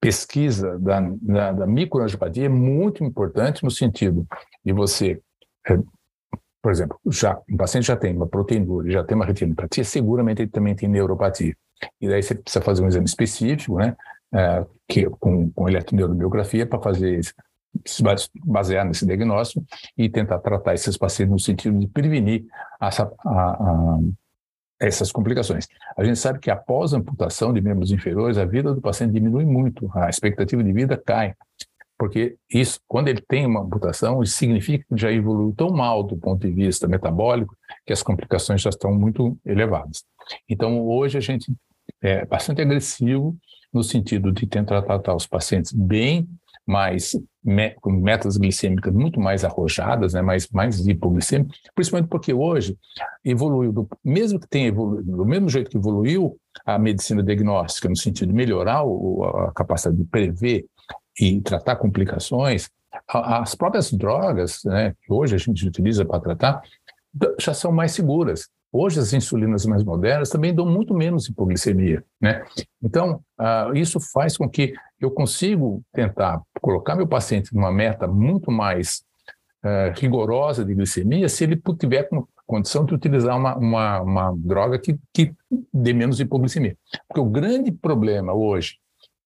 pesquisa 0.00 0.78
da, 0.78 1.00
da, 1.20 1.52
da 1.52 1.66
microangiopatia 1.66 2.46
é 2.46 2.48
muito 2.48 3.02
importante 3.04 3.64
no 3.64 3.70
sentido 3.70 4.26
de 4.64 4.72
você 4.72 5.20
é, 5.68 5.78
por 6.62 6.72
exemplo, 6.72 6.98
já, 7.10 7.40
um 7.48 7.56
paciente 7.56 7.86
já 7.86 7.96
tem 7.96 8.14
uma 8.14 8.26
proteinúria, 8.26 8.92
já 8.92 9.04
tem 9.04 9.14
uma 9.14 9.24
retinopatia, 9.24 9.84
seguramente 9.84 10.42
ele 10.42 10.50
também 10.50 10.74
tem 10.74 10.88
neuropatia. 10.88 11.56
E 12.00 12.08
daí 12.08 12.22
você 12.22 12.34
precisa 12.34 12.62
fazer 12.62 12.82
um 12.82 12.88
exame 12.88 13.06
específico, 13.06 13.76
né, 13.76 13.96
é, 14.34 14.66
que, 14.88 15.08
com, 15.08 15.50
com 15.50 15.68
eletroneurobiografia 15.68 16.66
para 16.66 16.80
fazer 16.80 17.20
se 17.84 18.02
basear 18.44 18.84
nesse 18.84 19.06
diagnóstico 19.06 19.64
e 19.96 20.08
tentar 20.08 20.38
tratar 20.40 20.74
esses 20.74 20.96
pacientes 20.96 21.32
no 21.32 21.38
sentido 21.38 21.78
de 21.78 21.86
prevenir 21.86 22.44
essa, 22.80 23.10
a, 23.24 23.50
a, 23.50 23.98
essas 24.80 25.10
complicações. 25.10 25.66
A 25.96 26.04
gente 26.04 26.18
sabe 26.18 26.38
que 26.38 26.50
após 26.50 26.94
a 26.94 26.98
amputação 26.98 27.52
de 27.52 27.60
membros 27.60 27.90
inferiores, 27.90 28.38
a 28.38 28.44
vida 28.44 28.72
do 28.72 28.80
paciente 28.80 29.12
diminui 29.12 29.44
muito, 29.44 29.90
a 29.94 30.08
expectativa 30.08 30.62
de 30.62 30.72
vida 30.72 30.96
cai, 30.96 31.34
porque 31.98 32.36
isso, 32.48 32.78
quando 32.86 33.08
ele 33.08 33.20
tem 33.20 33.44
uma 33.44 33.60
amputação, 33.60 34.22
isso 34.22 34.36
significa 34.36 34.84
que 34.88 35.00
já 35.00 35.10
evoluiu 35.10 35.52
tão 35.56 35.70
mal 35.70 36.04
do 36.04 36.16
ponto 36.16 36.46
de 36.46 36.52
vista 36.52 36.86
metabólico 36.86 37.56
que 37.84 37.92
as 37.92 38.04
complicações 38.04 38.62
já 38.62 38.70
estão 38.70 38.94
muito 38.94 39.36
elevadas. 39.44 40.04
Então, 40.48 40.80
hoje 40.86 41.18
a 41.18 41.20
gente 41.20 41.52
é, 42.00 42.24
bastante 42.24 42.62
agressivo 42.62 43.36
no 43.72 43.82
sentido 43.82 44.30
de 44.30 44.46
tentar 44.46 44.80
tratar 44.82 45.14
os 45.14 45.26
pacientes 45.26 45.72
bem 45.72 46.28
mais 46.68 47.16
com 47.80 47.90
metas 47.90 48.36
glicêmicas 48.36 48.92
muito 48.92 49.18
mais 49.18 49.42
arrojadas, 49.42 50.12
né, 50.12 50.20
mais, 50.20 50.46
mais 50.50 50.86
hipoglicêmicas, 50.86 51.58
principalmente 51.74 52.10
porque 52.10 52.32
hoje 52.34 52.76
evoluiu, 53.24 53.72
do, 53.72 53.88
mesmo 54.04 54.38
que 54.38 54.46
tenha 54.46 54.68
evoluído, 54.68 55.16
do 55.16 55.24
mesmo 55.24 55.48
jeito 55.48 55.70
que 55.70 55.78
evoluiu 55.78 56.36
a 56.66 56.78
medicina 56.78 57.22
diagnóstica, 57.22 57.88
no 57.88 57.96
sentido 57.96 58.28
de 58.28 58.34
melhorar 58.34 58.84
o, 58.84 59.24
a 59.24 59.52
capacidade 59.52 59.96
de 59.96 60.04
prever 60.04 60.66
e 61.18 61.40
tratar 61.40 61.76
complicações, 61.76 62.68
as 63.08 63.54
próprias 63.54 63.90
drogas, 63.90 64.60
né, 64.64 64.94
que 65.02 65.10
hoje 65.10 65.34
a 65.34 65.38
gente 65.38 65.66
utiliza 65.66 66.04
para 66.04 66.20
tratar, 66.20 66.62
já 67.40 67.54
são 67.54 67.72
mais 67.72 67.92
seguras. 67.92 68.48
Hoje, 68.70 69.00
as 69.00 69.14
insulinas 69.14 69.64
mais 69.64 69.82
modernas 69.82 70.28
também 70.28 70.54
dão 70.54 70.66
muito 70.66 70.92
menos 70.92 71.26
hipoglicemia, 71.26 72.04
né? 72.20 72.44
Então, 72.82 73.22
uh, 73.40 73.74
isso 73.74 73.98
faz 73.98 74.36
com 74.36 74.46
que 74.46 74.74
eu 75.00 75.10
consigo 75.10 75.82
tentar 75.92 76.40
colocar 76.60 76.96
meu 76.96 77.06
paciente 77.06 77.54
numa 77.54 77.72
meta 77.72 78.06
muito 78.06 78.50
mais 78.50 79.02
uh, 79.64 79.92
rigorosa 79.96 80.64
de 80.64 80.74
glicemia 80.74 81.28
se 81.28 81.44
ele 81.44 81.60
tiver 81.78 82.08
condição 82.46 82.84
de 82.84 82.94
utilizar 82.94 83.36
uma, 83.36 83.56
uma, 83.56 84.00
uma 84.00 84.34
droga 84.36 84.78
que, 84.78 84.98
que 85.12 85.32
dê 85.72 85.92
menos 85.92 86.18
hipoglicemia. 86.18 86.76
Porque 87.06 87.20
o 87.20 87.30
grande 87.30 87.70
problema 87.70 88.32
hoje, 88.32 88.78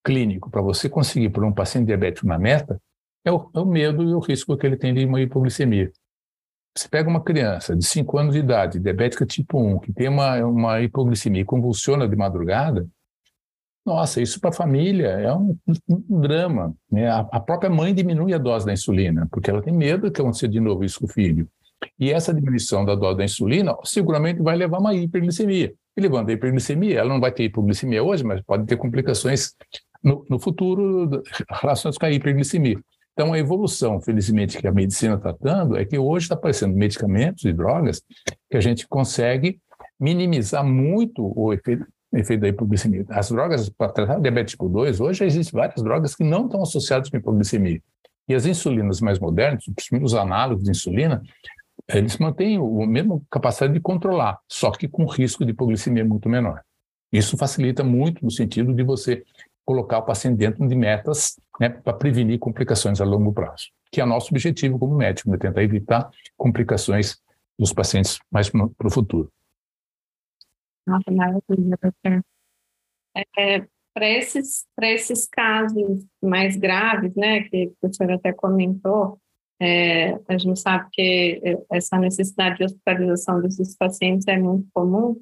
clínico, 0.05 0.51
para 0.51 0.61
você 0.61 0.89
conseguir 0.89 1.31
por 1.31 1.45
um 1.45 1.53
paciente 1.53 1.87
diabético 1.87 2.27
uma 2.27 2.39
meta, 2.39 2.81
é 3.25 3.31
o, 3.31 3.49
é 3.55 3.61
o 3.61 3.65
medo 3.65 4.03
e 4.03 4.13
o 4.13 4.19
risco 4.19 4.57
que 4.57 4.67
ele 4.67 4.77
tem 4.77 4.93
de 4.93 5.05
uma 5.05 5.21
hipoglicemia. 5.21 5.93
Você 6.77 6.89
pega 6.89 7.09
uma 7.09 7.23
criança 7.23 7.77
de 7.77 7.85
5 7.85 8.19
anos 8.19 8.35
de 8.35 8.41
idade, 8.41 8.81
diabética 8.81 9.25
tipo 9.25 9.61
1, 9.61 9.79
que 9.79 9.93
tem 9.93 10.09
uma, 10.09 10.45
uma 10.45 10.81
hipoglicemia 10.81 11.43
e 11.43 11.45
convulsiona 11.45 12.09
de 12.09 12.17
madrugada, 12.17 12.89
nossa, 13.85 14.21
isso 14.21 14.41
para 14.41 14.51
a 14.51 14.55
família 14.55 15.09
é 15.09 15.35
um, 15.35 15.57
um 15.89 16.21
drama. 16.21 16.75
Né? 16.91 17.09
A, 17.09 17.21
a, 17.21 17.41
própria 17.41 17.69
mãe 17.69 17.95
diminui 17.95 18.33
a 18.33 18.39
dose 18.39 18.65
da 18.65 18.73
insulina, 18.73 19.27
porque 19.31 19.51
ela 19.51 19.61
tem 19.61 19.73
medo 19.73 20.11
que 20.11 20.21
aconteça 20.21 20.47
de 20.47 20.61
novo 20.61 20.85
isso 20.85 21.01
com 21.01 21.07
o 21.07 21.09
filho. 21.09 21.49
E 21.99 22.13
essa 22.13 22.33
diminuição 22.33 22.85
da 22.85 22.95
dose 22.95 23.19
da 23.19 23.25
insulina 23.25 23.75
seguramente 23.85 24.41
vai 24.41 24.57
levar 24.57 24.77
a 24.77 24.81
uma 24.81 24.95
hiperglicemia. 24.95 25.75
E 25.97 26.01
levando 26.01 26.31
a 26.31 26.33
hiperglicemia, 26.33 27.01
ela 27.01 27.09
não 27.09 27.21
vai 27.21 27.33
ter 27.33 27.45
hipoglicemia 27.45 28.03
hoje, 28.03 28.25
mas 28.25 28.41
pode 28.43 28.67
ter 28.67 28.77
complicações 28.77 29.53
no, 30.03 30.25
no 30.31 30.39
futuro 30.39 31.23
relacionadas 31.51 31.99
com 31.99 32.07
a 32.07 32.11
hiperglicemia. 32.11 32.79
Então, 33.13 33.33
a 33.33 33.39
evolução, 33.39 34.01
felizmente, 34.01 34.59
que 34.59 34.67
a 34.67 34.73
medicina 34.73 35.17
está 35.17 35.35
dando 35.39 35.77
é 35.77 35.85
que 35.85 35.99
hoje 35.99 36.25
está 36.25 36.35
aparecendo 36.35 36.75
medicamentos 36.75 37.45
e 37.45 37.53
drogas 37.53 38.03
que 38.51 38.57
a 38.57 38.61
gente 38.61 38.89
consegue 38.89 39.61
minimizar 40.01 40.65
muito 40.65 41.33
o 41.37 41.53
efeito, 41.53 41.85
efeito 42.13 42.41
da 42.41 42.49
hipoglicemia. 42.49 43.05
As 43.09 43.31
drogas 43.31 43.69
para 43.69 43.93
tratar 43.93 44.21
diabetes 44.21 44.53
tipo 44.53 44.69
2, 44.69 45.01
hoje 45.01 45.25
existem 45.25 45.59
várias 45.59 45.83
drogas 45.83 46.15
que 46.15 46.25
não 46.25 46.47
estão 46.47 46.63
associadas 46.63 47.09
com 47.09 47.17
hipoglicemia. 47.17 47.81
E 48.29 48.35
as 48.35 48.47
insulinas 48.47 49.01
mais 49.01 49.19
modernas, 49.19 49.65
os 50.01 50.15
análogos 50.15 50.65
de 50.65 50.71
insulina, 50.71 51.23
eles 51.89 52.17
mantêm 52.19 52.57
a 52.57 52.87
mesma 52.87 53.21
capacidade 53.31 53.75
de 53.75 53.81
controlar, 53.81 54.39
só 54.49 54.71
que 54.71 54.87
com 54.87 55.05
risco 55.07 55.45
de 55.45 55.51
hipoglicemia 55.51 56.05
muito 56.05 56.29
menor. 56.29 56.63
Isso 57.13 57.37
facilita 57.37 57.83
muito 57.83 58.25
no 58.25 58.31
sentido 58.31 58.73
de 58.73 58.83
você 58.83 59.25
colocar 59.65 59.99
o 59.99 60.03
paciente 60.03 60.39
dentro 60.39 60.67
de 60.67 60.75
metas 60.75 61.39
né, 61.61 61.69
para 61.69 61.93
prevenir 61.93 62.39
complicações 62.39 63.01
a 63.01 63.05
longo 63.05 63.33
prazo, 63.33 63.67
que 63.91 64.01
é 64.01 64.05
nosso 64.05 64.29
objetivo 64.33 64.79
como 64.79 64.97
médico, 64.97 65.31
né, 65.31 65.37
tentar 65.37 65.63
evitar 65.63 66.11
complicações 66.37 67.19
dos 67.59 67.73
pacientes 67.73 68.19
mais 68.31 68.49
para 68.49 68.87
o 68.87 68.91
futuro. 68.91 69.31
Nossa, 70.87 71.11
maravilha, 71.11 71.79
doutor. 71.81 72.25
É, 73.39 73.61
para 73.95 74.09
esses, 74.09 74.67
esses 74.81 75.27
casos 75.27 76.05
mais 76.23 76.57
graves, 76.57 77.15
né, 77.15 77.43
que 77.45 77.73
o 77.83 77.93
senhor 77.93 78.13
até 78.13 78.33
comentou, 78.33 79.19
é, 79.61 80.15
a 80.29 80.39
gente 80.39 80.59
sabe 80.59 80.89
que 80.93 81.41
essa 81.71 81.99
necessidade 81.99 82.59
de 82.59 82.65
hospitalização 82.65 83.41
desses 83.41 83.77
pacientes 83.77 84.27
é 84.27 84.37
muito 84.39 84.67
comum. 84.73 85.21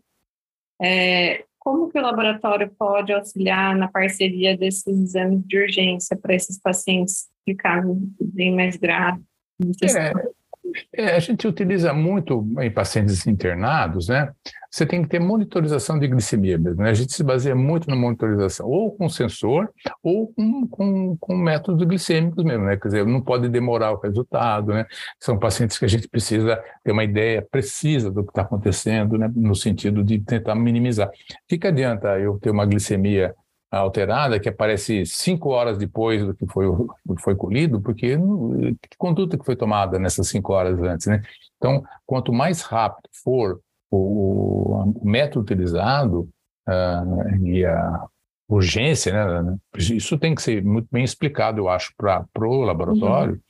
É, 0.81 1.45
como 1.59 1.91
que 1.91 1.99
o 1.99 2.03
laboratório 2.03 2.71
pode 2.79 3.13
auxiliar 3.13 3.77
na 3.77 3.87
parceria 3.87 4.57
desses 4.57 4.87
exames 4.87 5.47
de 5.47 5.59
urgência 5.59 6.17
para 6.17 6.35
esses 6.35 6.59
pacientes 6.59 7.29
de 7.47 7.55
casos 7.55 7.99
bem 8.19 8.55
mais 8.55 8.77
graves? 8.77 9.23
É, 9.83 10.30
é, 10.93 11.17
a 11.17 11.19
gente 11.19 11.47
utiliza 11.47 11.93
muito 11.93 12.47
em 12.61 12.71
pacientes 12.71 13.27
internados, 13.27 14.09
né? 14.09 14.33
Você 14.71 14.87
tem 14.87 15.03
que 15.03 15.09
ter 15.09 15.19
monitorização 15.19 15.99
de 15.99 16.07
glicemia 16.07 16.57
mesmo, 16.57 16.83
né? 16.83 16.91
A 16.91 16.95
gente 16.95 17.13
se 17.13 17.25
baseia 17.25 17.57
muito 17.57 17.91
na 17.91 17.97
monitorização, 17.97 18.67
ou 18.69 18.93
com 18.97 19.09
sensor, 19.09 19.69
ou 20.01 20.33
com, 20.33 20.69
com, 20.69 21.17
com 21.17 21.37
métodos 21.37 21.85
glicêmicos 21.87 22.45
mesmo, 22.45 22.65
né? 22.65 22.77
Quer 22.77 22.89
dizer, 22.89 23.07
não 23.07 23.21
pode 23.21 23.49
demorar 23.49 23.93
o 23.93 24.01
resultado, 24.01 24.73
né? 24.73 24.87
São 25.19 25.39
pacientes 25.39 25.77
que 25.77 25.85
a 25.85 25.89
gente 25.89 26.09
precisa 26.09 26.63
ter 26.85 26.93
uma 26.93 27.03
ideia 27.03 27.43
precisa 27.43 28.11
do 28.13 28.23
que 28.23 28.31
está 28.31 28.43
acontecendo, 28.43 29.19
né? 29.19 29.31
No 29.35 29.57
sentido 29.57 30.05
de 30.05 30.21
tentar 30.21 30.55
minimizar. 30.55 31.09
O 31.09 31.59
que 31.59 31.67
adianta 31.67 32.19
eu 32.21 32.39
ter 32.39 32.51
uma 32.51 32.65
glicemia 32.65 33.35
alterada 33.71 34.41
que 34.41 34.49
aparece 34.49 35.07
cinco 35.07 35.51
horas 35.51 35.79
depois 35.79 36.25
do 36.25 36.35
que 36.35 36.47
foi, 36.47 36.67
foi 37.21 37.37
colhido, 37.37 37.81
porque 37.81 38.17
que 38.17 38.97
conduta 38.99 39.39
que 39.39 39.45
foi 39.45 39.55
tomada 39.55 39.99
nessas 39.99 40.29
cinco 40.29 40.53
horas 40.53 40.81
antes, 40.81 41.07
né? 41.07 41.23
Então, 41.57 41.85
quanto 42.05 42.33
mais 42.33 42.63
rápido 42.63 43.09
for 43.23 43.61
o, 43.91 44.83
o 45.01 45.09
método 45.09 45.43
utilizado 45.43 46.29
uh, 46.69 47.47
e 47.47 47.65
a 47.65 48.07
urgência, 48.49 49.13
né? 49.13 49.57
Isso 49.77 50.19
tem 50.19 50.35
que 50.35 50.43
ser 50.43 50.65
muito 50.65 50.89
bem 50.91 51.05
explicado, 51.05 51.61
eu 51.61 51.69
acho, 51.69 51.93
para 51.97 52.27
o 52.41 52.63
laboratório. 52.63 53.35
Uhum. 53.35 53.41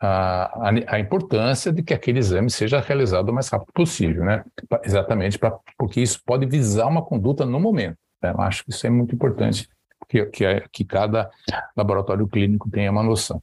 A, 0.00 0.70
a, 0.86 1.00
importância 1.00 1.72
de 1.72 1.82
que 1.82 1.92
aquele 1.92 2.20
exame 2.20 2.48
seja 2.48 2.78
realizado 2.78 3.30
o 3.30 3.32
mais 3.32 3.48
rápido 3.48 3.72
possível, 3.72 4.24
né? 4.24 4.44
Exatamente 4.84 5.36
pra, 5.36 5.58
porque 5.76 6.00
isso 6.00 6.22
pode 6.24 6.46
visar 6.46 6.86
uma 6.86 7.02
conduta 7.02 7.44
no 7.44 7.58
momento. 7.58 7.98
Né? 8.22 8.30
Eu 8.30 8.40
acho 8.40 8.64
que 8.64 8.70
isso 8.70 8.86
é 8.86 8.90
muito 8.90 9.14
importante, 9.14 9.68
que, 10.08 10.24
que, 10.26 10.44
que 10.72 10.84
cada 10.84 11.30
laboratório 11.76 12.26
clínico 12.26 12.70
tenha 12.70 12.90
uma 12.90 13.02
noção. 13.02 13.42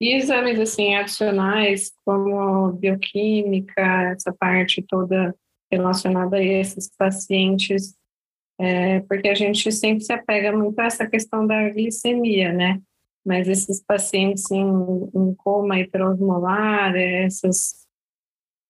E 0.00 0.14
exames 0.14 0.60
assim 0.60 0.94
adicionais, 0.94 1.92
como 2.04 2.72
bioquímica, 2.72 3.80
essa 4.12 4.32
parte 4.32 4.82
toda 4.82 5.34
relacionada 5.70 6.36
a 6.36 6.42
esses 6.42 6.90
pacientes, 6.96 7.94
é, 8.58 9.00
porque 9.00 9.28
a 9.28 9.34
gente 9.34 9.72
sempre 9.72 10.04
se 10.04 10.12
apega 10.12 10.52
muito 10.52 10.78
a 10.78 10.84
essa 10.84 11.06
questão 11.06 11.46
da 11.46 11.68
glicemia, 11.70 12.52
né? 12.52 12.80
Mas 13.24 13.48
esses 13.48 13.82
pacientes 13.82 14.50
em, 14.50 14.64
em 15.14 15.34
coma 15.34 15.80
hiperosmolar, 15.80 16.94
essas 16.94 17.85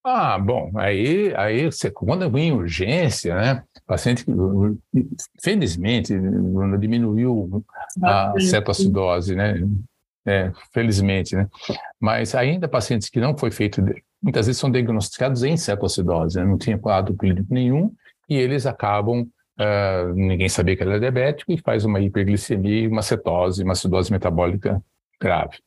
ah, 0.08 0.38
bom, 0.38 0.70
aí, 0.76 1.34
aí 1.34 1.64
você, 1.66 1.90
quando 1.90 2.30
vem 2.30 2.52
urgência, 2.52 3.34
né? 3.34 3.64
Paciente 3.84 4.24
que, 4.24 4.32
felizmente, 5.42 6.14
diminuiu 6.78 7.64
a 8.00 8.32
cetoacidose, 8.38 9.34
né? 9.34 9.60
É, 10.24 10.52
felizmente, 10.72 11.34
né? 11.34 11.48
Mas 11.98 12.36
ainda 12.36 12.68
pacientes 12.68 13.08
que 13.08 13.18
não 13.18 13.36
foi 13.36 13.50
feito, 13.50 13.82
muitas 14.22 14.46
vezes 14.46 14.60
são 14.60 14.70
diagnosticados 14.70 15.42
em 15.42 15.56
cetoacidose, 15.56 16.38
né? 16.38 16.44
não 16.44 16.56
tinha 16.56 16.78
quadro 16.78 17.16
clínico 17.16 17.52
nenhum, 17.52 17.92
e 18.28 18.36
eles 18.36 18.64
acabam, 18.64 19.22
uh, 19.58 20.14
ninguém 20.14 20.48
sabia 20.48 20.76
que 20.76 20.84
ele 20.84 20.90
era 20.90 21.00
diabético, 21.00 21.50
e 21.50 21.58
faz 21.58 21.84
uma 21.84 21.98
hiperglicemia, 21.98 22.88
uma 22.88 23.02
cetose, 23.02 23.64
uma 23.64 23.72
acidose 23.72 24.12
metabólica 24.12 24.80
grave. 25.20 25.58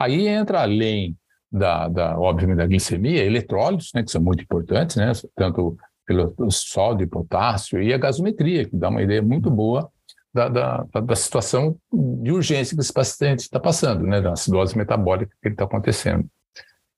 Aí 0.00 0.26
entra 0.26 0.62
além 0.62 1.16
da, 1.54 1.88
da 1.88 2.18
obviamente, 2.18 2.56
da 2.56 2.66
glicemia, 2.66 3.24
eletrólitos, 3.24 3.92
né, 3.94 4.02
que 4.02 4.10
são 4.10 4.20
muito 4.20 4.42
importantes, 4.42 4.96
né, 4.96 5.12
tanto 5.36 5.78
pelo 6.04 6.34
sódio 6.50 7.08
potássio, 7.08 7.80
e 7.80 7.94
a 7.94 7.98
gasometria, 7.98 8.64
que 8.64 8.76
dá 8.76 8.88
uma 8.88 9.02
ideia 9.02 9.22
muito 9.22 9.50
boa 9.50 9.88
da, 10.34 10.48
da, 10.48 10.84
da 11.00 11.16
situação 11.16 11.76
de 11.92 12.32
urgência 12.32 12.76
que 12.76 12.82
esse 12.82 12.92
paciente 12.92 13.40
está 13.40 13.60
passando, 13.60 14.04
né, 14.04 14.20
da 14.20 14.32
acidose 14.32 14.76
metabólica 14.76 15.32
que 15.40 15.48
está 15.48 15.64
acontecendo. 15.64 16.26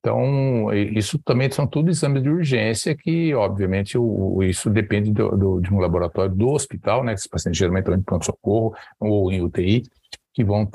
Então, 0.01 0.73
isso 0.73 1.19
também 1.19 1.51
são 1.51 1.67
tudo 1.67 1.91
exames 1.91 2.23
de 2.23 2.31
urgência 2.31 2.97
que, 2.97 3.35
obviamente, 3.35 3.99
o, 3.99 4.43
isso 4.43 4.71
depende 4.71 5.13
do, 5.13 5.37
do, 5.37 5.61
de 5.61 5.73
um 5.73 5.79
laboratório 5.79 6.35
do 6.35 6.49
hospital, 6.49 7.05
né, 7.05 7.13
que 7.13 7.19
esses 7.19 7.27
pacientes 7.29 7.59
geralmente 7.59 7.83
estão 7.83 7.95
em 7.95 8.03
pronto-socorro 8.03 8.75
ou 8.99 9.31
em 9.31 9.43
UTI, 9.43 9.83
que 10.33 10.43
vão 10.43 10.69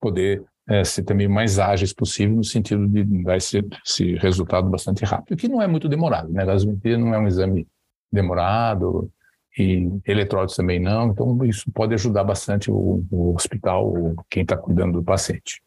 poder 0.00 0.42
é, 0.68 0.84
ser 0.84 1.02
também 1.04 1.28
mais 1.28 1.58
ágeis 1.58 1.92
possível 1.92 2.36
no 2.36 2.44
sentido 2.44 2.86
de 2.88 3.04
dar 3.22 3.36
esse, 3.36 3.64
esse 3.84 4.14
resultado 4.16 4.68
bastante 4.68 5.04
rápido, 5.04 5.36
que 5.36 5.48
não 5.48 5.62
é 5.62 5.66
muito 5.66 5.88
demorado, 5.88 6.32
né? 6.32 6.44
Gasometria 6.44 6.98
não 6.98 7.14
é 7.14 7.18
um 7.18 7.26
exame 7.26 7.66
demorado 8.12 9.10
e 9.58 9.88
eletrólitos 10.06 10.56
também 10.56 10.78
não, 10.78 11.10
então 11.10 11.44
isso 11.44 11.70
pode 11.72 11.94
ajudar 11.94 12.24
bastante 12.24 12.70
o, 12.70 13.04
o 13.10 13.34
hospital, 13.34 13.92
quem 14.28 14.42
está 14.42 14.56
cuidando 14.56 14.98
do 14.98 15.04
paciente. 15.04 15.62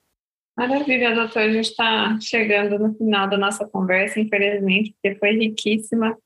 Maravilha, 0.59 1.15
doutor. 1.15 1.43
A 1.43 1.51
gente 1.51 1.69
está 1.69 2.19
chegando 2.19 2.77
no 2.77 2.93
final 2.93 3.29
da 3.29 3.37
nossa 3.37 3.65
conversa, 3.65 4.19
infelizmente, 4.19 4.93
porque 5.01 5.17
foi 5.17 5.31
riquíssima. 5.31 6.17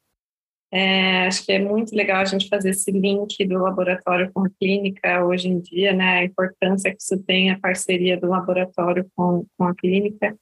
É, 0.75 1.27
acho 1.27 1.45
que 1.45 1.51
é 1.51 1.59
muito 1.59 1.95
legal 1.95 2.21
a 2.21 2.25
gente 2.25 2.49
fazer 2.49 2.71
esse 2.71 2.89
link 2.89 3.45
do 3.45 3.59
laboratório 3.59 4.31
com 4.33 4.43
a 4.43 4.49
clínica 4.59 5.23
hoje 5.23 5.47
em 5.47 5.59
dia, 5.59 5.93
né? 5.93 6.17
A 6.17 6.23
importância 6.23 6.89
que 6.89 6.99
isso 6.99 7.15
tem, 7.23 7.51
a 7.51 7.59
parceria 7.59 8.19
do 8.19 8.27
laboratório 8.27 9.07
com, 9.15 9.45
com 9.55 9.65
a 9.65 9.75
clínica. 9.75 10.35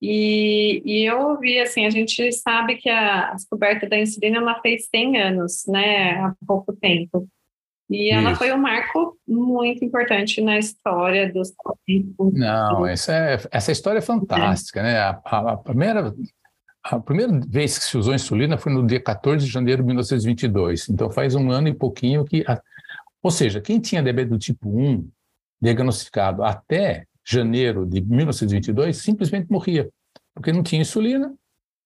E, 0.00 0.82
e 0.84 1.04
eu 1.08 1.28
ouvi, 1.28 1.60
assim, 1.60 1.86
a 1.86 1.90
gente 1.90 2.32
sabe 2.32 2.74
que 2.74 2.90
a, 2.90 3.34
descoberta 3.34 3.88
da 3.88 3.96
insulina, 3.96 4.38
ela 4.38 4.60
fez 4.60 4.88
100 4.88 5.22
anos, 5.22 5.62
né? 5.68 6.14
Há 6.14 6.34
pouco 6.44 6.72
tempo. 6.72 7.28
E 7.88 8.10
ela 8.10 8.30
Isso. 8.30 8.38
foi 8.38 8.52
um 8.52 8.58
marco 8.58 9.16
muito 9.28 9.84
importante 9.84 10.40
na 10.40 10.58
história 10.58 11.32
dos 11.32 11.52
Não, 12.32 12.84
essa, 12.84 13.12
é, 13.12 13.38
essa 13.52 13.70
história 13.70 13.98
é 13.98 14.02
fantástica, 14.02 14.80
é. 14.80 14.82
né? 14.82 14.98
A, 14.98 15.20
a, 15.24 15.56
primeira 15.56 16.12
a 16.82 16.98
primeira 16.98 17.40
vez 17.48 17.78
que 17.78 17.84
se 17.84 17.96
usou 17.96 18.14
insulina 18.14 18.58
foi 18.58 18.72
no 18.72 18.86
dia 18.86 19.00
14 19.00 19.46
de 19.46 19.52
janeiro 19.52 19.82
de 19.82 19.86
1922. 19.86 20.88
Então 20.88 21.10
faz 21.10 21.34
um 21.34 21.50
ano 21.50 21.68
e 21.68 21.74
pouquinho 21.74 22.24
que. 22.24 22.44
A... 22.46 22.60
Ou 23.22 23.30
seja, 23.30 23.60
quem 23.60 23.78
tinha 23.78 24.02
diabetes 24.02 24.30
do 24.30 24.38
tipo 24.38 24.68
1 24.68 25.08
diagnosticado 25.60 26.42
até 26.42 27.06
janeiro 27.24 27.86
de 27.86 28.00
1922 28.00 28.96
simplesmente 28.96 29.48
morria, 29.48 29.88
porque 30.34 30.52
não 30.52 30.62
tinha 30.62 30.82
insulina, 30.82 31.32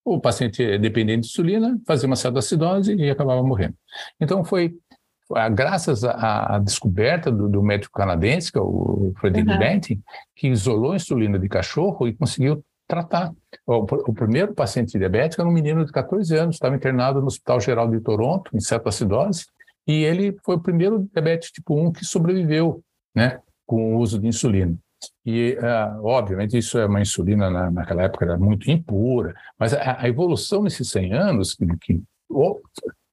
o 0.03 0.19
paciente 0.19 0.63
é 0.63 0.79
dependente 0.79 1.21
de 1.21 1.27
insulina, 1.27 1.79
fazia 1.85 2.07
uma 2.07 2.15
certa 2.15 2.39
acidose 2.39 2.95
e 2.95 3.09
acabava 3.09 3.43
morrendo. 3.43 3.75
Então 4.19 4.43
foi 4.43 4.75
graças 5.53 6.03
à, 6.03 6.55
à 6.55 6.59
descoberta 6.59 7.29
do, 7.29 7.49
do, 7.49 7.61
médico 7.61 7.93
canadense, 7.93 8.51
que 8.51 8.57
é 8.57 8.61
o 8.61 9.11
Frederick 9.19 9.51
uhum. 9.51 9.59
Benting, 9.59 10.01
que 10.33 10.47
isolou 10.47 10.93
a 10.93 10.95
insulina 10.95 11.37
de 11.37 11.49
cachorro 11.49 12.07
e 12.07 12.13
conseguiu 12.13 12.63
tratar. 12.87 13.33
O, 13.65 13.83
o, 13.83 14.13
primeiro 14.13 14.53
paciente 14.53 14.97
diabético 14.97 15.41
era 15.41 15.49
um 15.49 15.53
menino 15.53 15.85
de 15.85 15.91
14 15.91 16.35
anos, 16.35 16.55
estava 16.55 16.75
internado 16.75 17.19
no 17.19 17.27
Hospital 17.27 17.59
Geral 17.59 17.89
de 17.89 17.99
Toronto, 17.99 18.49
em 18.55 18.59
cetoacidose, 18.59 19.45
e 19.85 20.03
ele 20.03 20.37
foi 20.43 20.55
o 20.55 20.61
primeiro 20.61 21.07
diabetes 21.13 21.51
tipo 21.51 21.75
1 21.75 21.91
que 21.91 22.05
sobreviveu, 22.05 22.81
né, 23.13 23.39
com 23.65 23.95
o 23.95 23.99
uso 23.99 24.17
de 24.17 24.27
insulina. 24.27 24.75
E, 25.25 25.57
uh, 25.59 26.03
obviamente, 26.05 26.57
isso 26.57 26.77
é 26.79 26.85
uma 26.85 27.01
insulina, 27.01 27.49
na, 27.49 27.69
naquela 27.69 28.03
época, 28.03 28.25
era 28.25 28.37
muito 28.37 28.71
impura, 28.71 29.35
mas 29.59 29.73
a, 29.73 30.01
a 30.01 30.07
evolução 30.07 30.63
nesses 30.63 30.89
100 30.89 31.13
anos, 31.13 31.53
que, 31.53 31.65
que 31.77 32.01
oh, 32.29 32.59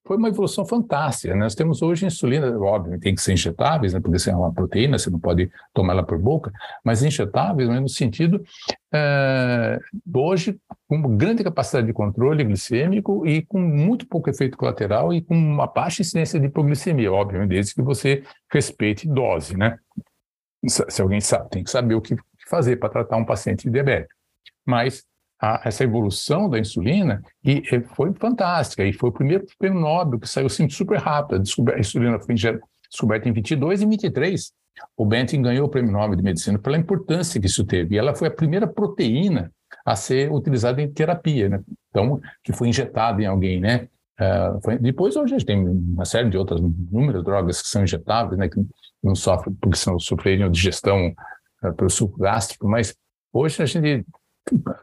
foi 0.07 0.19
uma 0.19 0.29
evolução 0.29 0.67
fantástica. 0.67 1.35
Né? 1.35 1.41
Nós 1.41 1.55
temos 1.55 1.81
hoje 1.81 2.05
insulina, 2.05 2.59
óbvio, 2.59 3.01
tem 3.01 3.15
que 3.15 3.23
ser 3.23 3.33
injetáveis, 3.33 3.95
né? 3.95 4.01
porque 4.01 4.29
é 4.29 4.37
uma 4.37 4.53
proteína, 4.53 4.99
você 4.99 5.09
não 5.09 5.19
pode 5.19 5.51
tomar 5.73 5.95
ela 5.95 6.03
por 6.03 6.19
boca, 6.19 6.53
mas 6.85 7.03
injetáveis 7.03 7.69
né? 7.69 7.81
no 7.81 7.89
sentido, 7.89 8.45
uh, 8.93 10.19
hoje, 10.19 10.59
com 10.87 11.17
grande 11.17 11.43
capacidade 11.43 11.87
de 11.87 11.93
controle 11.93 12.45
glicêmico 12.45 13.27
e 13.27 13.43
com 13.43 13.59
muito 13.59 14.07
pouco 14.07 14.29
efeito 14.29 14.59
colateral 14.59 15.13
e 15.13 15.23
com 15.23 15.35
uma 15.35 15.67
baixa 15.67 16.03
incidência 16.03 16.39
de 16.39 16.47
hipoglicemia, 16.47 17.11
obviamente, 17.11 17.51
desde 17.51 17.75
que 17.75 17.83
você 17.83 18.23
respeite 18.53 19.09
dose, 19.09 19.57
né? 19.57 19.79
Se 20.67 21.03
alguém 21.03 21.21
sabe, 21.21 21.51
tem 21.51 21.65
que 21.65 21.71
saber 21.71 21.95
o 21.95 22.01
que 22.01 22.17
fazer 22.49 22.77
para 22.77 22.89
tratar 22.89 23.17
um 23.17 23.25
paciente 23.25 23.69
diabético. 23.69 24.15
Mas 24.65 25.05
a, 25.41 25.63
essa 25.65 25.85
evolução 25.85 26.49
da 26.49 26.59
insulina 26.59 27.23
e, 27.45 27.63
e, 27.71 27.81
foi 27.81 28.13
fantástica. 28.15 28.85
E 28.85 28.93
foi 28.93 29.11
o 29.11 29.13
primeiro 29.13 29.45
prêmio 29.59 29.81
Nobel 29.81 30.19
que 30.19 30.29
saiu 30.29 30.47
assim 30.47 30.69
super 30.69 30.99
rápido. 30.99 31.37
A, 31.37 31.75
a 31.75 31.79
insulina 31.79 32.19
foi 32.21 32.35
descoberta 32.35 33.29
em 33.29 33.33
22 33.33 33.83
e 33.83 33.87
23. 33.87 34.53
O 34.97 35.07
Benton 35.07 35.43
ganhou 35.43 35.67
o 35.67 35.71
prêmio 35.71 35.93
Nobel 35.93 36.17
de 36.17 36.23
Medicina 36.23 36.59
pela 36.59 36.77
importância 36.77 37.41
que 37.41 37.47
isso 37.47 37.65
teve. 37.65 37.95
E 37.95 37.99
ela 37.99 38.15
foi 38.15 38.29
a 38.29 38.31
primeira 38.31 38.67
proteína 38.67 39.51
a 39.85 39.97
ser 39.97 40.33
utilizada 40.33 40.81
em 40.81 40.91
terapia, 40.91 41.49
né? 41.49 41.61
Então, 41.91 42.21
que 42.43 42.53
foi 42.53 42.69
injetada 42.69 43.23
em 43.23 43.27
alguém, 43.27 43.61
né? 43.61 43.89
Uh, 44.19 44.61
foi, 44.63 44.79
depois 44.79 45.17
hoje 45.17 45.35
a 45.35 45.39
gente 45.39 45.47
tem 45.47 45.59
uma 45.59 46.05
série 46.05 46.31
de 46.31 46.39
outras 46.39 46.61
inúmeras 46.61 47.25
drogas 47.25 47.61
que 47.61 47.69
são 47.69 47.83
injetáveis, 47.83 48.39
né? 48.39 48.49
Que 48.49 48.61
não 49.03 49.15
sofrem 49.15 49.55
porque 49.61 49.77
são 49.77 49.99
sofreriam 49.99 50.51
digestão 50.51 51.13
uh, 51.63 51.73
pelo 51.75 51.91
suco 51.91 52.19
gástrico, 52.19 52.69
mas 52.69 52.97
hoje 53.33 53.63
a 53.63 53.67
gente 53.67 54.05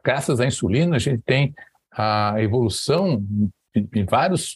graças 0.03 0.39
à 0.39 0.45
insulina, 0.45 0.95
a 0.95 0.99
gente 0.99 1.21
tem 1.23 1.53
a 1.91 2.35
evolução 2.41 3.23
de 3.75 4.03
vários 4.03 4.55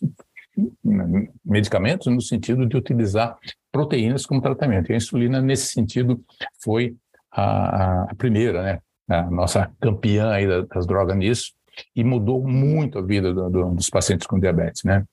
medicamentos 1.44 2.08
no 2.08 2.22
sentido 2.22 2.66
de 2.66 2.78
utilizar 2.78 3.38
proteínas 3.72 4.26
como 4.26 4.42
tratamento. 4.42 4.90
E 4.90 4.94
a 4.94 4.98
insulina, 4.98 5.42
nesse 5.42 5.68
sentido, 5.68 6.24
foi 6.64 6.96
a, 7.32 8.04
a 8.04 8.16
primeira, 8.16 8.64
né? 8.64 8.80
A 9.08 9.30
nossa 9.30 9.72
campeã 9.80 10.32
aí 10.32 10.48
das 10.66 10.88
drogas 10.88 11.16
nisso, 11.16 11.54
e 11.96 12.04
mudou 12.04 12.48
muito 12.48 12.98
a 12.98 13.02
vida 13.02 13.34
do, 13.34 13.50
do, 13.50 13.76
dos 13.76 13.90
pacientes 13.90 14.26
com 14.26 14.40
diabetes, 14.40 14.84
né? 14.84 15.04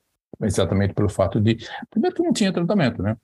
Exatamente 0.40 0.94
pelo 0.94 1.08
fato 1.08 1.40
de, 1.40 1.58
primeiro 1.90 2.16
que 2.16 2.22
não 2.22 2.32
tinha 2.32 2.52
tratamento, 2.52 3.02
né? 3.02 3.16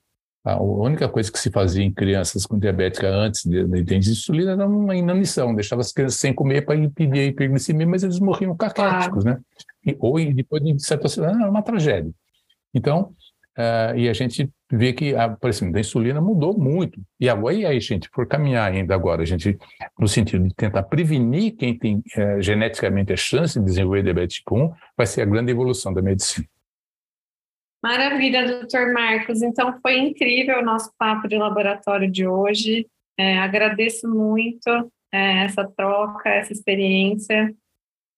A 0.53 0.61
única 0.61 1.07
coisa 1.07 1.31
que 1.31 1.39
se 1.39 1.49
fazia 1.51 1.83
em 1.83 1.91
crianças 1.91 2.45
com 2.45 2.57
diabética 2.57 3.07
antes 3.07 3.43
de, 3.43 3.63
de, 3.65 3.83
de 3.83 3.95
insulina 3.95 4.51
era 4.51 4.67
uma 4.67 4.95
inanição, 4.95 5.53
deixava 5.53 5.81
as 5.81 5.91
crianças 5.91 6.19
sem 6.19 6.33
comer 6.33 6.65
para 6.65 6.75
impedir 6.75 7.19
a 7.19 7.25
hiperglicemia, 7.25 7.87
mas 7.87 8.03
eles 8.03 8.19
morriam 8.19 8.55
caquéticos, 8.55 9.23
né? 9.23 9.39
E, 9.85 9.95
ou 9.99 10.19
depois 10.33 10.63
de 10.63 10.83
certa 10.83 11.07
situação, 11.07 11.39
era 11.39 11.49
uma 11.49 11.61
tragédia. 11.61 12.11
Então, 12.73 13.13
uh, 13.57 13.97
e 13.97 14.09
a 14.09 14.13
gente 14.13 14.49
vê 14.71 14.93
que 14.93 15.15
a 15.15 15.25
aparecimento 15.25 15.73
da 15.73 15.79
insulina 15.79 16.21
mudou 16.21 16.57
muito. 16.57 17.01
E 17.19 17.27
agora, 17.27 17.55
e 17.55 17.65
aí, 17.65 17.79
gente, 17.79 18.09
for 18.13 18.27
caminhar 18.27 18.71
ainda 18.71 18.93
agora, 18.93 19.23
a 19.23 19.25
gente, 19.25 19.57
no 19.99 20.07
sentido 20.07 20.47
de 20.47 20.53
tentar 20.53 20.83
prevenir 20.83 21.55
quem 21.55 21.77
tem 21.77 21.97
uh, 21.97 22.41
geneticamente 22.41 23.11
a 23.11 23.17
chance 23.17 23.59
de 23.59 23.65
desenvolver 23.65 24.03
diabetes 24.03 24.37
tipo 24.37 24.57
1, 24.57 24.71
vai 24.95 25.07
ser 25.07 25.21
a 25.21 25.25
grande 25.25 25.51
evolução 25.51 25.93
da 25.93 26.01
medicina. 26.01 26.47
Maravilha, 27.81 28.45
doutor 28.45 28.91
Marcos. 28.91 29.41
Então, 29.41 29.79
foi 29.81 29.97
incrível 29.97 30.59
o 30.59 30.65
nosso 30.65 30.91
papo 30.97 31.27
de 31.27 31.37
laboratório 31.37 32.11
de 32.11 32.27
hoje. 32.27 32.85
É, 33.17 33.37
agradeço 33.37 34.07
muito 34.07 34.69
é, 35.11 35.45
essa 35.45 35.65
troca, 35.65 36.29
essa 36.29 36.51
experiência. 36.51 37.53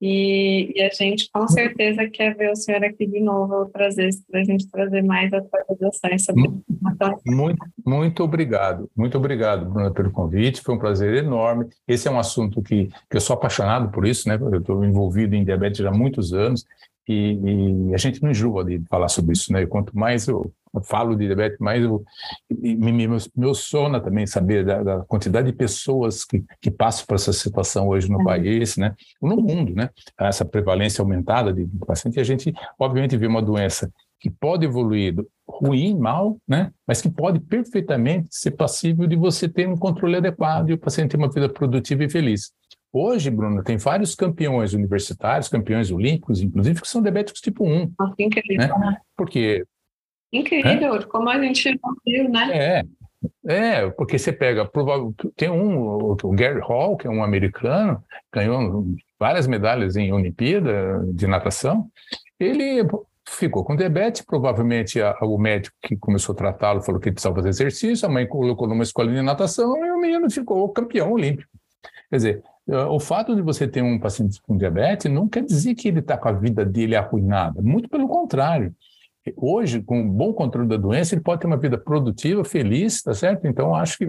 E, 0.01 0.73
e, 0.75 0.81
a 0.81 0.89
gente 0.89 1.29
com 1.31 1.47
certeza 1.47 2.09
quer 2.09 2.35
ver 2.35 2.49
o 2.49 2.55
senhor 2.55 2.83
aqui 2.83 3.05
de 3.05 3.19
novo 3.19 3.53
outras 3.53 3.95
vezes 3.95 4.25
para 4.25 4.39
a 4.39 4.43
gente 4.43 4.67
trazer 4.67 5.03
mais 5.03 5.31
atualizações 5.31 6.25
sobre 6.25 6.41
muito, 6.41 7.21
muito, 7.23 7.65
muito 7.85 8.23
obrigado, 8.23 8.89
muito 8.97 9.15
obrigado, 9.15 9.69
Bruna, 9.69 9.91
pelo 9.91 10.09
convite. 10.09 10.61
Foi 10.61 10.73
um 10.73 10.79
prazer 10.79 11.23
enorme. 11.23 11.67
Esse 11.87 12.07
é 12.07 12.11
um 12.11 12.17
assunto 12.17 12.63
que, 12.63 12.87
que 12.87 13.17
eu 13.17 13.21
sou 13.21 13.35
apaixonado 13.35 13.91
por 13.91 14.07
isso, 14.07 14.27
né? 14.27 14.39
Eu 14.41 14.57
estou 14.57 14.83
envolvido 14.83 15.35
em 15.35 15.45
diabetes 15.45 15.85
há 15.85 15.91
muitos 15.91 16.33
anos 16.33 16.65
e, 17.07 17.89
e, 17.89 17.93
a 17.93 17.97
gente 17.97 18.21
não 18.21 18.29
enjoa 18.29 18.63
de 18.63 18.81
falar 18.89 19.09
sobre 19.09 19.33
isso, 19.33 19.51
né? 19.51 19.61
E 19.61 19.67
quanto 19.67 19.97
mais 19.97 20.27
eu 20.27 20.53
falo 20.83 21.15
de 21.15 21.25
diabetes, 21.25 21.57
mais 21.59 21.83
eu, 21.83 22.03
me, 22.49 22.91
me, 22.91 23.07
me 23.07 23.55
sona 23.55 23.99
também 23.99 24.25
saber 24.25 24.63
da, 24.63 24.83
da, 24.83 24.99
quantidade 25.01 25.51
de 25.51 25.57
pessoas 25.57 26.23
que, 26.23 26.43
que 26.61 26.71
passam 26.71 27.05
por 27.05 27.15
essa 27.15 27.33
situação 27.33 27.89
hoje 27.89 28.09
no 28.09 28.19
uhum. 28.19 28.23
país, 28.23 28.77
né? 28.77 28.95
No 29.21 29.35
mundo, 29.37 29.73
né? 29.75 29.89
Essa 30.17 30.45
prevalência 30.45 31.01
aumentada 31.01 31.51
de, 31.51 31.65
de 31.65 31.77
paciente. 31.79 32.17
E 32.17 32.21
a 32.21 32.23
gente, 32.23 32.53
obviamente, 32.79 33.17
vê 33.17 33.27
uma 33.27 33.41
doença 33.41 33.91
que 34.19 34.29
pode 34.29 34.65
evoluir 34.65 35.15
ruim, 35.49 35.97
mal, 35.97 36.37
né? 36.47 36.71
Mas 36.87 37.01
que 37.01 37.09
pode 37.09 37.39
perfeitamente 37.39 38.27
ser 38.29 38.51
passível 38.51 39.07
de 39.07 39.15
você 39.15 39.49
ter 39.49 39.67
um 39.67 39.75
controle 39.75 40.17
adequado 40.17 40.69
e 40.69 40.73
o 40.73 40.77
paciente 40.77 41.11
ter 41.11 41.17
uma 41.17 41.29
vida 41.29 41.49
produtiva 41.49 42.03
e 42.03 42.09
feliz. 42.09 42.53
Hoje, 42.93 43.29
Bruno, 43.29 43.63
tem 43.63 43.77
vários 43.77 44.15
campeões 44.15 44.73
universitários, 44.73 45.47
campeões 45.47 45.91
olímpicos, 45.91 46.41
inclusive, 46.41 46.81
que 46.81 46.87
são 46.87 47.01
diabéticos 47.01 47.39
tipo 47.39 47.63
1. 47.63 47.93
Nossa, 47.97 48.15
incrível. 48.19 48.57
Né? 48.57 48.67
né? 48.79 48.97
Porque. 49.15 49.65
Incrível, 50.33 51.07
como 51.07 51.29
a 51.29 51.41
gente 51.41 51.79
não 51.81 51.93
viu, 52.05 52.29
né? 52.29 52.49
É, 52.53 52.83
é, 53.47 53.89
porque 53.91 54.17
você 54.17 54.31
pega, 54.31 54.69
tem 55.35 55.49
um, 55.49 56.15
o 56.21 56.31
Gary 56.31 56.59
Hall, 56.59 56.97
que 56.97 57.07
é 57.07 57.09
um 57.09 57.23
americano, 57.23 58.03
ganhou 58.33 58.85
várias 59.19 59.47
medalhas 59.47 59.95
em 59.95 60.11
Olimpíada 60.11 61.01
de 61.13 61.27
natação. 61.27 61.89
Ele 62.39 62.85
ficou 63.27 63.63
com 63.63 63.75
diabetes, 63.75 64.21
provavelmente 64.21 65.01
a, 65.01 65.15
o 65.21 65.37
médico 65.37 65.75
que 65.81 65.95
começou 65.95 66.33
a 66.33 66.37
tratá-lo 66.37 66.81
falou 66.81 66.99
que 66.99 67.09
ele 67.09 67.13
precisava 67.13 67.35
fazer 67.35 67.49
exercício, 67.49 68.07
a 68.07 68.11
mãe 68.11 68.27
colocou 68.27 68.67
numa 68.67 68.83
escola 68.83 69.11
de 69.11 69.21
natação 69.21 69.77
e 69.85 69.91
o 69.91 69.99
menino 69.99 70.29
ficou 70.29 70.67
campeão 70.69 71.11
olímpico. 71.11 71.49
Quer 72.09 72.15
dizer, 72.15 72.43
o 72.71 72.99
fato 72.99 73.35
de 73.35 73.41
você 73.41 73.67
ter 73.67 73.81
um 73.81 73.99
paciente 73.99 74.41
com 74.41 74.57
diabetes 74.57 75.11
não 75.11 75.27
quer 75.27 75.43
dizer 75.43 75.75
que 75.75 75.87
ele 75.87 75.99
está 75.99 76.17
com 76.17 76.29
a 76.29 76.31
vida 76.31 76.65
dele 76.65 76.95
arruinada. 76.95 77.61
Muito 77.61 77.89
pelo 77.89 78.07
contrário. 78.07 78.73
Hoje, 79.35 79.83
com 79.83 80.01
um 80.01 80.09
bom 80.09 80.33
controle 80.33 80.67
da 80.67 80.77
doença, 80.77 81.13
ele 81.13 81.21
pode 81.21 81.41
ter 81.41 81.47
uma 81.47 81.57
vida 81.57 81.77
produtiva, 81.77 82.43
feliz, 82.43 83.03
tá 83.03 83.13
certo? 83.13 83.45
Então, 83.45 83.75
acho 83.75 83.97
que 83.97 84.07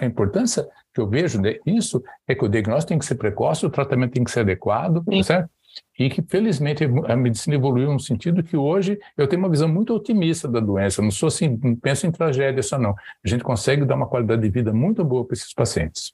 a 0.00 0.06
importância 0.06 0.66
que 0.94 1.00
eu 1.00 1.06
vejo 1.06 1.40
disso 1.66 2.02
é 2.26 2.34
que 2.34 2.44
o 2.44 2.48
diagnóstico 2.48 2.88
tem 2.88 2.98
que 2.98 3.04
ser 3.04 3.16
precoce, 3.16 3.66
o 3.66 3.70
tratamento 3.70 4.12
tem 4.12 4.24
que 4.24 4.30
ser 4.30 4.40
adequado, 4.40 5.04
tá 5.04 5.22
certo? 5.22 5.50
E 5.98 6.08
que, 6.08 6.22
felizmente, 6.22 6.84
a 7.06 7.14
medicina 7.14 7.54
evoluiu 7.54 7.92
no 7.92 8.00
sentido 8.00 8.42
que 8.42 8.56
hoje 8.56 8.98
eu 9.16 9.28
tenho 9.28 9.42
uma 9.42 9.50
visão 9.50 9.68
muito 9.68 9.94
otimista 9.94 10.48
da 10.48 10.58
doença. 10.58 11.00
Eu 11.00 11.04
não 11.04 11.10
sou 11.10 11.26
assim, 11.26 11.58
não 11.62 11.76
penso 11.76 12.06
em 12.06 12.10
tragédia 12.10 12.62
só 12.62 12.78
não. 12.78 12.94
A 13.22 13.28
gente 13.28 13.44
consegue 13.44 13.84
dar 13.84 13.94
uma 13.94 14.06
qualidade 14.08 14.40
de 14.40 14.48
vida 14.48 14.72
muito 14.72 15.04
boa 15.04 15.24
para 15.24 15.34
esses 15.34 15.52
pacientes. 15.52 16.12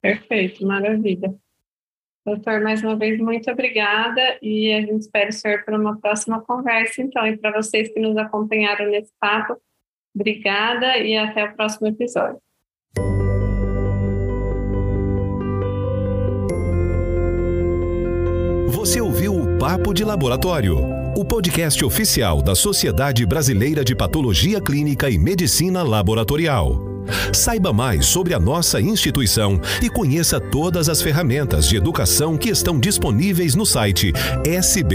Perfeito, 0.00 0.66
maravilha. 0.66 1.34
Doutor, 2.24 2.60
mais 2.60 2.82
uma 2.82 2.96
vez, 2.96 3.18
muito 3.18 3.50
obrigada 3.50 4.38
e 4.40 4.72
a 4.72 4.80
gente 4.80 5.00
espera 5.00 5.28
o 5.28 5.32
senhor 5.32 5.64
para 5.64 5.76
uma 5.76 5.98
próxima 5.98 6.40
conversa, 6.40 7.02
então. 7.02 7.26
E 7.26 7.36
para 7.36 7.50
vocês 7.50 7.92
que 7.92 7.98
nos 7.98 8.16
acompanharam 8.16 8.88
nesse 8.88 9.12
papo, 9.18 9.60
obrigada 10.14 10.98
e 10.98 11.16
até 11.16 11.44
o 11.44 11.54
próximo 11.54 11.88
episódio. 11.88 12.40
Você 18.68 19.00
ouviu 19.00 19.34
o 19.34 19.58
Papo 19.58 19.92
de 19.92 20.04
Laboratório, 20.04 20.76
o 21.16 21.24
podcast 21.24 21.84
oficial 21.84 22.42
da 22.42 22.54
Sociedade 22.54 23.24
Brasileira 23.26 23.84
de 23.84 23.94
Patologia 23.96 24.60
Clínica 24.60 25.08
e 25.08 25.18
Medicina 25.18 25.82
Laboratorial. 25.82 26.91
Saiba 27.32 27.72
mais 27.72 28.06
sobre 28.06 28.34
a 28.34 28.40
nossa 28.40 28.80
instituição 28.80 29.60
e 29.80 29.88
conheça 29.88 30.40
todas 30.40 30.88
as 30.88 31.00
ferramentas 31.02 31.68
de 31.68 31.76
educação 31.76 32.36
que 32.36 32.48
estão 32.48 32.78
disponíveis 32.78 33.54
no 33.54 33.64
site 33.64 34.12
sbpc.org.br. 34.44 34.92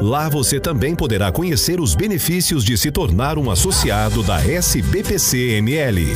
Lá 0.00 0.28
você 0.28 0.58
também 0.58 0.94
poderá 0.94 1.30
conhecer 1.30 1.80
os 1.80 1.94
benefícios 1.94 2.64
de 2.64 2.76
se 2.76 2.90
tornar 2.90 3.38
um 3.38 3.50
associado 3.50 4.22
da 4.22 4.40
SBPC-ML. 4.40 6.14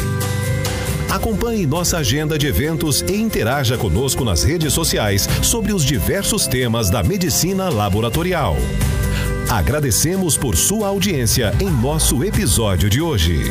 Acompanhe 1.10 1.66
nossa 1.66 1.98
agenda 1.98 2.38
de 2.38 2.46
eventos 2.46 3.00
e 3.02 3.16
interaja 3.16 3.78
conosco 3.78 4.24
nas 4.24 4.44
redes 4.44 4.74
sociais 4.74 5.26
sobre 5.42 5.72
os 5.72 5.82
diversos 5.82 6.46
temas 6.46 6.90
da 6.90 7.02
medicina 7.02 7.70
laboratorial. 7.70 8.56
Agradecemos 9.50 10.36
por 10.36 10.56
sua 10.56 10.88
audiência 10.88 11.54
em 11.58 11.70
nosso 11.70 12.22
episódio 12.22 12.90
de 12.90 13.00
hoje. 13.00 13.44